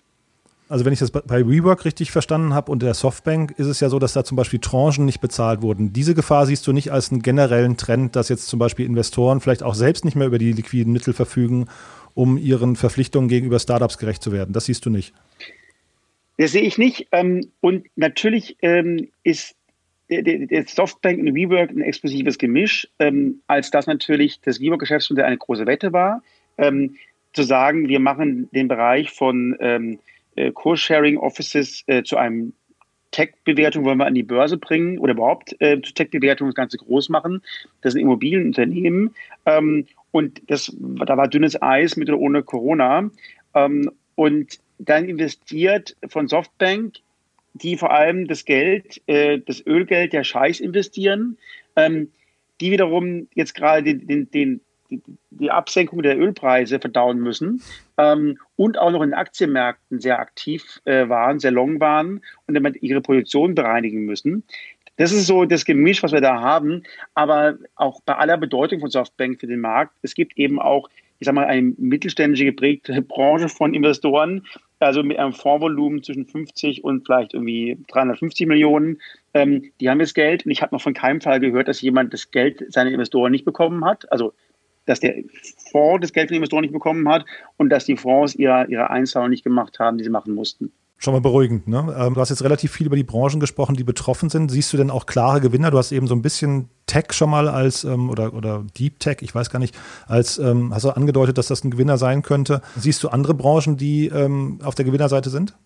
Also 0.68 0.84
wenn 0.84 0.92
ich 0.92 0.98
das 0.98 1.12
bei 1.12 1.48
WeWork 1.48 1.84
richtig 1.84 2.10
verstanden 2.10 2.52
habe 2.52 2.72
und 2.72 2.82
der 2.82 2.94
Softbank, 2.94 3.54
ist 3.58 3.68
es 3.68 3.78
ja 3.78 3.88
so, 3.88 4.00
dass 4.00 4.12
da 4.12 4.24
zum 4.24 4.36
Beispiel 4.36 4.58
Tranchen 4.58 5.04
nicht 5.04 5.20
bezahlt 5.20 5.62
wurden. 5.62 5.92
Diese 5.92 6.14
Gefahr 6.16 6.46
siehst 6.46 6.66
du 6.66 6.72
nicht 6.72 6.90
als 6.90 7.12
einen 7.12 7.22
generellen 7.22 7.76
Trend, 7.76 8.16
dass 8.16 8.28
jetzt 8.28 8.48
zum 8.48 8.58
Beispiel 8.58 8.84
Investoren 8.84 9.40
vielleicht 9.40 9.62
auch 9.62 9.74
selbst 9.74 10.04
nicht 10.04 10.16
mehr 10.16 10.26
über 10.26 10.38
die 10.38 10.52
liquiden 10.52 10.92
Mittel 10.92 11.14
verfügen, 11.14 11.68
um 12.14 12.36
ihren 12.36 12.74
Verpflichtungen 12.74 13.28
gegenüber 13.28 13.60
Startups 13.60 13.98
gerecht 13.98 14.22
zu 14.22 14.32
werden. 14.32 14.52
Das 14.52 14.64
siehst 14.64 14.84
du 14.84 14.90
nicht. 14.90 15.14
Das 16.38 16.52
sehe 16.52 16.62
ich 16.62 16.76
nicht. 16.76 17.06
Ähm, 17.12 17.52
und 17.60 17.86
natürlich 17.94 18.56
ähm, 18.60 19.08
ist 19.22 19.54
der 20.10 20.64
Softbank 20.66 21.18
und 21.20 21.34
WeWork 21.34 21.70
ein 21.70 21.82
explosives 21.82 22.38
Gemisch, 22.38 22.88
ähm, 22.98 23.40
als 23.46 23.70
das 23.70 23.86
natürlich 23.86 24.40
das 24.40 24.60
WeWork-Geschäftsmodell 24.60 25.24
eine 25.24 25.38
große 25.38 25.66
Wette 25.66 25.92
war. 25.92 26.22
zu 27.34 27.42
sagen, 27.42 27.88
wir 27.88 28.00
machen 28.00 28.48
den 28.52 28.66
Bereich 28.66 29.10
von 29.10 29.54
äh, 30.38 30.50
Co-Sharing-Offices 30.52 31.84
äh, 31.86 32.02
zu 32.02 32.16
einem 32.16 32.52
Tech-Bewertung 33.10 33.84
wollen 33.84 33.98
wir 33.98 34.06
an 34.06 34.14
die 34.14 34.22
Börse 34.22 34.58
bringen 34.58 34.98
oder 34.98 35.14
überhaupt 35.14 35.56
äh, 35.60 35.80
zu 35.80 35.94
Tech-Bewertung 35.94 36.48
das 36.48 36.54
Ganze 36.54 36.76
groß 36.76 37.08
machen. 37.08 37.42
Das 37.80 37.94
sind 37.94 38.02
Immobilienunternehmen. 38.02 39.14
Ähm, 39.46 39.86
und 40.10 40.42
das, 40.50 40.74
da 40.78 41.16
war 41.16 41.28
dünnes 41.28 41.60
Eis 41.60 41.96
mit 41.96 42.08
oder 42.08 42.18
ohne 42.18 42.42
Corona. 42.42 43.10
Ähm, 43.54 43.90
und 44.14 44.58
dann 44.78 45.08
investiert 45.08 45.96
von 46.08 46.28
Softbank, 46.28 46.96
die 47.62 47.76
vor 47.76 47.92
allem 47.92 48.26
das 48.26 48.44
Geld, 48.44 49.00
äh, 49.06 49.38
das 49.38 49.64
Ölgeld 49.66 50.12
der 50.12 50.24
Scheiß 50.24 50.60
investieren, 50.60 51.38
ähm, 51.76 52.10
die 52.60 52.70
wiederum 52.70 53.28
jetzt 53.34 53.54
gerade 53.54 53.82
den, 53.82 54.06
den, 54.06 54.30
den, 54.30 54.60
die, 54.90 55.02
die 55.30 55.50
Absenkung 55.50 56.02
der 56.02 56.18
Ölpreise 56.18 56.80
verdauen 56.80 57.18
müssen 57.20 57.62
ähm, 57.98 58.38
und 58.56 58.78
auch 58.78 58.90
noch 58.90 59.02
in 59.02 59.14
Aktienmärkten 59.14 60.00
sehr 60.00 60.18
aktiv 60.18 60.80
äh, 60.84 61.08
waren, 61.08 61.38
sehr 61.38 61.50
long 61.50 61.78
waren 61.80 62.22
und 62.46 62.54
damit 62.54 62.82
ihre 62.82 63.00
Position 63.00 63.54
bereinigen 63.54 64.04
müssen. 64.04 64.44
Das 64.96 65.12
ist 65.12 65.26
so 65.26 65.44
das 65.44 65.64
Gemisch, 65.64 66.02
was 66.02 66.12
wir 66.12 66.20
da 66.20 66.40
haben. 66.40 66.82
Aber 67.14 67.56
auch 67.76 68.00
bei 68.02 68.16
aller 68.16 68.36
Bedeutung 68.36 68.80
von 68.80 68.90
Softbank 68.90 69.40
für 69.40 69.46
den 69.46 69.60
Markt, 69.60 69.94
es 70.02 70.14
gibt 70.14 70.36
eben 70.36 70.60
auch, 70.60 70.88
ich 71.20 71.26
sag 71.26 71.34
mal, 71.34 71.46
eine 71.46 71.74
mittelständische 71.78 72.44
geprägte 72.44 73.00
Branche 73.02 73.48
von 73.48 73.74
Investoren, 73.74 74.44
also 74.80 75.02
mit 75.02 75.18
einem 75.18 75.32
Fondsvolumen 75.32 76.02
zwischen 76.02 76.26
50 76.26 76.84
und 76.84 77.04
vielleicht 77.04 77.34
irgendwie 77.34 77.78
350 77.88 78.46
Millionen. 78.46 79.00
Ähm, 79.34 79.70
die 79.80 79.90
haben 79.90 80.00
jetzt 80.00 80.14
Geld 80.14 80.44
und 80.44 80.52
ich 80.52 80.62
habe 80.62 80.74
noch 80.74 80.82
von 80.82 80.94
keinem 80.94 81.20
Fall 81.20 81.40
gehört, 81.40 81.68
dass 81.68 81.80
jemand 81.80 82.12
das 82.12 82.30
Geld 82.30 82.64
seiner 82.72 82.90
Investoren 82.90 83.32
nicht 83.32 83.44
bekommen 83.44 83.84
hat. 83.84 84.10
Also 84.12 84.32
dass 84.86 85.00
der 85.00 85.16
Fonds 85.70 86.00
das 86.00 86.12
Geld 86.12 86.28
von 86.28 86.34
den 86.34 86.38
Investoren 86.38 86.62
nicht 86.62 86.72
bekommen 86.72 87.08
hat 87.08 87.24
und 87.58 87.68
dass 87.68 87.84
die 87.84 87.96
Fonds 87.96 88.34
ihre, 88.34 88.66
ihre 88.68 88.90
Einzahlung 88.90 89.30
nicht 89.30 89.44
gemacht 89.44 89.78
haben, 89.78 89.98
die 89.98 90.04
sie 90.04 90.10
machen 90.10 90.34
mussten. 90.34 90.72
Schon 91.00 91.14
mal 91.14 91.20
beruhigend. 91.20 91.68
Ne? 91.68 91.94
Ähm, 91.96 92.14
du 92.14 92.20
hast 92.20 92.30
jetzt 92.30 92.42
relativ 92.42 92.72
viel 92.72 92.86
über 92.86 92.96
die 92.96 93.04
Branchen 93.04 93.38
gesprochen, 93.38 93.76
die 93.76 93.84
betroffen 93.84 94.30
sind. 94.30 94.50
Siehst 94.50 94.72
du 94.72 94.76
denn 94.76 94.90
auch 94.90 95.06
klare 95.06 95.40
Gewinner? 95.40 95.70
Du 95.70 95.78
hast 95.78 95.92
eben 95.92 96.08
so 96.08 96.14
ein 96.14 96.22
bisschen 96.22 96.68
Tech 96.86 97.12
schon 97.12 97.30
mal 97.30 97.48
als 97.48 97.84
ähm, 97.84 98.10
oder, 98.10 98.34
oder 98.34 98.64
Deep 98.76 98.98
Tech, 98.98 99.18
ich 99.20 99.32
weiß 99.32 99.50
gar 99.50 99.60
nicht, 99.60 99.78
als 100.06 100.38
ähm, 100.38 100.74
hast 100.74 100.84
du 100.84 100.90
angedeutet, 100.90 101.38
dass 101.38 101.46
das 101.46 101.62
ein 101.62 101.70
Gewinner 101.70 101.98
sein 101.98 102.22
könnte. 102.22 102.62
Siehst 102.76 103.02
du 103.04 103.08
andere 103.10 103.34
Branchen, 103.34 103.76
die 103.76 104.10
auf 104.62 104.74
der 104.74 104.84
Gewinnerseite 104.84 105.30
sind? 105.30 105.56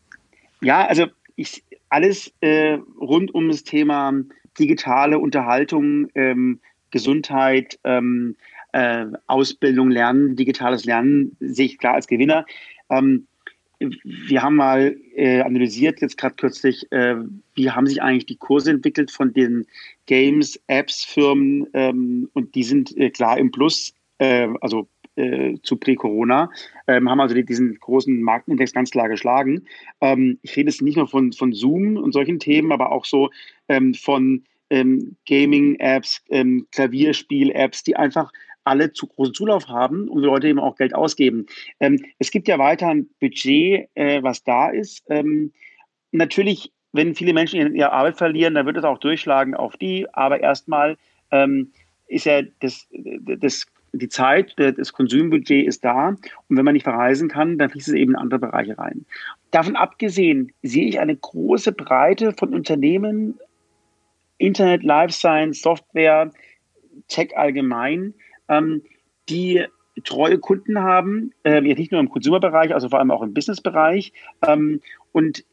Ja, 0.60 0.86
also 0.86 1.06
ich, 1.36 1.64
alles 1.88 2.32
äh, 2.40 2.78
rund 3.00 3.34
um 3.34 3.48
das 3.48 3.64
Thema 3.64 4.12
digitale 4.58 5.18
Unterhaltung, 5.18 6.08
ähm, 6.14 6.60
Gesundheit, 6.90 7.78
ähm, 7.84 8.36
äh, 8.72 9.06
Ausbildung, 9.26 9.90
Lernen, 9.90 10.36
digitales 10.36 10.84
Lernen 10.84 11.36
sehe 11.40 11.66
ich 11.66 11.78
klar 11.78 11.94
als 11.94 12.06
Gewinner. 12.06 12.46
Ähm, 12.90 13.26
wir 14.02 14.42
haben 14.42 14.56
mal 14.56 14.96
äh, 15.14 15.40
analysiert, 15.40 16.00
jetzt 16.00 16.18
gerade 16.18 16.34
kürzlich, 16.36 16.90
äh, 16.92 17.16
wie 17.54 17.70
haben 17.70 17.86
sich 17.86 18.02
eigentlich 18.02 18.26
die 18.26 18.36
Kurse 18.36 18.70
entwickelt 18.70 19.10
von 19.10 19.32
den 19.32 19.66
Games, 20.06 20.60
Apps, 20.66 21.04
Firmen 21.04 21.66
ähm, 21.74 22.28
und 22.32 22.54
die 22.54 22.64
sind 22.64 22.96
äh, 22.96 23.10
klar 23.10 23.38
im 23.38 23.50
Plus, 23.50 23.94
äh, 24.18 24.48
also 24.60 24.88
äh, 25.16 25.58
zu 25.62 25.76
Prä-Corona, 25.76 26.50
ähm, 26.86 27.10
haben 27.10 27.20
also 27.20 27.34
diesen 27.34 27.78
großen 27.78 28.22
Marktindex 28.22 28.72
ganz 28.72 28.90
klar 28.90 29.08
geschlagen. 29.08 29.66
Ähm, 30.00 30.38
ich 30.42 30.56
rede 30.56 30.70
jetzt 30.70 30.82
nicht 30.82 30.96
nur 30.96 31.08
von, 31.08 31.32
von 31.32 31.52
Zoom 31.52 31.96
und 31.96 32.12
solchen 32.12 32.38
Themen, 32.38 32.72
aber 32.72 32.92
auch 32.92 33.04
so 33.04 33.30
ähm, 33.68 33.94
von 33.94 34.44
ähm, 34.72 35.16
Gaming-Apps, 35.28 36.22
ähm, 36.30 36.66
Klavierspiel-Apps, 36.72 37.84
die 37.84 37.94
einfach 37.94 38.32
alle 38.64 38.92
zu 38.92 39.06
großen 39.06 39.34
Zulauf 39.34 39.68
haben 39.68 40.08
und 40.08 40.22
die 40.22 40.26
Leute 40.26 40.48
eben 40.48 40.58
auch 40.58 40.76
Geld 40.76 40.94
ausgeben. 40.94 41.46
Ähm, 41.78 42.02
es 42.18 42.30
gibt 42.30 42.48
ja 42.48 42.58
weiter 42.58 42.88
ein 42.88 43.08
Budget, 43.20 43.88
äh, 43.94 44.22
was 44.22 44.44
da 44.44 44.70
ist. 44.70 45.04
Ähm, 45.10 45.52
natürlich, 46.10 46.72
wenn 46.92 47.14
viele 47.14 47.34
Menschen 47.34 47.74
ihre 47.74 47.92
Arbeit 47.92 48.16
verlieren, 48.16 48.54
dann 48.54 48.64
wird 48.64 48.78
es 48.78 48.84
auch 48.84 48.98
durchschlagen 48.98 49.54
auf 49.54 49.76
die. 49.76 50.06
Aber 50.14 50.40
erstmal 50.40 50.96
ähm, 51.30 51.72
ist 52.06 52.24
ja 52.24 52.42
das, 52.60 52.88
das, 53.38 53.66
die 53.92 54.08
Zeit, 54.08 54.54
das 54.56 54.92
Konsumbudget 54.92 55.66
ist 55.66 55.84
da. 55.84 56.08
Und 56.08 56.56
wenn 56.56 56.64
man 56.64 56.74
nicht 56.74 56.84
verreisen 56.84 57.28
kann, 57.28 57.58
dann 57.58 57.68
fließt 57.68 57.88
es 57.88 57.94
eben 57.94 58.12
in 58.12 58.16
andere 58.18 58.40
Bereiche 58.40 58.78
rein. 58.78 59.04
Davon 59.50 59.76
abgesehen 59.76 60.52
sehe 60.62 60.86
ich 60.86 60.98
eine 60.98 61.16
große 61.16 61.72
Breite 61.72 62.32
von 62.32 62.54
Unternehmen, 62.54 63.38
Internet, 64.38 64.82
Life 64.82 65.12
Science, 65.12 65.62
Software, 65.62 66.30
Tech 67.08 67.36
allgemein, 67.36 68.14
ähm, 68.48 68.82
die 69.28 69.64
treue 70.04 70.38
Kunden 70.38 70.78
haben, 70.78 71.32
äh, 71.44 71.60
nicht 71.60 71.92
nur 71.92 72.00
im 72.00 72.08
Consumer-Bereich, 72.08 72.72
also 72.72 72.88
vor 72.88 72.98
allem 72.98 73.10
auch 73.10 73.22
im 73.22 73.34
Business-Bereich 73.34 74.12
ähm, 74.46 74.80
und 75.12 75.44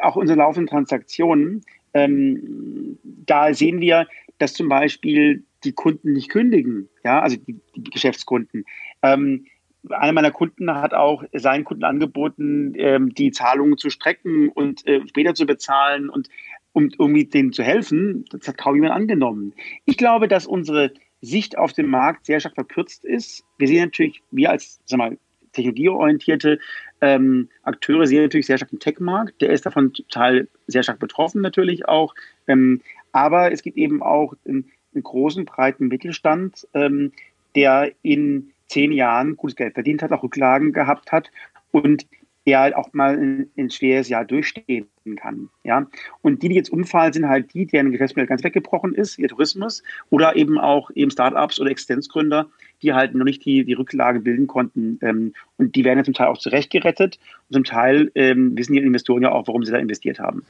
auch 0.00 0.16
unsere 0.16 0.38
laufenden 0.38 0.68
Transaktionen. 0.68 1.62
Ähm, 1.92 2.98
da 3.02 3.52
sehen 3.52 3.80
wir, 3.80 4.06
dass 4.38 4.54
zum 4.54 4.68
Beispiel 4.68 5.44
die 5.64 5.72
Kunden 5.72 6.12
nicht 6.12 6.30
kündigen, 6.30 6.88
ja, 7.04 7.20
also 7.20 7.36
die, 7.36 7.60
die 7.76 7.90
Geschäftskunden. 7.90 8.64
Ähm, 9.02 9.46
einer 9.90 10.12
meiner 10.12 10.30
Kunden 10.30 10.72
hat 10.72 10.94
auch 10.94 11.24
seinen 11.32 11.64
Kunden 11.64 11.84
angeboten, 11.84 12.72
ähm, 12.76 13.14
die 13.14 13.32
Zahlungen 13.32 13.78
zu 13.78 13.90
strecken 13.90 14.48
und 14.48 14.86
äh, 14.86 15.00
später 15.08 15.34
zu 15.34 15.44
bezahlen 15.44 16.08
und 16.08 16.28
um 16.72 16.90
irgendwie 16.98 17.24
denen 17.24 17.52
zu 17.52 17.62
helfen. 17.62 18.24
Das 18.30 18.48
hat 18.48 18.58
kaum 18.58 18.74
jemand 18.74 18.94
angenommen. 18.94 19.52
Ich 19.84 19.96
glaube, 19.96 20.28
dass 20.28 20.46
unsere 20.46 20.92
Sicht 21.20 21.56
auf 21.56 21.72
den 21.72 21.86
Markt 21.86 22.26
sehr 22.26 22.40
stark 22.40 22.54
verkürzt 22.54 23.04
ist. 23.04 23.44
Wir 23.58 23.68
sehen 23.68 23.84
natürlich, 23.84 24.22
wir 24.30 24.50
als 24.50 24.80
sag 24.86 24.98
mal, 24.98 25.18
technologieorientierte 25.52 26.58
ähm, 27.00 27.48
Akteure 27.62 28.06
sehen 28.06 28.22
natürlich 28.22 28.46
sehr 28.46 28.56
stark 28.56 28.70
den 28.70 28.80
Tech-Markt. 28.80 29.40
Der 29.40 29.50
ist 29.50 29.66
davon 29.66 29.92
total 29.92 30.48
sehr 30.66 30.82
stark 30.82 30.98
betroffen 30.98 31.42
natürlich 31.42 31.86
auch. 31.88 32.14
Ähm, 32.46 32.80
aber 33.12 33.52
es 33.52 33.62
gibt 33.62 33.76
eben 33.76 34.02
auch 34.02 34.34
einen, 34.46 34.70
einen 34.94 35.02
großen, 35.02 35.44
breiten 35.44 35.88
Mittelstand, 35.88 36.66
ähm, 36.74 37.12
der 37.54 37.92
in 38.02 38.52
zehn 38.66 38.92
Jahren 38.92 39.36
gutes 39.36 39.56
Geld 39.56 39.74
verdient 39.74 40.02
hat, 40.02 40.12
auch 40.12 40.22
Rücklagen 40.22 40.72
gehabt 40.72 41.12
hat 41.12 41.30
und 41.70 42.06
der 42.46 42.60
halt 42.60 42.74
auch 42.74 42.92
mal 42.92 43.16
ein, 43.16 43.50
ein, 43.56 43.70
schweres 43.70 44.08
Jahr 44.08 44.24
durchstehen 44.24 44.88
kann. 45.16 45.48
Ja? 45.62 45.86
Und 46.22 46.42
die, 46.42 46.48
die 46.48 46.54
jetzt 46.54 46.72
umfallen, 46.72 47.12
sind 47.12 47.28
halt 47.28 47.54
die, 47.54 47.66
deren 47.66 47.92
Geschäftsmodell 47.92 48.26
ganz 48.26 48.42
weggebrochen 48.42 48.94
ist, 48.94 49.18
ihr 49.18 49.28
Tourismus, 49.28 49.82
oder 50.10 50.36
eben 50.36 50.58
auch 50.58 50.90
eben 50.94 51.10
Startups 51.10 51.60
oder 51.60 51.70
Existenzgründer, 51.70 52.48
die 52.82 52.92
halt 52.92 53.14
noch 53.14 53.24
nicht 53.24 53.44
die, 53.44 53.64
die 53.64 53.74
Rücklage 53.74 54.20
bilden 54.20 54.46
konnten. 54.46 54.98
Ähm, 55.02 55.34
und 55.56 55.76
die 55.76 55.84
werden 55.84 55.98
ja 55.98 56.04
zum 56.04 56.14
Teil 56.14 56.28
auch 56.28 56.38
zurechtgerettet. 56.38 57.18
Und 57.48 57.54
zum 57.54 57.64
Teil 57.64 58.10
ähm, 58.14 58.56
wissen 58.56 58.72
die 58.72 58.80
Investoren 58.80 59.22
ja 59.22 59.32
auch, 59.32 59.46
warum 59.46 59.64
sie 59.64 59.72
da 59.72 59.78
investiert 59.78 60.18
haben. 60.18 60.44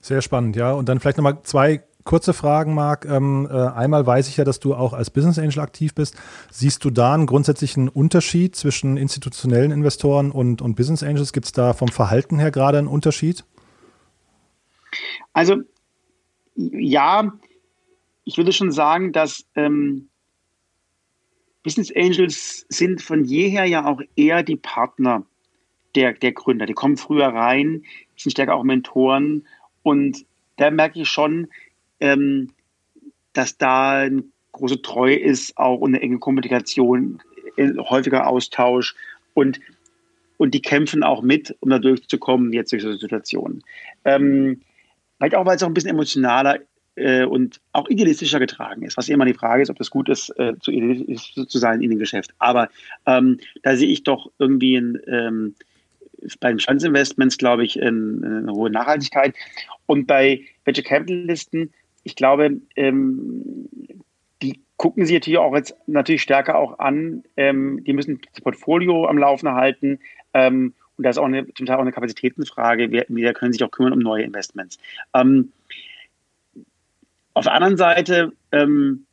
Sehr 0.00 0.22
spannend, 0.22 0.56
ja. 0.56 0.72
Und 0.72 0.88
dann 0.88 1.00
vielleicht 1.00 1.18
nochmal 1.18 1.42
zwei 1.42 1.82
kurze 2.08 2.32
Fragen, 2.32 2.74
Marc. 2.74 3.04
Ähm, 3.04 3.46
äh, 3.50 3.54
einmal 3.54 4.06
weiß 4.06 4.28
ich 4.28 4.38
ja, 4.38 4.44
dass 4.44 4.58
du 4.58 4.74
auch 4.74 4.94
als 4.94 5.10
Business 5.10 5.38
Angel 5.38 5.60
aktiv 5.60 5.94
bist. 5.94 6.16
Siehst 6.50 6.82
du 6.84 6.90
da 6.90 7.12
einen 7.12 7.26
grundsätzlichen 7.26 7.88
Unterschied 7.88 8.56
zwischen 8.56 8.96
institutionellen 8.96 9.70
Investoren 9.70 10.30
und, 10.30 10.62
und 10.62 10.74
Business 10.74 11.02
Angels? 11.02 11.34
Gibt 11.34 11.46
es 11.46 11.52
da 11.52 11.74
vom 11.74 11.88
Verhalten 11.88 12.38
her 12.38 12.50
gerade 12.50 12.78
einen 12.78 12.88
Unterschied? 12.88 13.44
Also 15.34 15.58
ja, 16.56 17.30
ich 18.24 18.38
würde 18.38 18.52
schon 18.52 18.72
sagen, 18.72 19.12
dass 19.12 19.44
ähm, 19.54 20.08
Business 21.62 21.92
Angels 21.94 22.64
sind 22.70 23.02
von 23.02 23.24
jeher 23.24 23.66
ja 23.66 23.84
auch 23.84 24.00
eher 24.16 24.42
die 24.42 24.56
Partner 24.56 25.26
der, 25.94 26.14
der 26.14 26.32
Gründer. 26.32 26.64
Die 26.64 26.72
kommen 26.72 26.96
früher 26.96 27.26
rein, 27.26 27.84
sind 28.16 28.32
stärker 28.32 28.54
auch 28.54 28.64
Mentoren 28.64 29.46
und 29.82 30.24
da 30.56 30.70
merke 30.70 31.00
ich 31.00 31.08
schon, 31.08 31.48
ähm, 32.00 32.50
dass 33.32 33.58
da 33.58 34.00
ein 34.00 34.32
große 34.52 34.82
Treue 34.82 35.16
ist, 35.16 35.56
auch 35.56 35.82
eine 35.82 36.00
enge 36.00 36.18
Kommunikation, 36.18 37.20
äh, 37.56 37.72
häufiger 37.78 38.26
Austausch 38.26 38.94
und, 39.34 39.60
und 40.36 40.54
die 40.54 40.62
kämpfen 40.62 41.02
auch 41.02 41.22
mit, 41.22 41.56
um 41.60 41.70
da 41.70 41.78
durchzukommen, 41.78 42.52
jetzt 42.52 42.72
durch 42.72 42.82
so 42.82 42.92
Situationen. 42.96 43.62
Ähm, 44.04 44.60
vielleicht 45.16 45.34
auch, 45.34 45.46
weil 45.46 45.56
es 45.56 45.62
auch 45.62 45.68
ein 45.68 45.74
bisschen 45.74 45.90
emotionaler 45.90 46.60
äh, 46.96 47.24
und 47.24 47.60
auch 47.72 47.88
idealistischer 47.88 48.40
getragen 48.40 48.82
ist, 48.82 48.96
was 48.96 49.08
immer 49.08 49.24
die 49.24 49.34
Frage 49.34 49.62
ist, 49.62 49.70
ob 49.70 49.78
das 49.78 49.90
gut 49.90 50.08
ist, 50.08 50.30
äh, 50.38 50.54
zu, 50.60 50.72
zu 51.44 51.58
sein 51.58 51.80
in 51.80 51.90
dem 51.90 51.98
Geschäft. 51.98 52.32
Aber 52.38 52.68
ähm, 53.06 53.38
da 53.62 53.76
sehe 53.76 53.88
ich 53.88 54.02
doch 54.02 54.30
irgendwie 54.38 54.76
ein, 54.76 54.98
ähm, 55.06 55.54
bei 56.40 56.48
den 56.48 56.56
Bestandsinvestments, 56.56 57.38
glaube 57.38 57.64
ich, 57.64 57.80
eine, 57.80 58.42
eine 58.42 58.52
hohe 58.52 58.70
Nachhaltigkeit. 58.70 59.34
Und 59.86 60.06
bei 60.06 60.42
Venture 60.64 60.84
Capitalisten, 60.84 61.72
ich 62.04 62.16
glaube, 62.16 62.60
ähm, 62.76 63.68
die 64.42 64.60
gucken 64.76 65.04
sich 65.04 65.14
natürlich 65.14 65.38
auch 65.38 65.54
jetzt 65.54 65.74
natürlich 65.86 66.22
stärker 66.22 66.56
auch 66.56 66.78
an. 66.78 67.24
Ähm, 67.36 67.82
die 67.84 67.92
müssen 67.92 68.20
das 68.32 68.40
Portfolio 68.40 69.06
am 69.06 69.18
Laufen 69.18 69.50
halten. 69.52 69.98
Ähm, 70.34 70.74
und 70.96 71.04
da 71.04 71.10
ist 71.10 71.18
auch 71.18 71.26
eine, 71.26 71.52
zum 71.54 71.66
Teil 71.66 71.76
auch 71.76 71.82
eine 71.82 71.92
Kapazitätenfrage. 71.92 72.90
Wir, 72.90 73.06
wir 73.08 73.32
können 73.32 73.52
sich 73.52 73.62
auch 73.62 73.70
kümmern 73.70 73.92
um 73.92 74.00
neue 74.00 74.24
Investments. 74.24 74.78
Ähm, 75.14 75.52
auf 77.34 77.44
der 77.44 77.54
anderen 77.54 77.76
Seite, 77.76 78.32
ähm, 78.50 79.06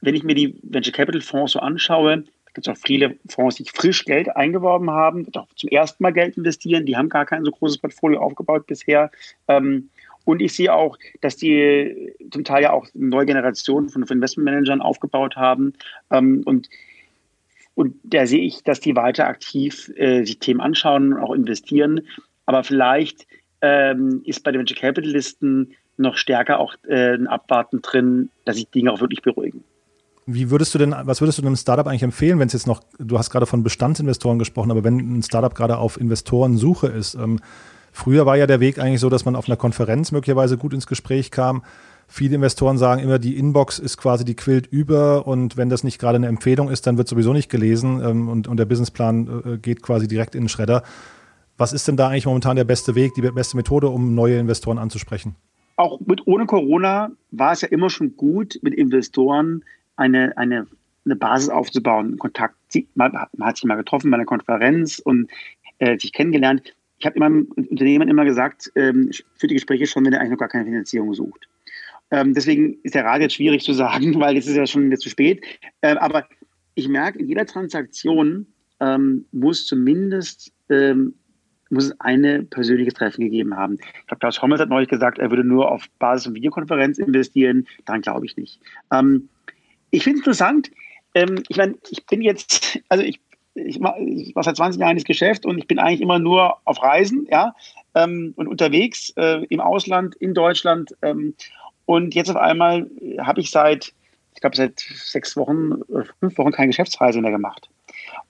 wenn 0.00 0.14
ich 0.14 0.22
mir 0.22 0.34
die 0.34 0.56
Venture 0.62 0.92
Capital 0.92 1.20
Fonds 1.20 1.52
so 1.52 1.58
anschaue, 1.58 2.24
gibt 2.54 2.68
es 2.68 2.72
auch 2.72 2.76
viele 2.76 3.16
Fonds, 3.28 3.56
die 3.56 3.64
frisch 3.64 4.04
Geld 4.04 4.34
eingeworben 4.36 4.90
haben, 4.90 5.26
auch 5.34 5.48
zum 5.56 5.70
ersten 5.70 6.02
Mal 6.02 6.12
Geld 6.12 6.36
investieren. 6.36 6.86
Die 6.86 6.96
haben 6.96 7.08
gar 7.08 7.24
kein 7.24 7.44
so 7.44 7.50
großes 7.50 7.78
Portfolio 7.78 8.20
aufgebaut 8.20 8.66
bisher. 8.66 9.10
Ähm, 9.48 9.88
und 10.24 10.40
ich 10.40 10.54
sehe 10.54 10.72
auch, 10.72 10.98
dass 11.20 11.36
die 11.36 12.14
zum 12.30 12.44
Teil 12.44 12.62
ja 12.62 12.72
auch 12.72 12.86
neue 12.94 13.26
Generation 13.26 13.88
von 13.88 14.02
Investmentmanagern 14.02 14.80
aufgebaut 14.80 15.36
haben. 15.36 15.72
Ähm, 16.10 16.42
und, 16.44 16.68
und 17.74 17.96
da 18.04 18.26
sehe 18.26 18.42
ich, 18.42 18.62
dass 18.62 18.80
die 18.80 18.96
weiter 18.96 19.26
aktiv 19.26 19.90
äh, 19.96 20.24
sich 20.24 20.38
Themen 20.38 20.60
anschauen 20.60 21.12
und 21.12 21.20
auch 21.20 21.32
investieren. 21.32 22.02
Aber 22.46 22.64
vielleicht 22.64 23.26
ähm, 23.60 24.22
ist 24.24 24.44
bei 24.44 24.52
den 24.52 24.60
Venture 24.60 24.76
Capitalisten 24.76 25.74
noch 25.96 26.16
stärker 26.16 26.58
auch 26.58 26.74
äh, 26.88 27.14
ein 27.14 27.26
Abwarten 27.26 27.82
drin, 27.82 28.30
dass 28.44 28.56
sich 28.56 28.68
Dinge 28.68 28.92
auch 28.92 29.00
wirklich 29.00 29.22
beruhigen. 29.22 29.64
Wie 30.26 30.50
würdest 30.50 30.72
du 30.74 30.78
denn, 30.78 30.94
was 31.02 31.20
würdest 31.20 31.38
du 31.38 31.42
einem 31.42 31.56
Startup 31.56 31.86
eigentlich 31.86 32.04
empfehlen, 32.04 32.38
wenn 32.38 32.46
es 32.46 32.52
jetzt 32.52 32.66
noch, 32.66 32.82
du 32.98 33.18
hast 33.18 33.30
gerade 33.30 33.46
von 33.46 33.64
Bestandsinvestoren 33.64 34.38
gesprochen, 34.38 34.70
aber 34.70 34.84
wenn 34.84 34.98
ein 34.98 35.22
Startup 35.22 35.52
gerade 35.52 35.78
auf 35.78 36.00
Investorensuche 36.00 36.86
ist, 36.86 37.14
ähm, 37.14 37.40
früher 37.92 38.26
war 38.26 38.36
ja 38.36 38.46
der 38.46 38.60
Weg 38.60 38.78
eigentlich 38.78 39.00
so, 39.00 39.08
dass 39.08 39.24
man 39.24 39.36
auf 39.36 39.48
einer 39.48 39.56
Konferenz 39.56 40.10
möglicherweise 40.10 40.58
gut 40.58 40.74
ins 40.74 40.86
Gespräch 40.86 41.30
kam. 41.30 41.62
Viele 42.08 42.34
Investoren 42.34 42.76
sagen 42.76 43.00
immer, 43.02 43.18
die 43.18 43.38
Inbox 43.38 43.78
ist 43.78 43.96
quasi 43.96 44.24
die 44.24 44.34
quillt 44.34 44.66
über 44.66 45.26
und 45.26 45.56
wenn 45.56 45.70
das 45.70 45.84
nicht 45.84 45.98
gerade 45.98 46.16
eine 46.16 46.26
Empfehlung 46.26 46.68
ist, 46.68 46.86
dann 46.86 46.98
wird 46.98 47.08
sowieso 47.08 47.32
nicht 47.32 47.48
gelesen 47.48 48.02
ähm, 48.04 48.28
und, 48.28 48.48
und 48.48 48.58
der 48.58 48.66
Businessplan 48.66 49.42
äh, 49.44 49.58
geht 49.58 49.82
quasi 49.82 50.08
direkt 50.08 50.34
in 50.34 50.42
den 50.42 50.48
Schredder. 50.48 50.82
Was 51.56 51.72
ist 51.72 51.86
denn 51.88 51.96
da 51.96 52.08
eigentlich 52.08 52.26
momentan 52.26 52.56
der 52.56 52.64
beste 52.64 52.94
Weg, 52.94 53.14
die 53.14 53.22
beste 53.22 53.56
Methode, 53.56 53.88
um 53.88 54.14
neue 54.14 54.38
Investoren 54.38 54.78
anzusprechen? 54.78 55.36
Auch 55.76 56.00
mit 56.00 56.26
ohne 56.26 56.46
Corona 56.46 57.12
war 57.30 57.52
es 57.52 57.62
ja 57.62 57.68
immer 57.68 57.88
schon 57.88 58.16
gut, 58.16 58.58
mit 58.62 58.74
Investoren 58.74 59.64
eine, 59.96 60.36
eine, 60.36 60.66
eine 61.04 61.16
Basis 61.16 61.48
aufzubauen, 61.48 62.18
Kontakt. 62.18 62.56
Man, 62.94 63.12
man 63.12 63.48
hat 63.48 63.56
sich 63.56 63.64
mal 63.64 63.76
getroffen 63.76 64.10
bei 64.10 64.16
einer 64.16 64.26
Konferenz 64.26 64.98
und 64.98 65.30
äh, 65.78 65.98
sich 65.98 66.12
kennengelernt. 66.12 66.74
Ich 67.02 67.06
habe 67.06 67.16
immer 67.16 67.26
Unternehmen 67.56 68.08
immer 68.08 68.24
gesagt, 68.24 68.70
ähm, 68.76 69.10
für 69.34 69.48
die 69.48 69.54
Gespräche 69.54 69.86
schon, 69.86 70.06
wenn 70.06 70.12
er 70.12 70.20
eigentlich 70.20 70.30
noch 70.30 70.38
gar 70.38 70.48
keine 70.48 70.66
Finanzierung 70.66 71.12
sucht. 71.14 71.48
Ähm, 72.12 72.32
deswegen 72.32 72.78
ist 72.84 72.94
der 72.94 73.04
Rat 73.04 73.20
jetzt 73.20 73.34
schwierig 73.34 73.64
zu 73.64 73.72
sagen, 73.72 74.14
weil 74.20 74.36
jetzt 74.36 74.46
ist 74.46 74.54
ja 74.54 74.68
schon 74.68 74.88
jetzt 74.92 75.02
zu 75.02 75.10
spät. 75.10 75.44
Ähm, 75.82 75.98
aber 75.98 76.28
ich 76.76 76.86
merke, 76.86 77.18
in 77.18 77.26
jeder 77.26 77.44
Transaktion 77.44 78.46
ähm, 78.78 79.24
muss 79.32 79.66
zumindest 79.66 80.52
ähm, 80.68 81.14
muss 81.70 81.86
es 81.86 82.00
eine 82.00 82.44
persönliches 82.44 82.94
Treffen 82.94 83.22
gegeben 83.22 83.56
haben. 83.56 83.78
Ich 83.80 84.06
glaube, 84.06 84.20
Klaus 84.20 84.40
Hommels 84.40 84.60
hat 84.60 84.68
neulich 84.68 84.88
gesagt, 84.88 85.18
er 85.18 85.30
würde 85.30 85.42
nur 85.42 85.72
auf 85.72 85.88
Basis 85.98 86.26
von 86.26 86.34
Videokonferenz 86.34 86.98
investieren. 86.98 87.66
Daran 87.84 88.02
glaube 88.02 88.26
ich 88.26 88.36
nicht. 88.36 88.60
Ähm, 88.92 89.28
ich 89.90 90.04
finde 90.04 90.18
es 90.18 90.20
interessant. 90.20 90.70
Ähm, 91.16 91.42
ich 91.48 91.56
meine, 91.56 91.74
ich 91.90 92.06
bin 92.06 92.22
jetzt, 92.22 92.78
also 92.88 93.02
ich, 93.02 93.20
ich 93.54 93.80
mache 93.80 94.00
mach 94.34 94.44
seit 94.44 94.56
20 94.56 94.80
Jahren 94.80 94.96
das 94.96 95.04
Geschäft 95.04 95.46
und 95.46 95.58
ich 95.58 95.66
bin 95.66 95.78
eigentlich 95.78 96.00
immer 96.00 96.18
nur 96.18 96.56
auf 96.64 96.82
Reisen, 96.82 97.26
ja, 97.30 97.54
ähm, 97.94 98.32
und 98.36 98.48
unterwegs 98.48 99.12
äh, 99.16 99.44
im 99.48 99.60
Ausland, 99.60 100.14
in 100.16 100.34
Deutschland. 100.34 100.96
Ähm, 101.02 101.34
und 101.86 102.14
jetzt 102.14 102.30
auf 102.30 102.36
einmal 102.36 102.88
habe 103.18 103.40
ich 103.40 103.50
seit, 103.50 103.92
ich 104.34 104.40
glaube, 104.40 104.56
seit 104.56 104.80
sechs 104.80 105.36
Wochen, 105.36 105.82
fünf 106.20 106.38
Wochen 106.38 106.52
keine 106.52 106.68
Geschäftsreise 106.68 107.20
mehr 107.20 107.32
gemacht. 107.32 107.68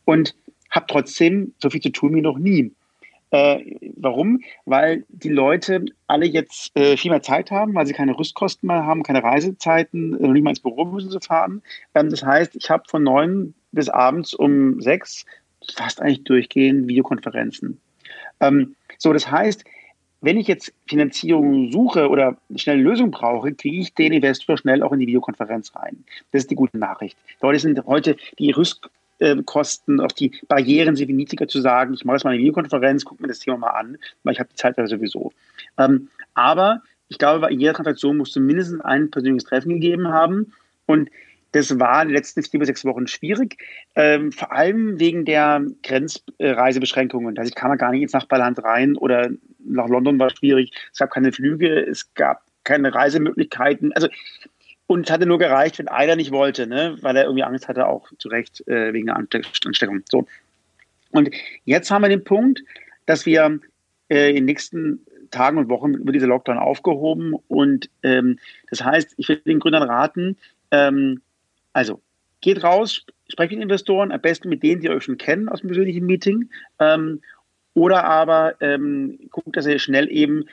Und 0.04 0.34
habe 0.70 0.86
trotzdem 0.88 1.54
so 1.58 1.70
viel 1.70 1.80
zu 1.80 1.90
tun 1.90 2.14
wie 2.14 2.22
noch 2.22 2.38
nie. 2.38 2.72
Äh, 3.30 3.76
warum? 3.96 4.40
Weil 4.66 5.04
die 5.08 5.30
Leute 5.30 5.84
alle 6.06 6.26
jetzt 6.26 6.76
äh, 6.76 6.96
viel 6.96 7.10
mehr 7.10 7.22
Zeit 7.22 7.50
haben, 7.50 7.74
weil 7.74 7.86
sie 7.86 7.94
keine 7.94 8.18
Rüstkosten 8.18 8.66
mehr 8.66 8.84
haben, 8.84 9.02
keine 9.02 9.22
Reisezeiten, 9.22 10.22
äh, 10.22 10.28
nicht 10.28 10.42
mal 10.42 10.50
ins 10.50 10.60
Büro 10.60 10.84
müssen 10.84 11.10
sie 11.10 11.20
fahren. 11.20 11.62
Ähm, 11.94 12.10
das 12.10 12.22
heißt, 12.22 12.56
ich 12.56 12.68
habe 12.68 12.84
von 12.88 13.02
neun 13.02 13.54
bis 13.72 13.88
abends 13.88 14.34
um 14.34 14.80
sechs 14.80 15.24
fast 15.74 16.00
eigentlich 16.00 16.24
durchgehend 16.24 16.88
Videokonferenzen. 16.88 17.80
Ähm, 18.40 18.74
so, 18.98 19.12
das 19.12 19.30
heißt, 19.30 19.64
wenn 20.20 20.36
ich 20.36 20.46
jetzt 20.46 20.72
Finanzierung 20.86 21.72
suche 21.72 22.08
oder 22.08 22.36
schnell 22.54 22.80
Lösung 22.80 23.10
brauche, 23.10 23.52
kriege 23.52 23.78
ich 23.78 23.94
den 23.94 24.12
Investor 24.12 24.56
schnell 24.56 24.82
auch 24.82 24.92
in 24.92 25.00
die 25.00 25.08
Videokonferenz 25.08 25.74
rein. 25.74 26.04
Das 26.30 26.42
ist 26.42 26.50
die 26.50 26.54
gute 26.54 26.78
Nachricht. 26.78 27.18
Leute 27.40 27.58
sind 27.58 27.84
heute 27.86 28.16
die 28.38 28.52
Rüst 28.52 28.88
ähm, 29.18 29.44
Kosten, 29.44 30.00
auch 30.00 30.12
die 30.12 30.32
Barrieren 30.48 30.96
sind 30.96 31.10
niedriger 31.10 31.48
zu 31.48 31.60
sagen, 31.60 31.94
ich 31.94 32.04
mache 32.04 32.16
jetzt 32.16 32.24
mal 32.24 32.30
eine 32.30 32.40
Videokonferenz, 32.40 33.04
gucke 33.04 33.22
mir 33.22 33.28
das 33.28 33.40
Thema 33.40 33.58
mal 33.58 33.70
an, 33.70 33.98
weil 34.22 34.34
ich 34.34 34.40
habe 34.40 34.48
die 34.50 34.56
Zeit 34.56 34.78
ja 34.78 34.86
sowieso. 34.86 35.32
Ähm, 35.78 36.08
aber 36.34 36.82
ich 37.08 37.18
glaube, 37.18 37.52
in 37.52 37.60
jeder 37.60 37.74
Transaktion 37.74 38.16
musste 38.16 38.40
mindestens 38.40 38.80
ein 38.80 39.10
persönliches 39.10 39.48
Treffen 39.48 39.70
gegeben 39.70 40.08
haben 40.08 40.52
und 40.86 41.10
das 41.52 41.78
war 41.78 42.02
in 42.02 42.08
den 42.08 42.16
letzten 42.16 42.42
vier 42.42 42.60
bis 42.60 42.66
sechs 42.66 42.84
Wochen 42.84 43.06
schwierig, 43.06 43.58
ähm, 43.94 44.32
vor 44.32 44.52
allem 44.52 44.98
wegen 44.98 45.24
der 45.24 45.64
Grenzreisebeschränkungen. 45.82 47.38
Also 47.38 47.48
ich 47.48 47.54
kam 47.54 47.76
gar 47.78 47.92
nicht 47.92 48.02
ins 48.02 48.12
Nachbarland 48.12 48.62
rein 48.64 48.96
oder 48.96 49.30
nach 49.64 49.88
London 49.88 50.18
war 50.18 50.30
schwierig. 50.30 50.72
Es 50.92 50.98
gab 50.98 51.10
keine 51.10 51.32
Flüge, 51.32 51.80
es 51.80 52.12
gab 52.14 52.42
keine 52.64 52.94
Reisemöglichkeiten. 52.94 53.92
Also 53.92 54.08
und 54.86 55.06
es 55.06 55.12
hatte 55.12 55.26
nur 55.26 55.38
gereicht, 55.38 55.78
wenn 55.78 55.88
einer 55.88 56.16
nicht 56.16 56.32
wollte, 56.32 56.66
ne? 56.66 56.98
weil 57.00 57.16
er 57.16 57.24
irgendwie 57.24 57.44
Angst 57.44 57.68
hatte, 57.68 57.86
auch 57.86 58.10
zu 58.18 58.28
Recht 58.28 58.66
äh, 58.66 58.92
wegen 58.92 59.06
der 59.06 59.16
Ansteckung. 59.16 60.02
So. 60.10 60.26
Und 61.12 61.30
jetzt 61.64 61.90
haben 61.90 62.02
wir 62.02 62.08
den 62.08 62.24
Punkt, 62.24 62.62
dass 63.06 63.24
wir 63.24 63.60
äh, 64.08 64.30
in 64.30 64.36
den 64.36 64.44
nächsten 64.46 65.00
Tagen 65.30 65.58
und 65.58 65.68
Wochen 65.68 65.94
über 65.94 66.12
diese 66.12 66.26
Lockdown 66.26 66.58
aufgehoben. 66.58 67.34
Und 67.48 67.88
ähm, 68.02 68.38
das 68.70 68.84
heißt, 68.84 69.14
ich 69.16 69.28
will 69.28 69.36
den 69.36 69.60
Gründern 69.60 69.84
raten, 69.84 70.36
ähm, 70.70 71.22
also 71.72 72.00
geht 72.40 72.62
raus, 72.62 73.04
sprecht 73.28 73.52
mit 73.52 73.62
Investoren, 73.62 74.12
am 74.12 74.20
besten 74.20 74.48
mit 74.48 74.62
denen, 74.62 74.80
die 74.80 74.90
euch 74.90 75.04
schon 75.04 75.18
kennen 75.18 75.48
aus 75.48 75.60
dem 75.60 75.68
persönlichen 75.68 76.06
Meeting. 76.06 76.50
Ähm, 76.78 77.20
oder 77.74 78.04
aber 78.04 78.60
ähm, 78.60 79.18
guckt, 79.30 79.56
dass 79.56 79.66
ihr 79.66 79.78
schnell 79.78 80.10
eben 80.10 80.44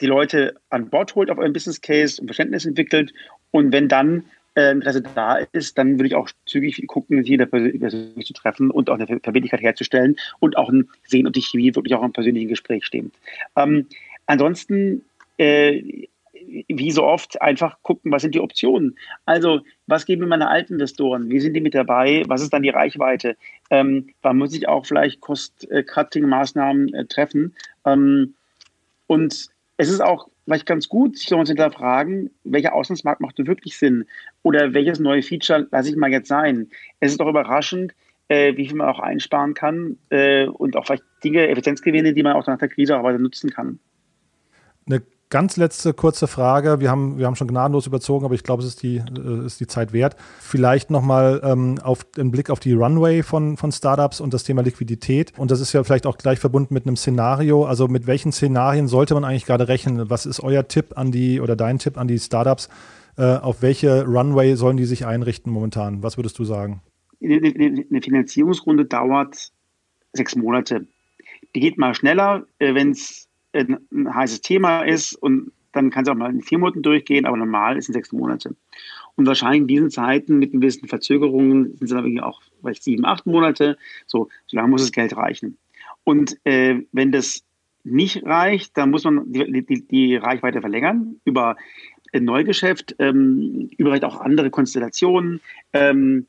die 0.00 0.06
Leute 0.06 0.56
an 0.70 0.90
Bord 0.90 1.14
holt 1.14 1.30
auf 1.30 1.38
euren 1.38 1.52
Business 1.52 1.80
Case 1.80 2.20
und 2.20 2.26
Verständnis 2.26 2.64
entwickelt 2.64 3.12
und 3.52 3.72
wenn 3.72 3.88
dann 3.88 4.24
äh, 4.56 4.72
Interesse 4.72 5.02
da 5.02 5.36
ist, 5.52 5.78
dann 5.78 5.98
würde 5.98 6.06
ich 6.06 6.14
auch 6.14 6.28
zügig 6.46 6.84
gucken, 6.86 7.24
sie 7.24 7.36
persönlich 7.36 8.26
zu 8.26 8.32
treffen 8.32 8.70
und 8.70 8.90
auch 8.90 8.94
eine 8.94 9.06
Verbindlichkeit 9.06 9.62
herzustellen 9.62 10.16
und 10.40 10.56
auch 10.56 10.68
ein 10.68 10.88
sehen, 11.06 11.26
ob 11.26 11.32
die 11.32 11.42
Chemie 11.42 11.74
wirklich 11.74 11.94
auch 11.94 12.04
im 12.04 12.12
persönlichen 12.12 12.48
Gespräch 12.48 12.84
stimmt. 12.84 13.14
Ähm, 13.56 13.86
ansonsten, 14.26 15.02
äh, 15.38 16.06
wie 16.68 16.90
so 16.90 17.04
oft, 17.04 17.40
einfach 17.40 17.78
gucken, 17.82 18.12
was 18.12 18.22
sind 18.22 18.34
die 18.34 18.40
Optionen. 18.40 18.96
Also, 19.26 19.60
was 19.86 20.06
geben 20.06 20.22
mir 20.22 20.28
meine 20.28 20.48
alten 20.48 20.74
Investoren? 20.74 21.28
Wie 21.28 21.40
sind 21.40 21.54
die 21.54 21.60
mit 21.60 21.74
dabei? 21.74 22.22
Was 22.26 22.42
ist 22.42 22.52
dann 22.52 22.62
die 22.62 22.70
Reichweite? 22.70 23.36
Ähm, 23.70 24.08
wann 24.22 24.38
muss 24.38 24.54
ich 24.54 24.68
auch 24.68 24.86
vielleicht 24.86 25.20
Cost-Cutting-Maßnahmen 25.20 26.94
äh, 26.94 27.06
treffen? 27.06 27.54
Ähm, 27.84 28.34
und 29.06 29.48
es 29.76 29.88
ist 29.90 30.00
auch 30.00 30.28
vielleicht 30.44 30.66
ganz 30.66 30.88
gut, 30.88 31.16
sich 31.16 31.26
zu 31.26 31.42
hinterfragen, 31.42 32.30
welcher 32.44 32.74
Auslandsmarkt 32.74 33.20
macht 33.20 33.38
denn 33.38 33.46
wirklich 33.46 33.76
Sinn? 33.76 34.04
Oder 34.42 34.74
welches 34.74 35.00
neue 35.00 35.22
Feature 35.22 35.66
lasse 35.70 35.90
ich 35.90 35.96
mal 35.96 36.10
jetzt 36.10 36.28
sein? 36.28 36.68
Es 37.00 37.12
ist 37.12 37.20
doch 37.20 37.28
überraschend, 37.28 37.94
äh, 38.28 38.56
wie 38.56 38.66
viel 38.66 38.76
man 38.76 38.88
auch 38.88 39.00
einsparen 39.00 39.54
kann 39.54 39.98
äh, 40.10 40.46
und 40.46 40.76
auch 40.76 40.86
vielleicht 40.86 41.04
Dinge, 41.22 41.48
Effizienzgewinne, 41.48 42.14
die 42.14 42.22
man 42.22 42.34
auch 42.34 42.46
nach 42.46 42.58
der 42.58 42.68
Krise 42.68 42.98
auch 42.98 43.04
weiter 43.04 43.18
nutzen 43.18 43.50
kann. 43.50 43.78
Eine 44.86 45.02
Ganz 45.34 45.56
letzte 45.56 45.94
kurze 45.94 46.28
Frage. 46.28 46.78
Wir 46.78 46.92
haben, 46.92 47.18
wir 47.18 47.26
haben 47.26 47.34
schon 47.34 47.48
gnadenlos 47.48 47.88
überzogen, 47.88 48.24
aber 48.24 48.36
ich 48.36 48.44
glaube, 48.44 48.62
es 48.62 48.68
ist 48.68 48.84
die, 48.84 48.98
äh, 48.98 49.44
ist 49.44 49.58
die 49.58 49.66
Zeit 49.66 49.92
wert. 49.92 50.14
Vielleicht 50.38 50.92
nochmal 50.92 51.40
ähm, 51.42 51.80
auf 51.82 52.04
den 52.04 52.30
Blick 52.30 52.50
auf 52.50 52.60
die 52.60 52.72
Runway 52.72 53.24
von, 53.24 53.56
von 53.56 53.72
Startups 53.72 54.20
und 54.20 54.32
das 54.32 54.44
Thema 54.44 54.62
Liquidität. 54.62 55.36
Und 55.36 55.50
das 55.50 55.58
ist 55.58 55.72
ja 55.72 55.82
vielleicht 55.82 56.06
auch 56.06 56.18
gleich 56.18 56.38
verbunden 56.38 56.72
mit 56.72 56.86
einem 56.86 56.94
Szenario. 56.94 57.64
Also 57.64 57.88
mit 57.88 58.06
welchen 58.06 58.30
Szenarien 58.30 58.86
sollte 58.86 59.14
man 59.14 59.24
eigentlich 59.24 59.44
gerade 59.44 59.66
rechnen? 59.66 60.08
Was 60.08 60.24
ist 60.24 60.38
euer 60.38 60.68
Tipp 60.68 60.96
an 60.96 61.10
die 61.10 61.40
oder 61.40 61.56
dein 61.56 61.80
Tipp 61.80 61.98
an 61.98 62.06
die 62.06 62.20
Startups? 62.20 62.68
Äh, 63.18 63.24
auf 63.24 63.60
welche 63.60 64.04
Runway 64.04 64.54
sollen 64.54 64.76
die 64.76 64.84
sich 64.84 65.04
einrichten 65.04 65.52
momentan? 65.52 66.04
Was 66.04 66.16
würdest 66.16 66.38
du 66.38 66.44
sagen? 66.44 66.80
Eine 67.20 68.02
Finanzierungsrunde 68.02 68.84
dauert 68.84 69.50
sechs 70.12 70.36
Monate. 70.36 70.86
Die 71.56 71.58
geht 71.58 71.76
mal 71.76 71.92
schneller, 71.96 72.46
äh, 72.60 72.72
wenn 72.76 72.92
es 72.92 73.26
ein 73.54 74.14
heißes 74.14 74.40
Thema 74.40 74.82
ist 74.82 75.14
und 75.14 75.52
dann 75.72 75.90
kann 75.90 76.04
es 76.04 76.08
auch 76.08 76.14
mal 76.14 76.30
in 76.30 76.42
vier 76.42 76.58
Monaten 76.58 76.82
durchgehen, 76.82 77.26
aber 77.26 77.36
normal 77.36 77.76
ist 77.76 77.88
es 77.88 77.94
sechs 77.94 78.12
Monate. 78.12 78.54
Und 79.16 79.26
wahrscheinlich 79.26 79.62
in 79.62 79.66
diesen 79.68 79.90
Zeiten 79.90 80.38
mit 80.38 80.52
gewissen 80.52 80.88
Verzögerungen 80.88 81.76
sind 81.76 81.84
es 81.84 81.90
dann 81.90 82.20
auch 82.20 82.42
vielleicht 82.60 82.82
sieben, 82.82 83.04
acht 83.04 83.26
Monate. 83.26 83.76
So, 84.06 84.28
lange 84.50 84.68
muss 84.68 84.82
das 84.82 84.92
Geld 84.92 85.16
reichen. 85.16 85.58
Und 86.04 86.36
äh, 86.44 86.82
wenn 86.92 87.12
das 87.12 87.44
nicht 87.84 88.24
reicht, 88.24 88.76
dann 88.76 88.90
muss 88.90 89.04
man 89.04 89.32
die, 89.32 89.64
die, 89.64 89.86
die 89.86 90.16
Reichweite 90.16 90.60
verlängern 90.60 91.20
über 91.24 91.56
ein 92.12 92.24
Neugeschäft, 92.24 92.96
ähm, 92.98 93.70
über 93.76 93.90
vielleicht 93.90 94.04
auch 94.04 94.20
andere 94.20 94.50
Konstellationen. 94.50 95.40
Ähm, 95.72 96.26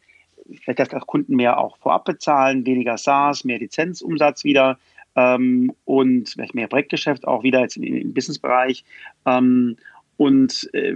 vielleicht 0.61 0.79
dass 0.79 0.93
auch 0.93 1.07
Kunden 1.07 1.35
mehr 1.35 1.57
auch 1.57 1.77
vorab 1.77 2.05
bezahlen, 2.05 2.65
weniger 2.65 2.97
SaaS, 2.97 3.43
mehr 3.43 3.59
Lizenzumsatz 3.59 4.43
wieder 4.43 4.77
ähm, 5.15 5.73
und 5.85 6.29
vielleicht 6.29 6.55
mehr 6.55 6.67
Projektgeschäft 6.67 7.27
auch 7.27 7.43
wieder 7.43 7.61
jetzt 7.61 7.77
im, 7.77 8.13
Businessbereich. 8.13 8.83
Ähm, 9.25 9.77
und, 10.17 10.69
äh, 10.73 10.95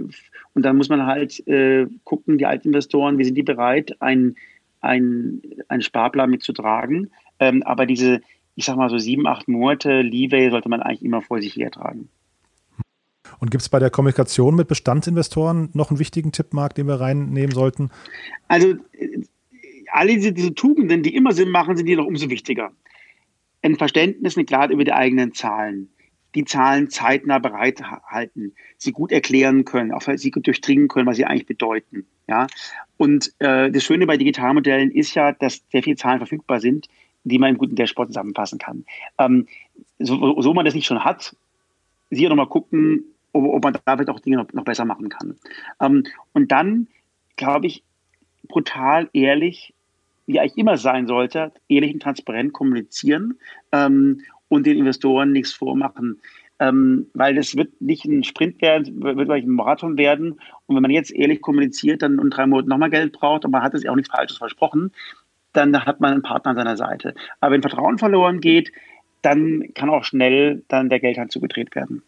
und 0.54 0.62
dann 0.62 0.76
muss 0.76 0.88
man 0.88 1.06
halt 1.06 1.46
äh, 1.46 1.86
gucken, 2.04 2.38
die 2.38 2.46
Altinvestoren, 2.46 3.18
wie 3.18 3.24
sind 3.24 3.34
die 3.34 3.42
bereit, 3.42 4.00
einen 4.00 4.36
ein 4.82 5.42
Sparplan 5.80 6.30
mitzutragen. 6.30 7.10
Ähm, 7.38 7.62
aber 7.64 7.84
diese, 7.84 8.22
ich 8.54 8.64
sag 8.64 8.76
mal 8.76 8.90
so 8.90 8.98
sieben, 8.98 9.26
acht 9.26 9.48
Monate 9.48 10.00
Leeway 10.00 10.50
sollte 10.50 10.68
man 10.68 10.80
eigentlich 10.80 11.04
immer 11.04 11.22
vor 11.22 11.40
sich 11.40 11.56
hertragen. 11.56 12.08
Und 13.38 13.50
gibt 13.50 13.62
es 13.62 13.68
bei 13.68 13.78
der 13.78 13.90
Kommunikation 13.90 14.56
mit 14.56 14.68
Bestandsinvestoren 14.68 15.70
noch 15.72 15.90
einen 15.90 15.98
wichtigen 15.98 16.32
Tipp, 16.32 16.52
Marc, 16.52 16.74
den 16.74 16.86
wir 16.86 17.00
reinnehmen 17.00 17.52
sollten? 17.52 17.90
Also 18.48 18.68
äh, 18.92 19.22
alle 19.92 20.14
diese, 20.14 20.32
diese 20.32 20.54
Tugenden, 20.54 21.02
die 21.02 21.14
immer 21.14 21.32
Sinn 21.32 21.50
machen, 21.50 21.76
sind 21.76 21.86
hier 21.86 21.96
noch 21.96 22.06
umso 22.06 22.30
wichtiger. 22.30 22.72
Ein 23.62 23.76
Verständnis, 23.76 24.36
eine 24.36 24.46
Klarheit 24.46 24.70
über 24.70 24.84
die 24.84 24.92
eigenen 24.92 25.34
Zahlen 25.34 25.90
die 26.34 26.44
Zahlen 26.44 26.90
zeitnah 26.90 27.38
bereithalten, 27.38 28.54
sie 28.76 28.92
gut 28.92 29.12
erklären 29.12 29.64
können, 29.64 29.92
auch 29.92 30.02
sie 30.02 30.30
gut 30.30 30.46
durchdringen 30.46 30.88
können, 30.88 31.06
was 31.06 31.16
sie 31.16 31.24
eigentlich 31.24 31.46
bedeuten. 31.46 32.06
Ja? 32.28 32.46
Und 32.96 33.32
äh, 33.40 33.70
das 33.70 33.82
Schöne 33.82 34.06
bei 34.06 34.16
Digitalmodellen 34.16 34.90
ist 34.90 35.14
ja, 35.14 35.32
dass 35.32 35.64
sehr 35.70 35.82
viele 35.82 35.96
Zahlen 35.96 36.18
verfügbar 36.18 36.60
sind, 36.60 36.88
die 37.24 37.38
man 37.38 37.50
im 37.50 37.58
guten 37.58 37.74
Dashboard 37.74 38.08
zusammenfassen 38.08 38.58
kann. 38.58 38.84
Ähm, 39.18 39.46
so, 39.98 40.40
so 40.40 40.54
man 40.54 40.64
das 40.64 40.74
nicht 40.74 40.86
schon 40.86 41.04
hat, 41.04 41.34
sie 42.10 42.28
nochmal 42.28 42.48
gucken, 42.48 43.04
ob, 43.32 43.44
ob, 43.44 43.62
man 43.62 43.74
da 43.74 43.80
vielleicht 43.96 44.10
auch 44.10 44.20
Dinge 44.20 44.36
noch, 44.36 44.52
noch 44.52 44.64
besser 44.64 44.84
machen 44.84 45.08
kann. 45.08 45.36
Ähm, 45.80 46.04
und 46.32 46.52
dann, 46.52 46.88
glaube 47.36 47.66
ich, 47.66 47.82
brutal 48.48 49.10
ehrlich, 49.12 49.74
wie 50.32 50.40
eigentlich 50.40 50.58
immer 50.58 50.76
sein 50.76 51.06
sollte, 51.06 51.52
ehrlich 51.68 51.92
und 51.92 52.02
transparent 52.02 52.52
kommunizieren 52.52 53.38
ähm, 53.72 54.20
und 54.48 54.66
den 54.66 54.78
Investoren 54.78 55.32
nichts 55.32 55.52
vormachen. 55.52 56.20
Ähm, 56.58 57.06
weil 57.14 57.34
das 57.34 57.56
wird 57.56 57.80
nicht 57.80 58.04
ein 58.04 58.22
Sprint 58.22 58.60
werden, 58.60 59.02
wird 59.02 59.26
gleich 59.26 59.44
ein 59.44 59.50
Marathon 59.50 59.96
werden. 59.96 60.32
Und 60.66 60.76
wenn 60.76 60.82
man 60.82 60.90
jetzt 60.90 61.10
ehrlich 61.10 61.40
kommuniziert, 61.40 62.02
dann 62.02 62.18
in 62.18 62.30
drei 62.30 62.46
Monaten 62.46 62.68
nochmal 62.68 62.90
Geld 62.90 63.12
braucht 63.12 63.44
und 63.44 63.50
man 63.50 63.62
hat 63.62 63.74
es 63.74 63.86
auch 63.86 63.96
nichts 63.96 64.10
Falsches 64.10 64.36
versprochen, 64.36 64.92
dann 65.52 65.74
hat 65.84 66.00
man 66.00 66.12
einen 66.12 66.22
Partner 66.22 66.50
an 66.50 66.56
seiner 66.56 66.76
Seite. 66.76 67.14
Aber 67.40 67.52
wenn 67.52 67.62
Vertrauen 67.62 67.98
verloren 67.98 68.40
geht, 68.40 68.70
dann 69.22 69.72
kann 69.74 69.90
auch 69.90 70.04
schnell 70.04 70.62
dann 70.68 70.90
der 70.90 71.00
Geldhand 71.00 71.32
zugedreht 71.32 71.74
werden. 71.74 72.02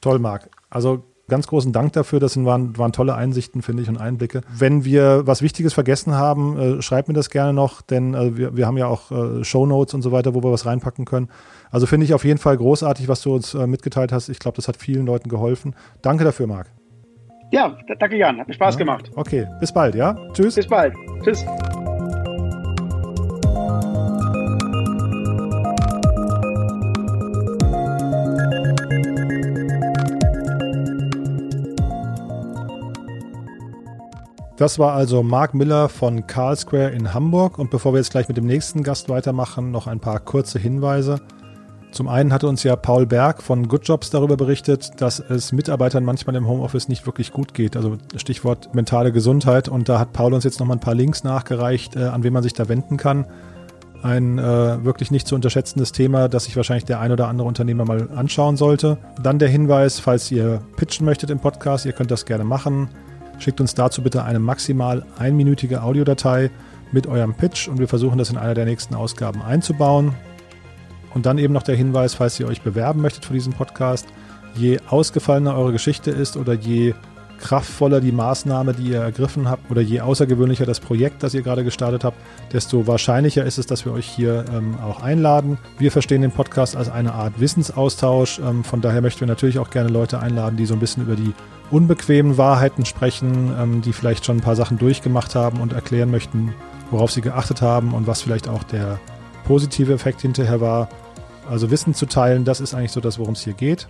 Toll, 0.00 0.18
Marc. 0.18 0.48
Also 0.70 1.04
ganz 1.28 1.46
großen 1.46 1.72
Dank 1.72 1.92
dafür. 1.92 2.20
Das 2.20 2.42
waren, 2.44 2.76
waren 2.76 2.92
tolle 2.92 3.14
Einsichten, 3.14 3.62
finde 3.62 3.82
ich, 3.82 3.88
und 3.88 3.98
Einblicke. 3.98 4.40
Wenn 4.56 4.84
wir 4.84 5.26
was 5.26 5.42
Wichtiges 5.42 5.74
vergessen 5.74 6.14
haben, 6.14 6.58
äh, 6.58 6.82
schreibt 6.82 7.08
mir 7.08 7.14
das 7.14 7.30
gerne 7.30 7.52
noch, 7.52 7.82
denn 7.82 8.14
äh, 8.14 8.36
wir, 8.36 8.56
wir 8.56 8.66
haben 8.66 8.76
ja 8.76 8.86
auch 8.86 9.10
äh, 9.10 9.44
Show 9.44 9.66
Notes 9.66 9.94
und 9.94 10.02
so 10.02 10.12
weiter, 10.12 10.34
wo 10.34 10.42
wir 10.42 10.52
was 10.52 10.66
reinpacken 10.66 11.04
können. 11.04 11.28
Also 11.70 11.86
finde 11.86 12.04
ich 12.04 12.14
auf 12.14 12.24
jeden 12.24 12.38
Fall 12.38 12.56
großartig, 12.56 13.08
was 13.08 13.22
du 13.22 13.34
uns 13.34 13.54
äh, 13.54 13.66
mitgeteilt 13.66 14.12
hast. 14.12 14.28
Ich 14.28 14.38
glaube, 14.38 14.56
das 14.56 14.68
hat 14.68 14.76
vielen 14.76 15.06
Leuten 15.06 15.28
geholfen. 15.28 15.74
Danke 16.02 16.24
dafür, 16.24 16.46
Marc. 16.46 16.68
Ja, 17.50 17.76
danke 17.98 18.16
Jan. 18.16 18.38
Hat 18.38 18.48
mir 18.48 18.54
Spaß 18.54 18.74
ja. 18.74 18.78
gemacht. 18.78 19.10
Okay, 19.14 19.46
bis 19.60 19.72
bald, 19.72 19.94
ja? 19.94 20.16
Tschüss. 20.32 20.54
Bis 20.54 20.66
bald. 20.66 20.94
Tschüss. 21.22 21.44
Das 34.58 34.80
war 34.80 34.94
also 34.94 35.22
Mark 35.22 35.54
Miller 35.54 35.88
von 35.88 36.26
Carl 36.26 36.56
Square 36.56 36.90
in 36.90 37.14
Hamburg. 37.14 37.60
Und 37.60 37.70
bevor 37.70 37.92
wir 37.92 37.98
jetzt 37.98 38.10
gleich 38.10 38.26
mit 38.26 38.36
dem 38.36 38.46
nächsten 38.46 38.82
Gast 38.82 39.08
weitermachen, 39.08 39.70
noch 39.70 39.86
ein 39.86 40.00
paar 40.00 40.18
kurze 40.18 40.58
Hinweise. 40.58 41.20
Zum 41.92 42.08
einen 42.08 42.32
hatte 42.32 42.48
uns 42.48 42.64
ja 42.64 42.74
Paul 42.74 43.06
Berg 43.06 43.40
von 43.40 43.68
Good 43.68 43.86
Jobs 43.86 44.10
darüber 44.10 44.36
berichtet, 44.36 45.00
dass 45.00 45.20
es 45.20 45.52
Mitarbeitern 45.52 46.04
manchmal 46.04 46.34
im 46.34 46.48
Homeoffice 46.48 46.88
nicht 46.88 47.06
wirklich 47.06 47.30
gut 47.30 47.54
geht. 47.54 47.76
Also 47.76 47.98
Stichwort 48.16 48.74
mentale 48.74 49.12
Gesundheit. 49.12 49.68
Und 49.68 49.88
da 49.88 50.00
hat 50.00 50.12
Paul 50.12 50.34
uns 50.34 50.42
jetzt 50.42 50.58
nochmal 50.58 50.78
ein 50.78 50.80
paar 50.80 50.96
Links 50.96 51.22
nachgereicht, 51.22 51.94
äh, 51.94 52.06
an 52.06 52.24
wen 52.24 52.32
man 52.32 52.42
sich 52.42 52.52
da 52.52 52.68
wenden 52.68 52.96
kann. 52.96 53.26
Ein 54.02 54.38
äh, 54.40 54.84
wirklich 54.84 55.12
nicht 55.12 55.28
zu 55.28 55.36
unterschätzendes 55.36 55.92
Thema, 55.92 56.28
das 56.28 56.44
sich 56.44 56.56
wahrscheinlich 56.56 56.84
der 56.84 56.98
ein 56.98 57.12
oder 57.12 57.28
andere 57.28 57.46
Unternehmer 57.46 57.84
mal 57.84 58.08
anschauen 58.14 58.56
sollte. 58.56 58.98
Dann 59.22 59.38
der 59.38 59.48
Hinweis, 59.48 60.00
falls 60.00 60.32
ihr 60.32 60.60
pitchen 60.74 61.06
möchtet 61.06 61.30
im 61.30 61.38
Podcast, 61.38 61.86
ihr 61.86 61.92
könnt 61.92 62.10
das 62.10 62.26
gerne 62.26 62.44
machen. 62.44 62.88
Schickt 63.38 63.60
uns 63.60 63.74
dazu 63.74 64.02
bitte 64.02 64.24
eine 64.24 64.38
maximal 64.38 65.04
einminütige 65.18 65.82
Audiodatei 65.82 66.50
mit 66.92 67.06
eurem 67.06 67.34
Pitch 67.34 67.68
und 67.68 67.78
wir 67.78 67.88
versuchen 67.88 68.18
das 68.18 68.30
in 68.30 68.36
einer 68.36 68.54
der 68.54 68.64
nächsten 68.64 68.94
Ausgaben 68.94 69.42
einzubauen. 69.42 70.14
Und 71.14 71.26
dann 71.26 71.38
eben 71.38 71.54
noch 71.54 71.62
der 71.62 71.76
Hinweis, 71.76 72.14
falls 72.14 72.38
ihr 72.38 72.48
euch 72.48 72.62
bewerben 72.62 73.00
möchtet 73.00 73.24
für 73.24 73.32
diesen 73.32 73.52
Podcast, 73.52 74.06
je 74.54 74.78
ausgefallener 74.88 75.56
eure 75.56 75.72
Geschichte 75.72 76.10
ist 76.10 76.36
oder 76.36 76.52
je 76.52 76.94
kraftvoller 77.38 78.00
die 78.00 78.12
Maßnahme, 78.12 78.74
die 78.74 78.90
ihr 78.90 79.00
ergriffen 79.00 79.48
habt 79.48 79.70
oder 79.70 79.80
je 79.80 80.00
außergewöhnlicher 80.00 80.66
das 80.66 80.80
Projekt, 80.80 81.22
das 81.22 81.34
ihr 81.34 81.42
gerade 81.42 81.64
gestartet 81.64 82.04
habt, 82.04 82.16
desto 82.52 82.86
wahrscheinlicher 82.86 83.44
ist 83.44 83.58
es, 83.58 83.66
dass 83.66 83.84
wir 83.84 83.92
euch 83.92 84.06
hier 84.06 84.44
ähm, 84.52 84.78
auch 84.78 85.02
einladen. 85.02 85.58
Wir 85.78 85.92
verstehen 85.92 86.22
den 86.22 86.30
Podcast 86.30 86.76
als 86.76 86.88
eine 86.88 87.14
Art 87.14 87.40
Wissensaustausch. 87.40 88.38
Ähm, 88.40 88.64
von 88.64 88.80
daher 88.80 89.00
möchten 89.00 89.20
wir 89.20 89.28
natürlich 89.28 89.58
auch 89.58 89.70
gerne 89.70 89.88
Leute 89.88 90.20
einladen, 90.20 90.56
die 90.56 90.66
so 90.66 90.74
ein 90.74 90.80
bisschen 90.80 91.04
über 91.04 91.16
die 91.16 91.32
unbequemen 91.70 92.38
Wahrheiten 92.38 92.84
sprechen, 92.84 93.54
ähm, 93.58 93.82
die 93.82 93.92
vielleicht 93.92 94.24
schon 94.24 94.38
ein 94.38 94.42
paar 94.42 94.56
Sachen 94.56 94.78
durchgemacht 94.78 95.34
haben 95.34 95.60
und 95.60 95.72
erklären 95.72 96.10
möchten, 96.10 96.54
worauf 96.90 97.12
sie 97.12 97.20
geachtet 97.20 97.62
haben 97.62 97.94
und 97.94 98.06
was 98.06 98.22
vielleicht 98.22 98.48
auch 98.48 98.62
der 98.62 98.98
positive 99.44 99.92
Effekt 99.92 100.20
hinterher 100.22 100.60
war. 100.60 100.88
Also 101.48 101.70
Wissen 101.70 101.94
zu 101.94 102.06
teilen, 102.06 102.44
das 102.44 102.60
ist 102.60 102.74
eigentlich 102.74 102.92
so 102.92 103.00
das, 103.00 103.18
worum 103.18 103.32
es 103.32 103.42
hier 103.42 103.54
geht. 103.54 103.88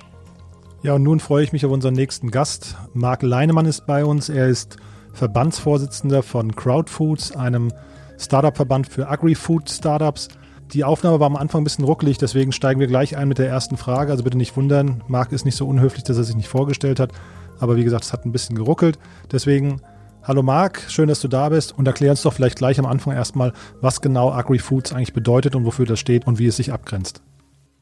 Ja, 0.82 0.94
und 0.94 1.02
nun 1.02 1.18
freue 1.18 1.42
ich 1.42 1.52
mich 1.52 1.66
auf 1.66 1.72
unseren 1.72 1.94
nächsten 1.94 2.30
Gast. 2.30 2.76
Marc 2.94 3.22
Leinemann 3.22 3.66
ist 3.66 3.86
bei 3.86 4.04
uns. 4.04 4.28
Er 4.28 4.46
ist 4.46 4.76
Verbandsvorsitzender 5.12 6.22
von 6.22 6.54
Crowdfoods, 6.54 7.34
einem 7.34 7.72
Startup-Verband 8.16 8.86
für 8.86 9.08
Agri-Food-Startups. 9.08 10.28
Die 10.72 10.84
Aufnahme 10.84 11.18
war 11.18 11.26
am 11.26 11.36
Anfang 11.36 11.62
ein 11.62 11.64
bisschen 11.64 11.84
ruckelig, 11.84 12.18
deswegen 12.18 12.52
steigen 12.52 12.78
wir 12.78 12.86
gleich 12.86 13.16
ein 13.16 13.26
mit 13.26 13.38
der 13.38 13.48
ersten 13.48 13.76
Frage. 13.76 14.12
Also 14.12 14.22
bitte 14.22 14.36
nicht 14.36 14.56
wundern, 14.56 15.02
Marc 15.08 15.32
ist 15.32 15.44
nicht 15.44 15.56
so 15.56 15.66
unhöflich, 15.66 16.04
dass 16.04 16.16
er 16.16 16.24
sich 16.24 16.36
nicht 16.36 16.48
vorgestellt 16.48 17.00
hat. 17.00 17.12
Aber 17.58 17.76
wie 17.76 17.84
gesagt, 17.84 18.04
es 18.04 18.12
hat 18.12 18.24
ein 18.24 18.32
bisschen 18.32 18.54
geruckelt. 18.54 18.98
Deswegen, 19.32 19.80
hallo 20.22 20.44
Marc, 20.44 20.84
schön, 20.88 21.08
dass 21.08 21.20
du 21.20 21.26
da 21.26 21.48
bist 21.48 21.76
und 21.76 21.88
erklär 21.88 22.10
uns 22.10 22.22
doch 22.22 22.32
vielleicht 22.32 22.58
gleich 22.58 22.78
am 22.78 22.86
Anfang 22.86 23.14
erstmal, 23.14 23.52
was 23.80 24.00
genau 24.00 24.30
Agri-Foods 24.30 24.92
eigentlich 24.92 25.12
bedeutet 25.14 25.56
und 25.56 25.64
wofür 25.64 25.86
das 25.86 25.98
steht 25.98 26.26
und 26.26 26.38
wie 26.38 26.46
es 26.46 26.56
sich 26.56 26.72
abgrenzt. 26.72 27.22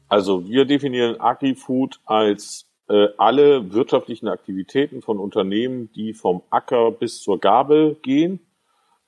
Also 0.07 0.47
wir 0.47 0.65
definieren 0.65 1.19
Agri-Food 1.19 1.99
als 2.05 2.66
äh, 2.89 3.07
alle 3.17 3.73
wirtschaftlichen 3.73 4.27
Aktivitäten 4.27 5.01
von 5.01 5.19
Unternehmen, 5.19 5.91
die 5.93 6.13
vom 6.13 6.41
Acker 6.49 6.91
bis 6.91 7.21
zur 7.21 7.39
Gabel 7.39 7.95
gehen. 8.01 8.39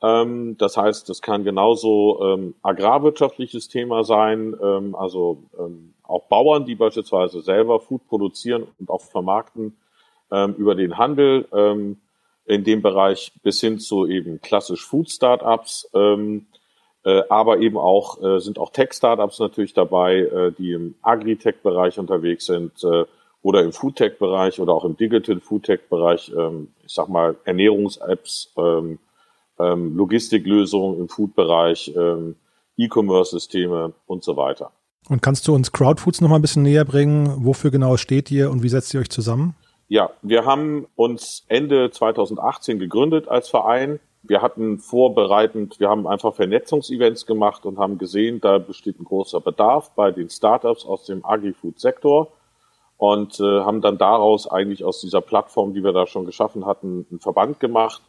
Ähm, 0.01 0.57
das 0.57 0.77
heißt, 0.77 1.09
das 1.09 1.21
kann 1.21 1.43
genauso 1.43 2.19
ähm, 2.23 2.55
agrarwirtschaftliches 2.61 3.67
Thema 3.67 4.03
sein, 4.03 4.55
ähm, 4.61 4.95
also 4.95 5.43
ähm, 5.57 5.93
auch 6.03 6.27
Bauern, 6.27 6.65
die 6.65 6.75
beispielsweise 6.75 7.41
selber 7.41 7.79
Food 7.79 8.07
produzieren 8.07 8.67
und 8.79 8.89
auch 8.89 9.01
vermarkten 9.01 9.77
ähm, 10.31 10.55
über 10.55 10.75
den 10.75 10.97
Handel 10.97 11.47
ähm, 11.53 11.97
in 12.45 12.63
dem 12.63 12.81
Bereich 12.81 13.31
bis 13.43 13.61
hin 13.61 13.79
zu 13.79 14.07
eben 14.07 14.41
klassisch 14.41 14.85
Food 14.85 15.11
Startups, 15.11 15.87
äh, 17.05 17.23
aber 17.29 17.59
eben 17.59 17.77
auch 17.77 18.21
äh, 18.21 18.39
sind 18.39 18.59
auch 18.59 18.71
Tech 18.71 18.93
Startups 18.93 19.39
natürlich 19.39 19.73
dabei, 19.73 20.17
äh, 20.19 20.51
die 20.51 20.73
im 20.73 20.95
Agritech-Bereich 21.01 21.97
unterwegs 21.97 22.45
sind. 22.45 22.73
Oder 23.41 23.63
im 23.63 23.71
Foodtech-Bereich 23.71 24.59
oder 24.59 24.73
auch 24.73 24.83
im 24.83 24.97
Digital 24.97 25.39
Foodtech-Bereich, 25.39 26.33
ähm, 26.37 26.69
ich 26.85 26.93
sag 26.93 27.07
mal, 27.07 27.35
Ernährungs-Apps, 27.45 28.53
ähm, 28.57 28.99
ähm, 29.59 29.95
Logistiklösungen 29.95 30.99
im 30.99 31.09
Food-Bereich, 31.09 31.93
ähm, 31.95 32.35
E-Commerce-Systeme 32.77 33.93
und 34.07 34.23
so 34.23 34.35
weiter. 34.37 34.71
Und 35.09 35.21
kannst 35.21 35.47
du 35.47 35.55
uns 35.55 35.71
Crowdfoods 35.71 36.21
noch 36.21 36.29
mal 36.29 36.35
ein 36.35 36.41
bisschen 36.41 36.63
näher 36.63 36.85
bringen? 36.85 37.45
Wofür 37.45 37.71
genau 37.71 37.97
steht 37.97 38.29
ihr 38.31 38.51
und 38.51 38.63
wie 38.63 38.69
setzt 38.69 38.93
ihr 38.93 38.99
euch 38.99 39.09
zusammen? 39.09 39.55
Ja, 39.87 40.11
wir 40.21 40.45
haben 40.45 40.85
uns 40.95 41.45
Ende 41.47 41.89
2018 41.89 42.77
gegründet 42.77 43.27
als 43.27 43.49
Verein. 43.49 43.99
Wir 44.21 44.41
hatten 44.41 44.77
vorbereitend, 44.77 45.79
wir 45.79 45.89
haben 45.89 46.05
einfach 46.05 46.35
Vernetzungsevents 46.35 47.25
gemacht 47.25 47.65
und 47.65 47.79
haben 47.79 47.97
gesehen, 47.97 48.41
da 48.41 48.59
besteht 48.59 48.99
ein 48.99 49.05
großer 49.05 49.39
Bedarf 49.41 49.91
bei 49.95 50.11
den 50.11 50.29
Startups 50.29 50.85
aus 50.85 51.05
dem 51.05 51.25
Agri-Food-Sektor 51.25 52.31
und 52.99 53.39
äh, 53.39 53.61
haben 53.61 53.79
dann 53.79 53.97
daraus 53.97 54.45
eigentlich 54.45 54.83
aus 54.83 54.99
dieser 54.99 55.21
Plattform, 55.21 55.73
die 55.73 55.85
wir 55.85 55.93
da 55.93 56.05
schon 56.05 56.25
geschaffen 56.25 56.65
hatten, 56.65 57.07
einen 57.09 57.21
Verband 57.21 57.61
gemacht, 57.61 58.01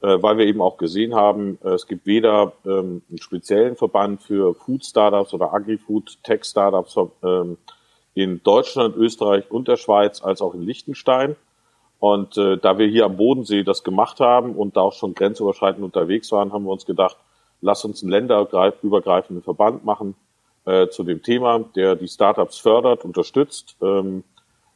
äh, 0.00 0.22
weil 0.22 0.38
wir 0.38 0.46
eben 0.46 0.62
auch 0.62 0.76
gesehen 0.76 1.16
haben, 1.16 1.58
äh, 1.64 1.70
es 1.70 1.88
gibt 1.88 2.06
weder 2.06 2.52
ähm, 2.64 3.02
einen 3.08 3.18
speziellen 3.20 3.74
Verband 3.74 4.22
für 4.22 4.54
Food-Startups 4.54 5.34
oder 5.34 5.52
Agri-Food-Tech-Startups 5.52 6.96
ähm, 7.24 7.58
in 8.14 8.40
Deutschland, 8.44 8.94
Österreich 8.96 9.50
und 9.50 9.66
der 9.66 9.76
Schweiz 9.76 10.22
als 10.22 10.40
auch 10.40 10.54
in 10.54 10.62
Liechtenstein. 10.62 11.34
Und 11.98 12.38
äh, 12.38 12.58
da 12.58 12.78
wir 12.78 12.86
hier 12.86 13.06
am 13.06 13.16
Bodensee 13.16 13.64
das 13.64 13.82
gemacht 13.82 14.20
haben 14.20 14.54
und 14.54 14.76
da 14.76 14.82
auch 14.82 14.92
schon 14.92 15.14
grenzüberschreitend 15.14 15.84
unterwegs 15.84 16.30
waren, 16.30 16.52
haben 16.52 16.64
wir 16.64 16.70
uns 16.70 16.86
gedacht, 16.86 17.16
lass 17.60 17.84
uns 17.84 18.04
einen 18.04 18.12
länderübergreifenden 18.12 19.42
Verband 19.42 19.84
machen 19.84 20.14
äh, 20.64 20.88
zu 20.88 21.04
dem 21.04 21.22
Thema, 21.22 21.60
der 21.76 21.96
die 21.96 22.08
Startups 22.08 22.58
fördert, 22.58 23.04
unterstützt 23.04 23.76
ähm, 23.82 24.24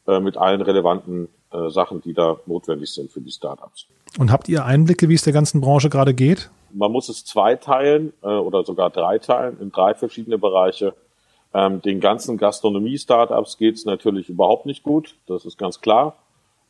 äh, 0.07 0.21
mit 0.21 0.37
allen 0.37 0.63
relevanten 0.63 1.29
äh, 1.53 1.71
Sachen, 1.71 2.01
die 2.01 2.15
da 2.15 2.39
notwendig 2.47 2.93
sind 2.93 3.11
für 3.11 3.21
die 3.21 3.31
Startups. 3.31 3.87
Und 4.19 4.31
habt 4.33 4.49
ihr 4.49 4.65
Einblicke, 4.65 5.09
wie 5.09 5.15
es 5.15 5.23
der 5.23 5.33
ganzen 5.33 5.61
Branche 5.61 5.91
gerade 5.91 6.15
geht? 6.15 6.51
Man 6.73 6.93
muss 6.93 7.09
es 7.09 7.25
zweiteilen 7.25 8.13
äh, 8.23 8.27
oder 8.27 8.65
sogar 8.65 8.91
dreiteilen 8.91 9.61
in 9.61 9.71
drei 9.71 9.95
verschiedene 9.95 10.39
Bereiche. 10.39 10.95
Ähm, 11.55 11.83
den 11.83 12.01
ganzen 12.01 12.39
Gastronomie-Startups 12.39 13.59
geht 13.59 13.77
es 13.77 13.85
natürlich 13.85 14.29
überhaupt 14.29 14.67
nicht 14.67 14.83
gut, 14.83 15.17
das 15.27 15.45
ist 15.45 15.59
ganz 15.59 15.81
klar. 15.81 16.17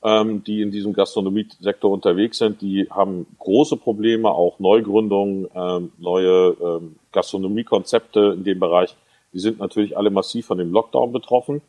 Ähm, 0.04 0.42
die 0.42 0.62
in 0.62 0.72
diesem 0.72 0.94
Gastronomiesektor 0.94 1.88
unterwegs 1.88 2.38
sind, 2.38 2.60
die 2.60 2.88
haben 2.90 3.24
große 3.38 3.76
Probleme, 3.76 4.30
auch 4.30 4.58
Neugründungen, 4.58 5.46
ähm, 5.54 5.92
neue 5.96 6.56
ähm, 6.60 6.96
Gastronomiekonzepte 7.12 8.34
in 8.36 8.42
dem 8.42 8.58
Bereich. 8.58 8.96
Die 9.32 9.38
sind 9.38 9.60
natürlich 9.60 9.96
alle 9.96 10.10
massiv 10.10 10.46
von 10.46 10.58
dem 10.58 10.72
Lockdown 10.72 11.12
betroffen 11.12 11.62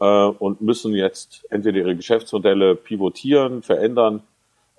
äh, 0.00 0.24
und 0.24 0.62
müssen 0.62 0.94
jetzt 0.94 1.44
entweder 1.50 1.78
ihre 1.78 1.96
Geschäftsmodelle 1.96 2.76
pivotieren, 2.76 3.62
verändern. 3.62 4.22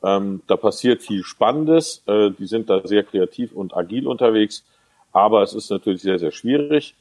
Ähm, 0.04 0.42
da 0.48 0.58
passiert 0.58 1.04
viel 1.04 1.24
Spannendes. 1.24 2.02
Äh, 2.08 2.32
die 2.32 2.48
sind 2.48 2.68
da 2.68 2.82
sehr 2.88 3.04
kreativ 3.04 3.54
und 3.54 3.78
agil 3.78 4.08
unterwegs, 4.08 4.64
aber 5.12 5.44
es 5.44 5.54
ist 5.54 5.70
natürlich 5.70 6.02
sehr, 6.02 6.18
sehr 6.18 6.32
schwierig. 6.32 6.96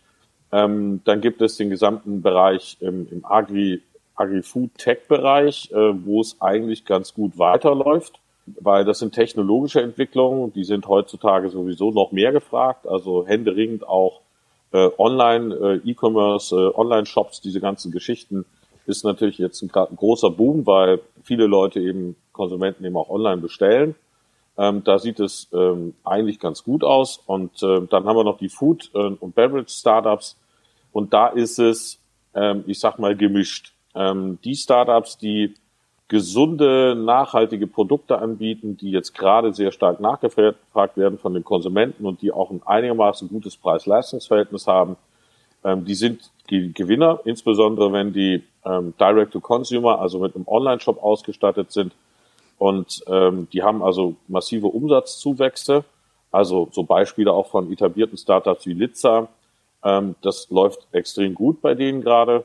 Ähm, 0.52 1.00
dann 1.04 1.22
gibt 1.22 1.40
es 1.40 1.56
den 1.56 1.70
gesamten 1.70 2.20
Bereich 2.20 2.76
im, 2.80 3.08
im 3.10 3.24
Agri, 3.24 3.82
Agri-Food-Tech-Bereich, 4.16 5.70
äh, 5.72 6.04
wo 6.04 6.20
es 6.20 6.40
eigentlich 6.40 6.84
ganz 6.84 7.14
gut 7.14 7.38
weiterläuft, 7.38 8.18
weil 8.60 8.84
das 8.84 8.98
sind 9.00 9.14
technologische 9.14 9.82
Entwicklungen, 9.82 10.52
die 10.52 10.64
sind 10.64 10.88
heutzutage 10.88 11.50
sowieso 11.50 11.90
noch 11.90 12.12
mehr 12.12 12.32
gefragt, 12.32 12.86
also 12.86 13.26
händeringend 13.26 13.86
auch 13.86 14.20
äh, 14.72 14.90
Online, 14.98 15.80
äh, 15.84 15.92
Online-Shops, 15.94 17.40
diese 17.40 17.60
ganzen 17.60 17.92
Geschichten 17.92 18.44
ist 18.86 19.04
natürlich 19.04 19.38
jetzt 19.38 19.62
ein, 19.62 19.70
ein, 19.74 19.96
großer 19.96 20.30
Boom, 20.30 20.66
weil 20.66 21.00
viele 21.22 21.46
Leute 21.46 21.80
eben, 21.80 22.16
Konsumenten 22.32 22.84
eben 22.84 22.96
auch 22.96 23.08
online 23.08 23.38
bestellen. 23.38 23.94
Ähm, 24.58 24.84
da 24.84 24.98
sieht 24.98 25.20
es 25.20 25.48
ähm, 25.52 25.94
eigentlich 26.04 26.38
ganz 26.38 26.62
gut 26.62 26.84
aus. 26.84 27.20
Und 27.26 27.62
äh, 27.62 27.80
dann 27.88 28.04
haben 28.04 28.16
wir 28.16 28.24
noch 28.24 28.38
die 28.38 28.48
Food- 28.48 28.94
und 28.94 29.34
Beverage-Startups. 29.34 30.36
Und 30.92 31.12
da 31.12 31.28
ist 31.28 31.58
es, 31.58 31.98
ähm, 32.34 32.64
ich 32.66 32.78
sag 32.78 32.98
mal, 32.98 33.16
gemischt. 33.16 33.72
Ähm, 33.96 34.38
die 34.44 34.54
Startups, 34.54 35.18
die 35.18 35.54
gesunde, 36.08 36.94
nachhaltige 36.94 37.66
Produkte 37.66 38.18
anbieten, 38.18 38.76
die 38.76 38.90
jetzt 38.90 39.14
gerade 39.14 39.52
sehr 39.52 39.72
stark 39.72 39.98
nachgefragt 39.98 40.96
werden 40.96 41.18
von 41.18 41.34
den 41.34 41.42
Konsumenten 41.42 42.06
und 42.06 42.22
die 42.22 42.30
auch 42.30 42.50
ein 42.50 42.62
einigermaßen 42.64 43.28
gutes 43.28 43.56
Preis-Leistungs-Verhältnis 43.56 44.68
haben, 44.68 44.96
ähm, 45.64 45.84
die 45.84 45.94
sind 45.94 46.30
die 46.50 46.72
Gewinner, 46.72 47.20
insbesondere 47.24 47.92
wenn 47.92 48.12
die 48.12 48.44
ähm, 48.64 48.94
Direct-to-Consumer, 49.00 49.98
also 49.98 50.20
mit 50.20 50.36
einem 50.36 50.46
Online-Shop 50.46 51.02
ausgestattet 51.02 51.72
sind 51.72 51.92
und 52.58 53.02
ähm, 53.06 53.48
die 53.52 53.62
haben 53.62 53.82
also 53.82 54.16
massive 54.28 54.68
Umsatzzuwächse. 54.68 55.84
Also 56.30 56.68
so 56.72 56.82
Beispiele 56.82 57.32
auch 57.32 57.48
von 57.48 57.72
etablierten 57.72 58.18
Startups 58.18 58.66
wie 58.66 58.72
Litza. 58.72 59.28
Ähm, 59.82 60.16
das 60.22 60.50
läuft 60.50 60.86
extrem 60.92 61.34
gut 61.34 61.60
bei 61.60 61.74
denen 61.74 62.00
gerade. 62.02 62.44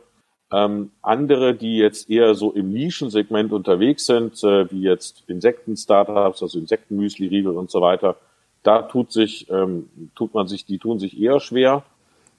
Ähm, 0.53 0.91
andere, 1.01 1.55
die 1.55 1.77
jetzt 1.77 2.09
eher 2.09 2.35
so 2.35 2.51
im 2.51 2.73
Nischensegment 2.73 3.53
unterwegs 3.53 4.05
sind, 4.05 4.43
äh, 4.43 4.69
wie 4.69 4.81
jetzt 4.81 5.23
Insekten-Startups, 5.27 6.43
also 6.43 6.59
Insektenmüsli, 6.59 7.27
Riegel 7.27 7.55
und 7.55 7.71
so 7.71 7.79
weiter, 7.81 8.17
da 8.63 8.81
tut 8.81 9.11
sich, 9.11 9.49
ähm, 9.49 9.89
tut 10.13 10.33
man 10.33 10.47
sich, 10.47 10.65
die 10.65 10.77
tun 10.77 10.99
sich 10.99 11.19
eher 11.19 11.39
schwer, 11.39 11.83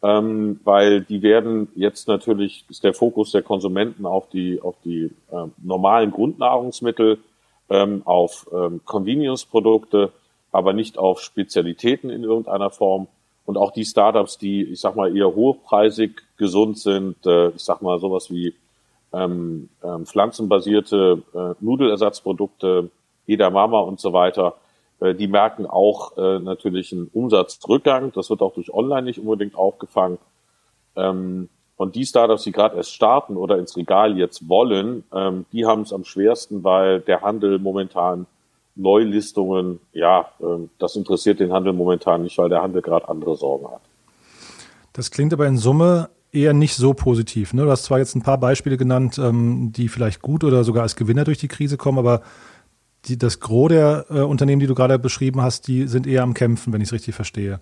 ähm, 0.02 0.60
weil 0.64 1.00
die 1.00 1.22
werden 1.22 1.68
jetzt 1.74 2.06
natürlich 2.06 2.64
ist 2.68 2.84
der 2.84 2.92
Fokus 2.92 3.32
der 3.32 3.42
Konsumenten 3.42 4.04
auf 4.04 4.28
die 4.28 4.60
auf 4.60 4.76
die 4.84 5.10
äh, 5.30 5.46
normalen 5.62 6.10
Grundnahrungsmittel 6.10 7.18
ähm, 7.70 8.02
auf 8.04 8.46
ähm, 8.52 8.82
Convenience-Produkte, 8.84 10.12
aber 10.50 10.72
nicht 10.72 10.98
auf 10.98 11.20
Spezialitäten 11.20 12.10
in 12.10 12.24
irgendeiner 12.24 12.70
Form. 12.70 13.06
Und 13.44 13.56
auch 13.56 13.72
die 13.72 13.84
Startups, 13.84 14.38
die, 14.38 14.62
ich 14.64 14.80
sag 14.80 14.94
mal, 14.94 15.16
eher 15.16 15.34
hochpreisig 15.34 16.22
gesund 16.36 16.78
sind, 16.78 17.26
äh, 17.26 17.48
ich 17.48 17.62
sag 17.62 17.82
mal 17.82 17.98
sowas 17.98 18.30
wie 18.30 18.54
ähm, 19.12 19.68
ähm, 19.82 20.06
pflanzenbasierte 20.06 21.22
äh, 21.34 21.54
Nudelersatzprodukte, 21.60 22.90
Edamama 23.26 23.80
und 23.80 24.00
so 24.00 24.12
weiter, 24.12 24.54
äh, 25.00 25.14
die 25.14 25.28
merken 25.28 25.66
auch 25.66 26.16
äh, 26.16 26.38
natürlich 26.38 26.92
einen 26.92 27.10
Umsatzrückgang. 27.12 28.12
Das 28.12 28.30
wird 28.30 28.42
auch 28.42 28.54
durch 28.54 28.72
Online 28.72 29.02
nicht 29.02 29.18
unbedingt 29.18 29.54
aufgefangen. 29.54 30.18
Ähm, 30.96 31.48
und 31.76 31.96
die 31.96 32.06
Startups, 32.06 32.44
die 32.44 32.52
gerade 32.52 32.76
erst 32.76 32.92
starten 32.94 33.36
oder 33.36 33.58
ins 33.58 33.76
Regal 33.76 34.16
jetzt 34.16 34.48
wollen, 34.48 35.04
ähm, 35.12 35.46
die 35.52 35.66
haben 35.66 35.82
es 35.82 35.92
am 35.92 36.04
schwersten, 36.04 36.62
weil 36.62 37.00
der 37.00 37.22
Handel 37.22 37.58
momentan 37.58 38.26
Neulistungen, 38.74 39.80
ja, 39.92 40.30
ähm, 40.40 40.70
das 40.78 40.96
interessiert 40.96 41.40
den 41.40 41.52
Handel 41.52 41.72
momentan 41.72 42.22
nicht, 42.22 42.38
weil 42.38 42.48
der 42.48 42.62
Handel 42.62 42.82
gerade 42.82 43.08
andere 43.08 43.36
Sorgen 43.36 43.66
hat. 43.66 43.80
Das 44.92 45.10
klingt 45.10 45.32
aber 45.32 45.46
in 45.46 45.58
Summe 45.58 46.08
eher 46.32 46.54
nicht 46.54 46.74
so 46.74 46.94
positiv. 46.94 47.52
Ne? 47.52 47.64
Du 47.64 47.70
hast 47.70 47.84
zwar 47.84 47.98
jetzt 47.98 48.14
ein 48.14 48.22
paar 48.22 48.38
Beispiele 48.38 48.76
genannt, 48.76 49.18
ähm, 49.18 49.72
die 49.72 49.88
vielleicht 49.88 50.22
gut 50.22 50.44
oder 50.44 50.64
sogar 50.64 50.82
als 50.82 50.96
Gewinner 50.96 51.24
durch 51.24 51.38
die 51.38 51.48
Krise 51.48 51.76
kommen, 51.76 51.98
aber 51.98 52.22
die, 53.04 53.18
das 53.18 53.40
Gros 53.40 53.68
der 53.68 54.06
äh, 54.10 54.20
Unternehmen, 54.20 54.60
die 54.60 54.66
du 54.66 54.74
gerade 54.74 54.98
beschrieben 54.98 55.42
hast, 55.42 55.68
die 55.68 55.86
sind 55.86 56.06
eher 56.06 56.22
am 56.22 56.34
Kämpfen, 56.34 56.72
wenn 56.72 56.80
ich 56.80 56.88
es 56.88 56.92
richtig 56.92 57.14
verstehe. 57.14 57.60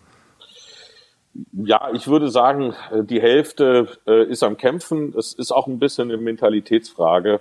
Ja, 1.52 1.90
ich 1.94 2.08
würde 2.08 2.28
sagen, 2.28 2.74
äh, 2.92 3.04
die 3.04 3.20
Hälfte 3.20 3.88
äh, 4.06 4.24
ist 4.24 4.42
am 4.42 4.56
Kämpfen. 4.56 5.14
Es 5.16 5.32
ist 5.32 5.52
auch 5.52 5.66
ein 5.66 5.78
bisschen 5.78 6.10
eine 6.10 6.20
Mentalitätsfrage. 6.20 7.40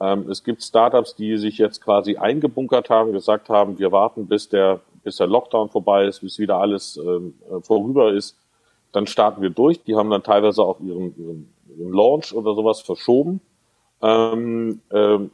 Ähm, 0.00 0.28
es 0.30 0.44
gibt 0.44 0.62
Startups, 0.62 1.14
die 1.14 1.36
sich 1.38 1.58
jetzt 1.58 1.82
quasi 1.82 2.16
eingebunkert 2.16 2.90
haben, 2.90 3.12
gesagt 3.12 3.48
haben, 3.48 3.78
wir 3.78 3.92
warten, 3.92 4.26
bis 4.26 4.48
der, 4.48 4.80
bis 5.02 5.16
der 5.16 5.26
Lockdown 5.26 5.70
vorbei 5.70 6.04
ist, 6.06 6.20
bis 6.20 6.38
wieder 6.38 6.58
alles 6.58 6.96
ähm, 6.96 7.34
äh, 7.50 7.60
vorüber 7.62 8.12
ist. 8.12 8.36
Dann 8.92 9.06
starten 9.06 9.42
wir 9.42 9.50
durch. 9.50 9.82
Die 9.84 9.94
haben 9.96 10.10
dann 10.10 10.22
teilweise 10.22 10.62
auch 10.62 10.80
ihren, 10.80 11.16
ihren, 11.16 11.54
ihren 11.78 11.92
Launch 11.92 12.34
oder 12.34 12.54
sowas 12.54 12.80
verschoben. 12.80 13.40
Ähm, 14.02 14.80
ähm, 14.92 15.30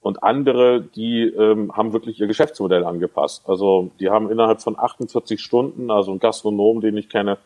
und 0.00 0.22
andere, 0.22 0.82
die 0.82 1.22
ähm, 1.22 1.74
haben 1.74 1.94
wirklich 1.94 2.20
ihr 2.20 2.26
Geschäftsmodell 2.26 2.84
angepasst. 2.84 3.48
Also 3.48 3.90
die 4.00 4.10
haben 4.10 4.30
innerhalb 4.30 4.60
von 4.60 4.78
48 4.78 5.40
Stunden, 5.40 5.90
also 5.90 6.12
ein 6.12 6.18
Gastronom, 6.18 6.82
den 6.82 6.98
ich 6.98 7.08
kenne, 7.08 7.38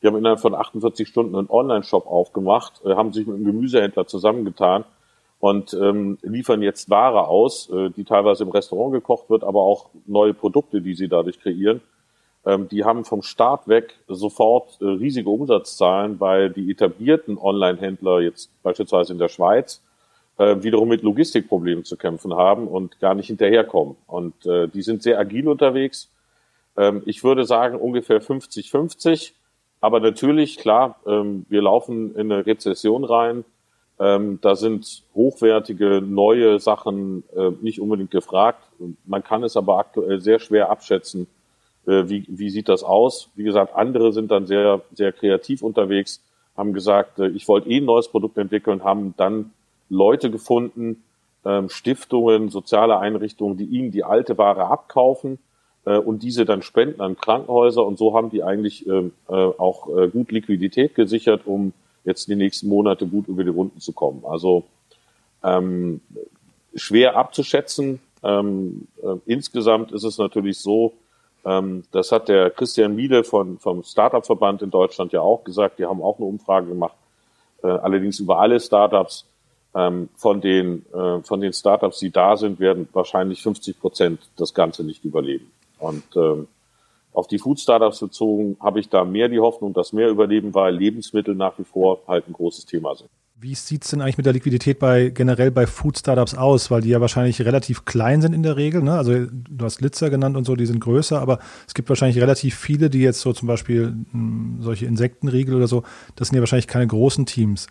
die 0.00 0.06
haben 0.06 0.16
innerhalb 0.16 0.40
von 0.40 0.54
48 0.54 1.06
Stunden 1.06 1.36
einen 1.36 1.50
Online-Shop 1.50 2.06
aufgemacht, 2.06 2.80
äh, 2.86 2.94
haben 2.94 3.12
sich 3.12 3.26
mit 3.26 3.36
einem 3.36 3.44
Gemüsehändler 3.44 4.06
zusammengetan 4.06 4.84
und 5.38 5.74
ähm, 5.74 6.18
liefern 6.22 6.62
jetzt 6.62 6.88
Ware 6.90 7.28
aus, 7.28 7.70
äh, 7.70 7.90
die 7.90 8.04
teilweise 8.04 8.44
im 8.44 8.50
Restaurant 8.50 8.92
gekocht 8.92 9.28
wird, 9.28 9.44
aber 9.44 9.60
auch 9.60 9.90
neue 10.06 10.34
Produkte, 10.34 10.80
die 10.80 10.94
sie 10.94 11.08
dadurch 11.08 11.40
kreieren. 11.40 11.82
Ähm, 12.46 12.68
die 12.68 12.84
haben 12.84 13.04
vom 13.04 13.22
Start 13.22 13.68
weg 13.68 13.98
sofort 14.08 14.80
äh, 14.80 14.84
riesige 14.84 15.28
Umsatzzahlen, 15.28 16.20
weil 16.20 16.50
die 16.50 16.70
etablierten 16.70 17.38
Online-Händler 17.38 18.20
jetzt 18.20 18.50
beispielsweise 18.62 19.12
in 19.12 19.18
der 19.18 19.28
Schweiz 19.28 19.82
äh, 20.38 20.62
wiederum 20.62 20.88
mit 20.88 21.02
Logistikproblemen 21.02 21.84
zu 21.84 21.96
kämpfen 21.96 22.34
haben 22.34 22.68
und 22.68 23.00
gar 23.00 23.14
nicht 23.14 23.26
hinterherkommen. 23.26 23.96
Und 24.06 24.46
äh, 24.46 24.68
die 24.68 24.82
sind 24.82 25.02
sehr 25.02 25.18
agil 25.18 25.48
unterwegs. 25.48 26.08
Ähm, 26.76 27.02
ich 27.04 27.24
würde 27.24 27.44
sagen 27.44 27.76
ungefähr 27.78 28.22
50-50. 28.22 29.32
Aber 29.80 30.00
natürlich, 30.00 30.58
klar, 30.58 31.00
ähm, 31.06 31.46
wir 31.48 31.62
laufen 31.62 32.14
in 32.14 32.32
eine 32.32 32.46
Rezession 32.46 33.04
rein. 33.04 33.44
Ähm, 33.98 34.38
da 34.42 34.56
sind 34.56 35.04
hochwertige, 35.14 36.02
neue 36.02 36.58
Sachen 36.58 37.24
äh, 37.34 37.50
nicht 37.62 37.80
unbedingt 37.80 38.10
gefragt. 38.10 38.62
Man 39.06 39.24
kann 39.24 39.42
es 39.42 39.56
aber 39.56 39.78
aktuell 39.78 40.20
sehr 40.20 40.38
schwer 40.38 40.70
abschätzen, 40.70 41.26
äh, 41.86 42.08
wie, 42.08 42.26
wie 42.28 42.50
sieht 42.50 42.68
das 42.68 42.84
aus. 42.84 43.30
Wie 43.36 43.44
gesagt, 43.44 43.74
andere 43.74 44.12
sind 44.12 44.30
dann 44.30 44.46
sehr, 44.46 44.82
sehr 44.92 45.12
kreativ 45.12 45.62
unterwegs, 45.62 46.22
haben 46.56 46.74
gesagt, 46.74 47.18
äh, 47.18 47.28
ich 47.28 47.48
wollte 47.48 47.70
eh 47.70 47.78
ein 47.78 47.86
neues 47.86 48.08
Produkt 48.08 48.36
entwickeln, 48.36 48.84
haben 48.84 49.14
dann 49.16 49.52
Leute 49.88 50.30
gefunden, 50.30 51.02
ähm, 51.46 51.70
Stiftungen, 51.70 52.50
soziale 52.50 52.98
Einrichtungen, 52.98 53.56
die 53.56 53.64
ihnen 53.64 53.92
die 53.92 54.04
alte 54.04 54.36
Ware 54.36 54.66
abkaufen 54.66 55.38
äh, 55.86 55.96
und 55.96 56.22
diese 56.22 56.44
dann 56.44 56.60
spenden 56.60 57.00
an 57.00 57.16
Krankenhäuser. 57.16 57.86
Und 57.86 57.96
so 57.98 58.14
haben 58.14 58.28
die 58.28 58.42
eigentlich 58.42 58.86
ähm, 58.86 59.12
äh, 59.28 59.32
auch 59.32 59.88
äh, 59.96 60.08
gut 60.08 60.32
Liquidität 60.32 60.94
gesichert, 60.94 61.42
um 61.46 61.72
jetzt 62.06 62.28
die 62.28 62.36
nächsten 62.36 62.68
Monate 62.68 63.06
gut 63.06 63.28
über 63.28 63.44
die 63.44 63.50
Runden 63.50 63.80
zu 63.80 63.92
kommen. 63.92 64.24
Also 64.24 64.64
ähm, 65.44 66.00
schwer 66.74 67.16
abzuschätzen. 67.16 68.00
Ähm, 68.22 68.88
äh, 69.02 69.16
insgesamt 69.26 69.92
ist 69.92 70.04
es 70.04 70.16
natürlich 70.16 70.58
so, 70.58 70.94
ähm, 71.44 71.84
das 71.92 72.12
hat 72.12 72.28
der 72.28 72.50
Christian 72.50 72.96
Miele 72.96 73.24
von, 73.24 73.58
vom 73.58 73.82
Startup-Verband 73.82 74.62
in 74.62 74.70
Deutschland 74.70 75.12
ja 75.12 75.20
auch 75.20 75.44
gesagt. 75.44 75.78
Die 75.78 75.84
haben 75.84 76.02
auch 76.02 76.16
eine 76.18 76.26
Umfrage 76.26 76.68
gemacht, 76.68 76.96
äh, 77.62 77.68
allerdings 77.68 78.18
über 78.18 78.38
alle 78.38 78.58
Startups. 78.60 79.26
Ähm, 79.74 80.08
von 80.16 80.40
den, 80.40 80.86
äh, 80.94 81.20
von 81.22 81.40
den 81.42 81.52
Startups, 81.52 81.98
die 81.98 82.10
da 82.10 82.38
sind, 82.38 82.60
werden 82.60 82.88
wahrscheinlich 82.94 83.42
50 83.42 83.78
Prozent 83.78 84.20
das 84.36 84.54
Ganze 84.54 84.84
nicht 84.84 85.04
überleben. 85.04 85.50
Und 85.78 86.04
ähm, 86.16 86.48
auf 87.16 87.26
die 87.26 87.38
Food-Startups 87.38 88.00
bezogen 88.00 88.56
habe 88.60 88.78
ich 88.78 88.90
da 88.90 89.04
mehr 89.04 89.28
die 89.28 89.40
Hoffnung, 89.40 89.72
dass 89.72 89.94
mehr 89.94 90.10
überleben, 90.10 90.54
weil 90.54 90.76
Lebensmittel 90.76 91.34
nach 91.34 91.58
wie 91.58 91.64
vor 91.64 92.02
halt 92.06 92.28
ein 92.28 92.34
großes 92.34 92.66
Thema 92.66 92.94
sind. 92.94 93.08
Wie 93.38 93.54
sieht 93.54 93.84
es 93.84 93.90
denn 93.90 94.02
eigentlich 94.02 94.18
mit 94.18 94.26
der 94.26 94.34
Liquidität 94.34 94.78
bei 94.78 95.08
generell 95.08 95.50
bei 95.50 95.66
Food-Startups 95.66 96.34
aus? 96.34 96.70
Weil 96.70 96.82
die 96.82 96.90
ja 96.90 97.00
wahrscheinlich 97.00 97.40
relativ 97.42 97.86
klein 97.86 98.20
sind 98.20 98.34
in 98.34 98.42
der 98.42 98.56
Regel. 98.56 98.82
Ne? 98.82 98.92
Also 98.92 99.26
du 99.30 99.64
hast 99.64 99.80
Litzer 99.80 100.10
genannt 100.10 100.36
und 100.36 100.44
so, 100.44 100.56
die 100.56 100.66
sind 100.66 100.80
größer, 100.80 101.20
aber 101.20 101.38
es 101.66 101.72
gibt 101.72 101.88
wahrscheinlich 101.88 102.20
relativ 102.20 102.54
viele, 102.54 102.90
die 102.90 103.00
jetzt 103.00 103.20
so 103.20 103.32
zum 103.32 103.48
Beispiel 103.48 103.88
mh, 103.88 104.12
hm, 104.12 104.56
solche 104.60 104.86
Insektenriegel 104.86 105.54
oder 105.54 105.68
so, 105.68 105.84
das 106.16 106.28
sind 106.28 106.36
ja 106.36 106.42
wahrscheinlich 106.42 106.66
keine 106.66 106.86
großen 106.86 107.24
Teams. 107.24 107.66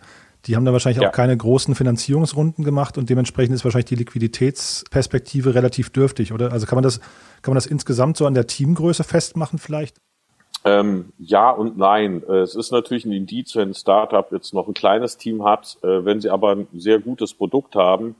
Die 0.46 0.54
haben 0.54 0.64
da 0.64 0.72
wahrscheinlich 0.72 1.02
ja. 1.02 1.08
auch 1.08 1.12
keine 1.12 1.36
großen 1.36 1.74
Finanzierungsrunden 1.74 2.64
gemacht 2.64 2.98
und 2.98 3.10
dementsprechend 3.10 3.54
ist 3.54 3.64
wahrscheinlich 3.64 3.86
die 3.86 3.96
Liquiditätsperspektive 3.96 5.54
relativ 5.54 5.90
dürftig, 5.90 6.32
oder? 6.32 6.52
Also 6.52 6.66
kann 6.66 6.76
man 6.76 6.84
das, 6.84 7.00
kann 7.42 7.52
man 7.52 7.56
das 7.56 7.66
insgesamt 7.66 8.16
so 8.16 8.26
an 8.26 8.34
der 8.34 8.46
Teamgröße 8.46 9.02
festmachen 9.04 9.58
vielleicht? 9.58 9.96
Ähm, 10.64 11.12
ja 11.18 11.50
und 11.50 11.78
nein. 11.78 12.22
Äh, 12.28 12.38
es 12.38 12.54
ist 12.54 12.72
natürlich 12.72 13.04
ein 13.04 13.12
Indiz, 13.12 13.54
wenn 13.56 13.70
ein 13.70 13.74
Startup 13.74 14.30
jetzt 14.32 14.54
noch 14.54 14.68
ein 14.68 14.74
kleines 14.74 15.16
Team 15.16 15.44
hat, 15.44 15.78
äh, 15.82 16.04
wenn 16.04 16.20
sie 16.20 16.30
aber 16.30 16.52
ein 16.52 16.68
sehr 16.74 16.98
gutes 16.98 17.34
Produkt 17.34 17.74
haben, 17.74 18.16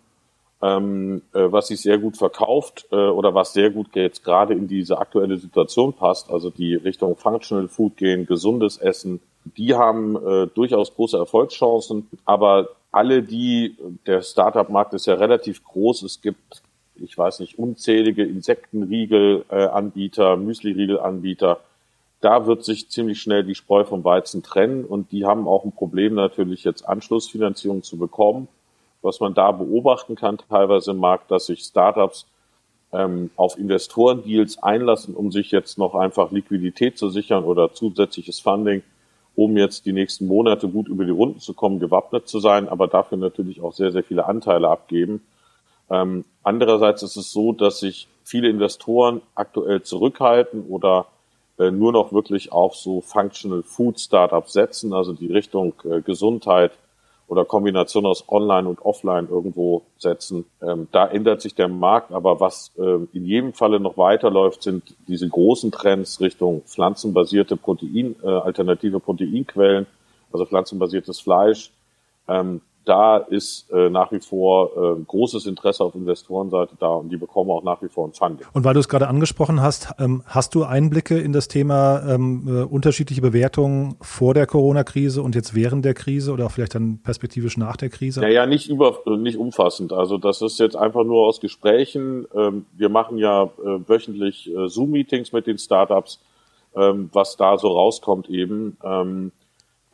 ähm, 0.62 1.22
äh, 1.34 1.40
was 1.50 1.68
sich 1.68 1.80
sehr 1.80 1.98
gut 1.98 2.16
verkauft 2.16 2.86
äh, 2.90 2.96
oder 2.96 3.34
was 3.34 3.52
sehr 3.52 3.70
gut 3.70 3.88
jetzt 3.94 4.24
gerade 4.24 4.54
in 4.54 4.68
diese 4.68 4.98
aktuelle 4.98 5.36
Situation 5.36 5.92
passt, 5.92 6.30
also 6.30 6.50
die 6.50 6.74
Richtung 6.74 7.16
Functional 7.16 7.68
Food 7.68 7.96
gehen, 7.96 8.26
gesundes 8.26 8.78
Essen, 8.78 9.20
die 9.56 9.74
haben 9.74 10.16
äh, 10.16 10.48
durchaus 10.48 10.94
große 10.94 11.16
Erfolgschancen, 11.16 12.08
aber 12.24 12.70
alle 12.90 13.22
die, 13.22 13.76
der 14.06 14.22
Startup-Markt 14.22 14.94
ist 14.94 15.06
ja 15.06 15.14
relativ 15.14 15.62
groß, 15.64 16.02
es 16.02 16.20
gibt, 16.20 16.62
ich 16.96 17.16
weiß 17.16 17.38
nicht, 17.40 17.58
unzählige 17.58 18.24
Insektenriegel-Anbieter, 18.24 20.36
Müsli-Riegel-Anbieter, 20.36 21.60
da 22.20 22.46
wird 22.46 22.64
sich 22.64 22.88
ziemlich 22.88 23.20
schnell 23.20 23.44
die 23.44 23.54
Spreu 23.54 23.84
vom 23.84 24.02
Weizen 24.02 24.42
trennen 24.42 24.84
und 24.84 25.12
die 25.12 25.26
haben 25.26 25.46
auch 25.46 25.64
ein 25.64 25.72
Problem 25.72 26.14
natürlich 26.14 26.64
jetzt 26.64 26.88
Anschlussfinanzierung 26.88 27.82
zu 27.82 27.98
bekommen. 27.98 28.48
Was 29.02 29.20
man 29.20 29.34
da 29.34 29.52
beobachten 29.52 30.16
kann 30.16 30.38
teilweise 30.48 30.92
im 30.92 30.96
Markt, 30.96 31.30
dass 31.30 31.46
sich 31.46 31.62
Startups 31.62 32.26
ähm, 32.92 33.30
auf 33.36 33.58
Investorendeals 33.58 34.62
einlassen, 34.62 35.14
um 35.14 35.30
sich 35.30 35.50
jetzt 35.50 35.78
noch 35.78 35.94
einfach 35.94 36.32
Liquidität 36.32 36.96
zu 36.96 37.10
sichern 37.10 37.44
oder 37.44 37.74
zusätzliches 37.74 38.40
Funding 38.40 38.82
um 39.36 39.56
jetzt 39.56 39.86
die 39.86 39.92
nächsten 39.92 40.26
Monate 40.26 40.66
gut 40.68 40.88
über 40.88 41.04
die 41.04 41.10
Runden 41.10 41.38
zu 41.40 41.54
kommen, 41.54 41.78
gewappnet 41.78 42.26
zu 42.26 42.40
sein, 42.40 42.68
aber 42.68 42.88
dafür 42.88 43.18
natürlich 43.18 43.60
auch 43.60 43.74
sehr, 43.74 43.92
sehr 43.92 44.02
viele 44.02 44.26
Anteile 44.26 44.68
abgeben. 44.68 45.22
Ähm, 45.90 46.24
andererseits 46.42 47.02
ist 47.02 47.16
es 47.16 47.32
so, 47.32 47.52
dass 47.52 47.78
sich 47.80 48.08
viele 48.24 48.48
Investoren 48.48 49.20
aktuell 49.34 49.82
zurückhalten 49.82 50.64
oder 50.68 51.06
äh, 51.58 51.70
nur 51.70 51.92
noch 51.92 52.12
wirklich 52.12 52.50
auf 52.50 52.74
so 52.74 53.02
Functional 53.02 53.62
Food 53.62 54.00
Startups 54.00 54.54
setzen, 54.54 54.92
also 54.92 55.12
die 55.12 55.30
Richtung 55.32 55.74
äh, 55.84 56.00
Gesundheit, 56.00 56.72
oder 57.28 57.44
Kombination 57.44 58.06
aus 58.06 58.24
Online 58.28 58.68
und 58.68 58.84
Offline 58.84 59.28
irgendwo 59.28 59.82
setzen. 59.98 60.44
Ähm, 60.62 60.88
da 60.92 61.06
ändert 61.06 61.40
sich 61.40 61.54
der 61.54 61.68
Markt, 61.68 62.12
aber 62.12 62.40
was 62.40 62.70
äh, 62.78 62.98
in 63.12 63.24
jedem 63.24 63.52
Falle 63.52 63.80
noch 63.80 63.98
weiterläuft, 63.98 64.62
sind 64.62 64.94
diese 65.08 65.28
großen 65.28 65.72
Trends 65.72 66.20
Richtung 66.20 66.62
pflanzenbasierte 66.62 67.56
Protein, 67.56 68.14
äh, 68.22 68.28
alternative 68.28 69.00
Proteinquellen, 69.00 69.86
also 70.32 70.46
pflanzenbasiertes 70.46 71.20
Fleisch. 71.20 71.72
Ähm, 72.28 72.60
da 72.86 73.18
ist 73.18 73.68
äh, 73.72 73.90
nach 73.90 74.12
wie 74.12 74.20
vor 74.20 74.70
äh, 74.96 75.02
großes 75.02 75.46
Interesse 75.46 75.82
auf 75.82 75.94
Investorenseite 75.94 76.76
da 76.78 76.86
und 76.86 77.10
die 77.10 77.16
bekommen 77.16 77.50
auch 77.50 77.64
nach 77.64 77.82
wie 77.82 77.88
vor 77.88 78.06
ein 78.06 78.12
Funding. 78.12 78.46
Und 78.52 78.64
weil 78.64 78.74
du 78.74 78.80
es 78.80 78.88
gerade 78.88 79.08
angesprochen 79.08 79.60
hast, 79.60 79.92
ähm, 79.98 80.22
hast 80.24 80.54
du 80.54 80.62
Einblicke 80.62 81.18
in 81.18 81.32
das 81.32 81.48
Thema 81.48 82.02
ähm, 82.08 82.46
äh, 82.46 82.62
unterschiedliche 82.62 83.20
Bewertungen 83.20 83.96
vor 84.00 84.34
der 84.34 84.46
Corona-Krise 84.46 85.20
und 85.20 85.34
jetzt 85.34 85.54
während 85.54 85.84
der 85.84 85.94
Krise 85.94 86.32
oder 86.32 86.46
auch 86.46 86.52
vielleicht 86.52 86.76
dann 86.76 87.00
perspektivisch 87.02 87.56
nach 87.56 87.76
der 87.76 87.90
Krise? 87.90 88.20
Naja, 88.20 88.46
nicht 88.46 88.70
über, 88.70 89.00
nicht 89.18 89.36
umfassend. 89.36 89.92
Also 89.92 90.16
das 90.16 90.40
ist 90.40 90.60
jetzt 90.60 90.76
einfach 90.76 91.04
nur 91.04 91.26
aus 91.26 91.40
Gesprächen. 91.40 92.26
Ähm, 92.34 92.66
wir 92.76 92.88
machen 92.88 93.18
ja 93.18 93.44
äh, 93.44 93.88
wöchentlich 93.88 94.48
äh, 94.54 94.68
Zoom-Meetings 94.68 95.32
mit 95.32 95.48
den 95.48 95.58
Startups, 95.58 96.20
ähm, 96.76 97.10
was 97.12 97.36
da 97.36 97.58
so 97.58 97.66
rauskommt 97.66 98.30
eben. 98.30 98.76
Ähm, 98.84 99.32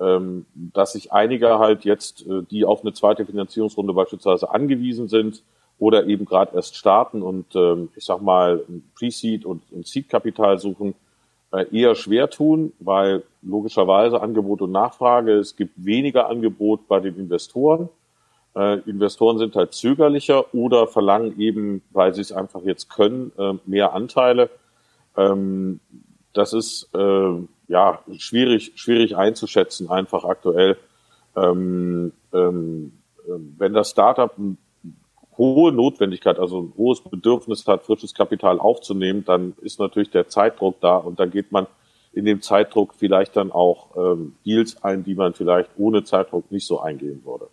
ähm, 0.03 0.47
dass 0.55 0.93
sich 0.93 1.13
einige 1.13 1.59
halt 1.59 1.85
jetzt, 1.85 2.27
äh, 2.27 2.43
die 2.51 2.65
auf 2.65 2.83
eine 2.83 2.93
zweite 2.93 3.25
Finanzierungsrunde 3.25 3.93
beispielsweise 3.93 4.51
angewiesen 4.51 5.09
sind 5.09 5.43
oder 5.79 6.07
eben 6.07 6.25
gerade 6.25 6.55
erst 6.55 6.77
starten 6.77 7.23
und 7.23 7.55
ähm, 7.55 7.91
ich 7.97 8.05
sag 8.05 8.21
mal 8.21 8.65
Pre-Seed 8.97 9.45
und, 9.45 9.63
und 9.71 9.87
Seed-Kapital 9.87 10.59
suchen, 10.59 10.95
äh, 11.53 11.67
eher 11.77 11.95
schwer 11.95 12.31
tun, 12.31 12.73
weil 12.81 13.23
logischerweise 13.43 14.21
Angebot 14.21 14.63
und 14.63 14.73
Nachfrage, 14.73 15.33
es 15.35 15.57
gibt 15.57 15.73
weniger 15.85 16.29
Angebot 16.29 16.89
bei 16.89 17.01
den 17.01 17.17
Investoren. 17.17 17.89
Äh, 18.55 18.81
Investoren 18.89 19.39
sind 19.39 19.55
halt 19.55 19.73
zögerlicher 19.73 20.55
oder 20.55 20.87
verlangen 20.87 21.39
eben, 21.39 21.83
weil 21.91 22.15
sie 22.15 22.23
es 22.23 22.33
einfach 22.33 22.63
jetzt 22.63 22.91
können, 22.91 23.33
äh, 23.39 23.55
mehr 23.67 23.93
Anteile. 23.93 24.51
Ähm, 25.17 25.81
das 26.33 26.53
ist 26.53 26.89
äh, 26.95 27.33
ja, 27.69 28.01
schwierig, 28.19 28.73
schwierig 28.77 29.17
einzuschätzen, 29.17 29.91
einfach 29.91 30.25
aktuell. 30.25 30.77
Ähm, 31.37 32.13
ähm, 32.33 32.93
ähm, 33.29 33.55
wenn 33.59 33.73
das 33.73 33.91
Startup 33.91 34.33
eine 34.37 34.57
hohe 35.39 35.73
Notwendigkeit, 35.73 36.39
also 36.39 36.61
ein 36.61 36.73
hohes 36.77 37.01
Bedürfnis 37.01 37.67
hat, 37.67 37.85
frisches 37.85 38.15
Kapital 38.15 38.61
aufzunehmen, 38.61 39.25
dann 39.25 39.55
ist 39.63 39.81
natürlich 39.81 40.11
der 40.11 40.29
Zeitdruck 40.29 40.81
da 40.81 40.97
und 40.97 41.19
da 41.19 41.27
geht 41.27 41.53
man 41.53 41.67
in 42.13 42.27
dem 42.27 42.43
Zeitdruck 42.43 42.95
vielleicht 42.95 43.37
dann 43.37 43.51
auch 43.51 43.97
ähm, 43.97 44.35
Deals 44.45 44.83
ein, 44.85 45.03
die 45.03 45.15
man 45.15 45.33
vielleicht 45.33 45.71
ohne 45.79 46.05
Zeitdruck 46.05 46.51
nicht 46.53 46.67
so 46.67 46.81
eingehen 46.81 47.23
würde. 47.25 47.49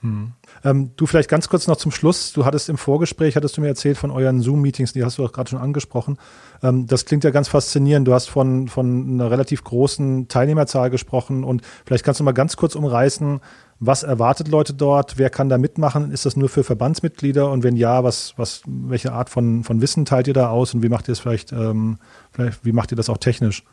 Hm. 0.00 0.32
Ähm, 0.64 0.92
du 0.96 1.06
vielleicht 1.06 1.28
ganz 1.28 1.48
kurz 1.48 1.66
noch 1.66 1.76
zum 1.76 1.90
Schluss. 1.90 2.32
Du 2.32 2.44
hattest 2.44 2.68
im 2.68 2.78
Vorgespräch, 2.78 3.34
hattest 3.34 3.56
du 3.56 3.60
mir 3.60 3.66
erzählt 3.66 3.98
von 3.98 4.12
euren 4.12 4.40
Zoom-Meetings, 4.40 4.92
die 4.92 5.04
hast 5.04 5.18
du 5.18 5.24
auch 5.24 5.32
gerade 5.32 5.50
schon 5.50 5.58
angesprochen. 5.58 6.18
Ähm, 6.62 6.86
das 6.86 7.04
klingt 7.04 7.24
ja 7.24 7.30
ganz 7.30 7.48
faszinierend. 7.48 8.06
Du 8.06 8.14
hast 8.14 8.30
von, 8.30 8.68
von 8.68 9.08
einer 9.08 9.30
relativ 9.30 9.64
großen 9.64 10.28
Teilnehmerzahl 10.28 10.90
gesprochen 10.90 11.42
und 11.42 11.62
vielleicht 11.84 12.04
kannst 12.04 12.20
du 12.20 12.24
mal 12.24 12.32
ganz 12.32 12.56
kurz 12.56 12.76
umreißen, 12.76 13.40
was 13.80 14.02
erwartet 14.02 14.48
Leute 14.48 14.74
dort? 14.74 15.18
Wer 15.18 15.30
kann 15.30 15.48
da 15.48 15.56
mitmachen? 15.56 16.10
Ist 16.10 16.26
das 16.26 16.36
nur 16.36 16.48
für 16.48 16.64
Verbandsmitglieder? 16.64 17.50
Und 17.50 17.62
wenn 17.62 17.76
ja, 17.76 18.02
was, 18.02 18.34
was, 18.36 18.62
welche 18.66 19.12
Art 19.12 19.30
von, 19.30 19.62
von 19.62 19.80
Wissen 19.80 20.04
teilt 20.04 20.26
ihr 20.26 20.34
da 20.34 20.48
aus 20.48 20.74
und 20.74 20.82
wie 20.82 20.88
macht 20.88 21.08
ihr 21.08 21.12
es 21.12 21.20
vielleicht, 21.20 21.52
ähm, 21.52 21.98
vielleicht, 22.32 22.64
wie 22.64 22.72
macht 22.72 22.92
ihr 22.92 22.96
das 22.96 23.08
auch 23.08 23.18
technisch? 23.18 23.64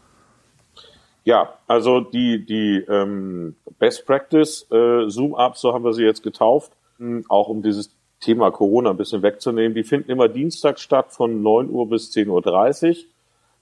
Ja, 1.26 1.56
also 1.66 2.02
die, 2.02 2.46
die 2.46 2.86
ähm, 2.88 3.56
Best 3.80 4.06
Practice 4.06 4.68
äh, 4.72 5.10
Zoom-Ups, 5.10 5.60
so 5.60 5.74
haben 5.74 5.84
wir 5.84 5.94
sie 5.94 6.04
jetzt 6.04 6.22
getauft, 6.22 6.72
hm, 7.00 7.26
auch 7.28 7.50
um 7.50 7.64
dieses 7.64 7.90
Thema 8.20 8.52
Corona 8.52 8.92
ein 8.92 8.98
bisschen 8.98 9.24
wegzunehmen. 9.24 9.74
Die 9.74 9.84
finden 9.84 10.12
immer 10.12 10.28
Dienstag 10.28 10.80
statt 10.80 11.08
von 11.10 11.42
9 11.42 11.70
Uhr 11.72 11.90
bis 11.90 12.12
10.30 12.12 12.90
Uhr. 12.90 12.96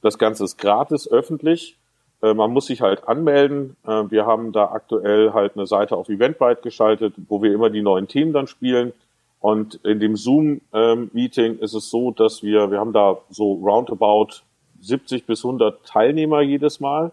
Das 0.01 0.18
Ganze 0.18 0.43
ist 0.43 0.57
gratis, 0.57 1.09
öffentlich. 1.09 1.78
Äh, 2.22 2.34
man 2.34 2.51
muss 2.51 2.66
sich 2.66 2.82
halt 2.82 3.07
anmelden. 3.07 3.78
Äh, 3.88 4.11
wir 4.11 4.26
haben 4.26 4.51
da 4.51 4.66
aktuell 4.66 5.32
halt 5.32 5.55
eine 5.55 5.66
Seite 5.66 5.95
auf 5.95 6.09
Eventbrite 6.09 6.61
geschaltet, 6.61 7.14
wo 7.30 7.41
wir 7.41 7.53
immer 7.53 7.70
die 7.70 7.82
neuen 7.82 8.09
Themen 8.09 8.34
dann 8.34 8.47
spielen. 8.47 8.91
Und 9.39 9.76
in 9.86 10.01
dem 10.01 10.18
Zoom-Meeting 10.18 11.51
ähm, 11.53 11.59
ist 11.61 11.74
es 11.74 11.89
so, 11.89 12.11
dass 12.11 12.43
wir, 12.43 12.72
wir 12.72 12.80
haben 12.80 12.93
da 12.93 13.20
so 13.30 13.53
roundabout 13.53 14.41
70 14.82 15.26
bis 15.26 15.45
100 15.45 15.86
Teilnehmer 15.86 16.41
jedes 16.41 16.82
Mal 16.82 17.11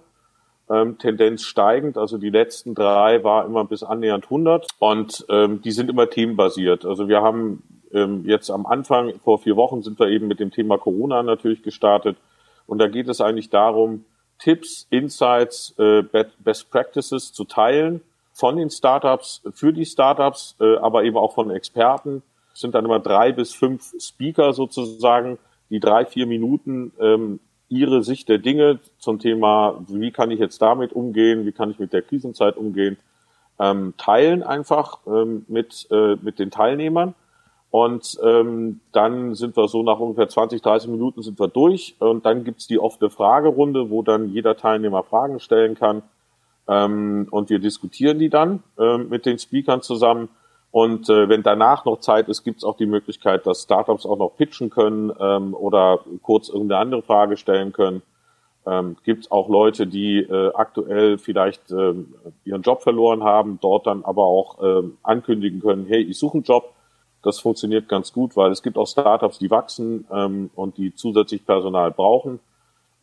ähm, 0.71 0.99
Tendenz 0.99 1.45
steigend. 1.45 1.99
Also 1.99 2.17
die 2.17 2.31
letzten 2.31 2.75
drei 2.75 3.23
war 3.25 3.45
immer 3.45 3.65
bis 3.65 3.83
annähernd 3.83 4.25
100 4.25 4.69
und 4.79 5.27
ähm, 5.29 5.61
die 5.63 5.73
sind 5.73 5.91
immer 5.91 6.09
themenbasiert. 6.09 6.87
Also 6.87 7.09
wir 7.09 7.23
haben 7.23 7.63
ähm, 7.93 8.25
jetzt 8.25 8.51
am 8.51 8.67
Anfang, 8.67 9.15
vor 9.25 9.39
vier 9.39 9.57
Wochen 9.57 9.83
sind 9.83 9.99
wir 9.99 10.09
eben 10.09 10.29
mit 10.29 10.41
dem 10.41 10.51
Thema 10.51 10.79
Corona 10.79 11.23
natürlich 11.23 11.63
gestartet 11.63 12.17
und 12.67 12.79
da 12.79 12.87
geht 12.87 13.09
es 13.09 13.21
eigentlich 13.21 13.51
darum, 13.51 14.05
Tipps, 14.39 14.87
Insights, 14.91 15.75
äh, 15.79 16.03
Best 16.39 16.71
Practices 16.71 17.33
zu 17.33 17.45
teilen 17.45 18.01
von 18.33 18.57
den 18.57 18.71
Startups, 18.71 19.43
für 19.53 19.73
die 19.73 19.85
Startups, 19.85 20.57
äh, 20.61 20.77
aber 20.77 21.05
eben 21.05 21.17
auch 21.17 21.35
von 21.35 21.51
Experten, 21.51 22.23
Es 22.55 22.61
sind 22.61 22.75
dann 22.75 22.85
immer 22.85 23.01
drei 23.01 23.33
bis 23.33 23.53
fünf 23.55 23.93
Speaker 24.01 24.53
sozusagen, 24.53 25.39
die 25.69 25.81
drei, 25.81 26.05
vier 26.07 26.27
Minuten 26.27 26.93
ähm, 26.99 27.41
ihre 27.71 28.03
Sicht 28.03 28.29
der 28.29 28.39
Dinge 28.39 28.81
zum 28.99 29.19
Thema, 29.19 29.81
wie 29.89 30.11
kann 30.11 30.31
ich 30.31 30.41
jetzt 30.41 30.61
damit 30.61 30.93
umgehen, 30.93 31.47
wie 31.47 31.53
kann 31.53 31.71
ich 31.71 31.79
mit 31.79 31.93
der 31.93 32.03
Krisenzeit 32.03 32.57
umgehen, 32.57 32.99
ähm, 33.59 33.95
teilen 33.97 34.43
einfach 34.43 34.99
ähm, 35.07 35.47
mit, 35.49 35.87
äh, 35.91 36.17
mit 36.21 36.39
den 36.39 36.51
Teilnehmern. 36.51 37.15
Und 37.71 38.19
ähm, 38.25 38.81
dann 38.91 39.37
sind 39.37 39.57
wir 39.57 39.69
so 39.69 39.85
nach 39.85 40.01
ungefähr 40.01 40.29
20, 40.29 40.61
30 40.61 40.91
Minuten 40.91 41.23
sind 41.23 41.39
wir 41.39 41.47
durch. 41.47 41.95
Und 42.01 42.27
dann 42.27 42.43
gibt's 42.43 42.67
die 42.67 42.81
offene 42.81 43.11
Fragerunde, 43.11 43.91
wo 43.91 44.03
dann 44.03 44.29
jeder 44.29 44.57
Teilnehmer 44.57 45.05
Fragen 45.05 45.39
stellen 45.39 45.77
kann. 45.77 46.03
Ähm, 46.67 47.29
und 47.31 47.49
wir 47.49 47.61
diskutieren 47.61 48.19
die 48.19 48.29
dann 48.29 48.65
äh, 48.77 48.99
mit 48.99 49.25
den 49.25 49.39
Speakern 49.39 49.83
zusammen. 49.83 50.29
Und 50.73 51.09
äh, 51.09 51.29
wenn 51.29 51.43
danach 51.43 51.85
noch 51.85 51.99
Zeit 51.99 52.29
ist, 52.29 52.45
gibt's 52.45 52.65
auch 52.65 52.77
die 52.77 52.87
Möglichkeit, 52.87 53.47
dass 53.47 53.63
Startups 53.63 54.07
auch 54.07 54.19
noch 54.19 54.37
pitchen 54.37 54.71
können 54.71 55.13
ähm, 55.19 55.55
oder 55.55 56.01
kurz 56.23 56.49
irgendeine 56.49 56.81
andere 56.81 57.03
Frage 57.03 57.37
stellen 57.37 57.73
können. 57.73 58.03
Ähm, 58.67 58.97
Gibt 59.05 59.33
auch 59.33 59.49
Leute, 59.49 59.87
die 59.87 60.19
äh, 60.19 60.53
aktuell 60.55 61.19
vielleicht 61.19 61.73
äh, 61.73 61.95
ihren 62.45 62.63
Job 62.63 62.83
verloren 62.83 63.25
haben, 63.25 63.59
dort 63.61 63.87
dann 63.87 64.05
aber 64.05 64.25
auch 64.25 64.63
äh, 64.63 64.89
ankündigen 65.03 65.61
können, 65.61 65.87
hey, 65.87 66.03
ich 66.03 66.19
suche 66.19 66.35
einen 66.35 66.45
Job 66.45 66.73
das 67.23 67.39
funktioniert 67.39 67.89
ganz 67.89 68.13
gut, 68.13 68.37
weil 68.37 68.51
es 68.51 68.63
gibt 68.63 68.79
auch 68.79 68.87
Startups, 68.87 69.39
die 69.39 69.51
wachsen 69.51 70.07
ähm, 70.11 70.51
und 70.55 70.79
die 70.79 70.95
zusätzlich 70.95 71.45
Personal 71.45 71.91
brauchen. 71.91 72.41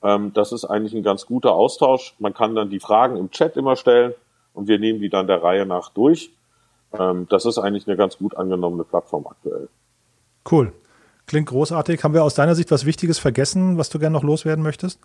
Ähm, 0.01 0.33
das 0.33 0.51
ist 0.51 0.65
eigentlich 0.65 0.93
ein 0.93 1.03
ganz 1.03 1.25
guter 1.25 1.53
Austausch. 1.53 2.15
Man 2.19 2.33
kann 2.33 2.55
dann 2.55 2.69
die 2.69 2.79
Fragen 2.79 3.17
im 3.17 3.29
Chat 3.29 3.57
immer 3.57 3.75
stellen 3.75 4.13
und 4.53 4.67
wir 4.67 4.79
nehmen 4.79 4.99
die 4.99 5.09
dann 5.09 5.27
der 5.27 5.43
Reihe 5.43 5.65
nach 5.65 5.89
durch. 5.89 6.31
Ähm, 6.99 7.27
das 7.29 7.45
ist 7.45 7.57
eigentlich 7.57 7.87
eine 7.87 7.97
ganz 7.97 8.17
gut 8.17 8.35
angenommene 8.35 8.83
Plattform 8.83 9.27
aktuell. 9.27 9.69
Cool. 10.49 10.73
Klingt 11.25 11.49
großartig. 11.49 12.03
Haben 12.03 12.13
wir 12.13 12.23
aus 12.23 12.35
deiner 12.35 12.55
Sicht 12.55 12.71
was 12.71 12.85
Wichtiges 12.85 13.19
vergessen, 13.19 13.77
was 13.77 13.89
du 13.89 13.99
gerne 13.99 14.13
noch 14.13 14.23
loswerden 14.23 14.63
möchtest? 14.63 14.99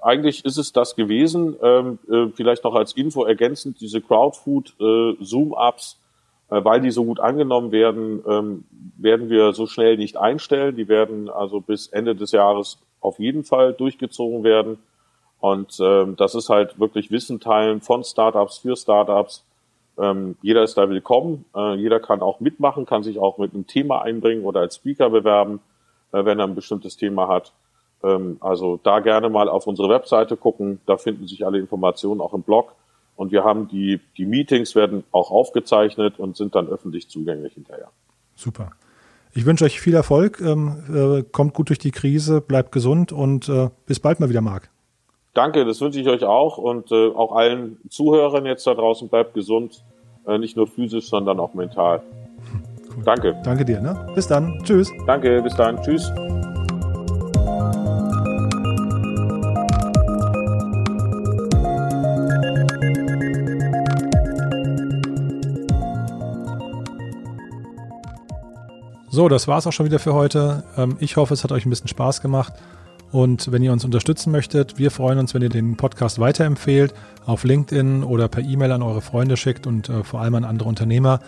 Eigentlich 0.00 0.44
ist 0.44 0.58
es 0.58 0.72
das 0.72 0.96
gewesen. 0.96 1.56
Ähm, 1.62 1.98
äh, 2.10 2.28
vielleicht 2.34 2.64
noch 2.64 2.74
als 2.74 2.92
Info 2.92 3.24
ergänzend, 3.24 3.80
diese 3.80 4.00
Crowdfood 4.00 4.74
äh, 4.80 5.14
Zoom-Ups, 5.20 5.98
äh, 6.50 6.62
weil 6.64 6.80
die 6.80 6.90
so 6.90 7.04
gut 7.04 7.20
angenommen 7.20 7.72
werden, 7.72 8.22
ähm, 8.26 8.64
werden 8.96 9.30
wir 9.30 9.52
so 9.52 9.66
schnell 9.66 9.96
nicht 9.96 10.16
einstellen. 10.16 10.76
Die 10.76 10.88
werden 10.88 11.28
also 11.28 11.60
bis 11.60 11.86
Ende 11.88 12.14
des 12.14 12.32
Jahres 12.32 12.78
auf 13.00 13.18
jeden 13.18 13.44
Fall 13.44 13.74
durchgezogen 13.74 14.42
werden. 14.44 14.78
Und 15.40 15.78
ähm, 15.80 16.16
das 16.16 16.34
ist 16.34 16.48
halt 16.48 16.78
wirklich 16.78 17.10
Wissen 17.10 17.40
teilen 17.40 17.82
von 17.82 18.04
Startups 18.04 18.58
für 18.58 18.76
Startups. 18.76 19.44
Ähm, 19.98 20.36
jeder 20.42 20.62
ist 20.64 20.76
da 20.76 20.88
willkommen. 20.88 21.44
Äh, 21.54 21.74
jeder 21.74 22.00
kann 22.00 22.20
auch 22.20 22.40
mitmachen, 22.40 22.86
kann 22.86 23.02
sich 23.02 23.18
auch 23.18 23.38
mit 23.38 23.54
einem 23.54 23.66
Thema 23.66 24.02
einbringen 24.02 24.44
oder 24.44 24.60
als 24.60 24.76
Speaker 24.76 25.10
bewerben, 25.10 25.60
äh, 26.12 26.24
wenn 26.24 26.38
er 26.38 26.46
ein 26.46 26.54
bestimmtes 26.54 26.96
Thema 26.96 27.28
hat. 27.28 27.52
Ähm, 28.02 28.38
also 28.40 28.78
da 28.82 29.00
gerne 29.00 29.28
mal 29.28 29.48
auf 29.48 29.66
unsere 29.66 29.88
Webseite 29.88 30.36
gucken. 30.36 30.80
Da 30.86 30.96
finden 30.96 31.26
sich 31.26 31.46
alle 31.46 31.58
Informationen 31.58 32.20
auch 32.20 32.34
im 32.34 32.42
Blog. 32.42 32.74
Und 33.16 33.30
wir 33.30 33.44
haben 33.44 33.68
die, 33.68 34.00
die 34.16 34.26
Meetings 34.26 34.74
werden 34.74 35.04
auch 35.12 35.30
aufgezeichnet 35.30 36.18
und 36.18 36.36
sind 36.36 36.54
dann 36.56 36.68
öffentlich 36.68 37.08
zugänglich 37.08 37.54
hinterher. 37.54 37.88
Super. 38.34 38.72
Ich 39.32 39.46
wünsche 39.46 39.64
euch 39.64 39.80
viel 39.80 39.94
Erfolg, 39.94 40.40
ähm, 40.40 40.84
äh, 40.92 41.22
kommt 41.22 41.54
gut 41.54 41.68
durch 41.68 41.78
die 41.78 41.90
Krise, 41.90 42.40
bleibt 42.40 42.72
gesund 42.72 43.12
und 43.12 43.48
äh, 43.48 43.70
bis 43.86 44.00
bald 44.00 44.20
mal 44.20 44.28
wieder, 44.28 44.40
Marc. 44.40 44.70
Danke, 45.34 45.64
das 45.64 45.80
wünsche 45.80 46.00
ich 46.00 46.08
euch 46.08 46.22
auch 46.22 46.58
und 46.58 46.92
äh, 46.92 47.08
auch 47.08 47.34
allen 47.34 47.78
Zuhörern 47.90 48.46
jetzt 48.46 48.68
da 48.68 48.74
draußen, 48.74 49.08
bleibt 49.08 49.34
gesund, 49.34 49.82
äh, 50.28 50.38
nicht 50.38 50.56
nur 50.56 50.68
physisch, 50.68 51.08
sondern 51.08 51.40
auch 51.40 51.54
mental. 51.54 52.02
Cool. 52.94 53.02
Danke. 53.04 53.36
Danke 53.42 53.64
dir, 53.64 53.80
ne? 53.80 54.06
Bis 54.14 54.28
dann. 54.28 54.62
Tschüss. 54.62 54.92
Danke, 55.08 55.42
bis 55.42 55.56
dann. 55.56 55.82
Tschüss. 55.82 56.12
So, 69.10 69.28
das 69.28 69.48
war 69.48 69.58
es 69.58 69.66
auch 69.66 69.72
schon 69.72 69.86
wieder 69.86 69.98
für 69.98 70.14
heute. 70.14 70.62
Ähm, 70.76 70.96
ich 71.00 71.16
hoffe, 71.16 71.34
es 71.34 71.42
hat 71.42 71.50
euch 71.50 71.66
ein 71.66 71.70
bisschen 71.70 71.88
Spaß 71.88 72.20
gemacht. 72.20 72.52
Und 73.14 73.52
wenn 73.52 73.62
ihr 73.62 73.72
uns 73.72 73.84
unterstützen 73.84 74.32
möchtet, 74.32 74.76
wir 74.76 74.90
freuen 74.90 75.20
uns, 75.20 75.34
wenn 75.34 75.42
ihr 75.42 75.48
den 75.48 75.76
Podcast 75.76 76.18
weiterempfehlt, 76.18 76.92
auf 77.26 77.44
LinkedIn 77.44 78.02
oder 78.02 78.26
per 78.26 78.42
E-Mail 78.42 78.72
an 78.72 78.82
eure 78.82 79.02
Freunde 79.02 79.36
schickt 79.36 79.68
und 79.68 79.88
äh, 79.88 80.02
vor 80.02 80.20
allem 80.20 80.34
an 80.34 80.44
andere 80.44 80.68
Unternehmer. 80.68 81.20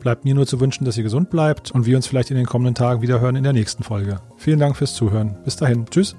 Bleibt 0.00 0.24
mir 0.24 0.34
nur 0.34 0.46
zu 0.46 0.58
wünschen, 0.58 0.86
dass 0.86 0.96
ihr 0.96 1.02
gesund 1.02 1.28
bleibt 1.28 1.70
und 1.70 1.84
wir 1.84 1.96
uns 1.96 2.06
vielleicht 2.06 2.30
in 2.30 2.38
den 2.38 2.46
kommenden 2.46 2.74
Tagen 2.74 3.02
wieder 3.02 3.20
hören 3.20 3.36
in 3.36 3.44
der 3.44 3.52
nächsten 3.52 3.82
Folge. 3.82 4.22
Vielen 4.38 4.58
Dank 4.58 4.78
fürs 4.78 4.94
Zuhören. 4.94 5.36
Bis 5.44 5.56
dahin. 5.56 5.84
Tschüss. 5.90 6.16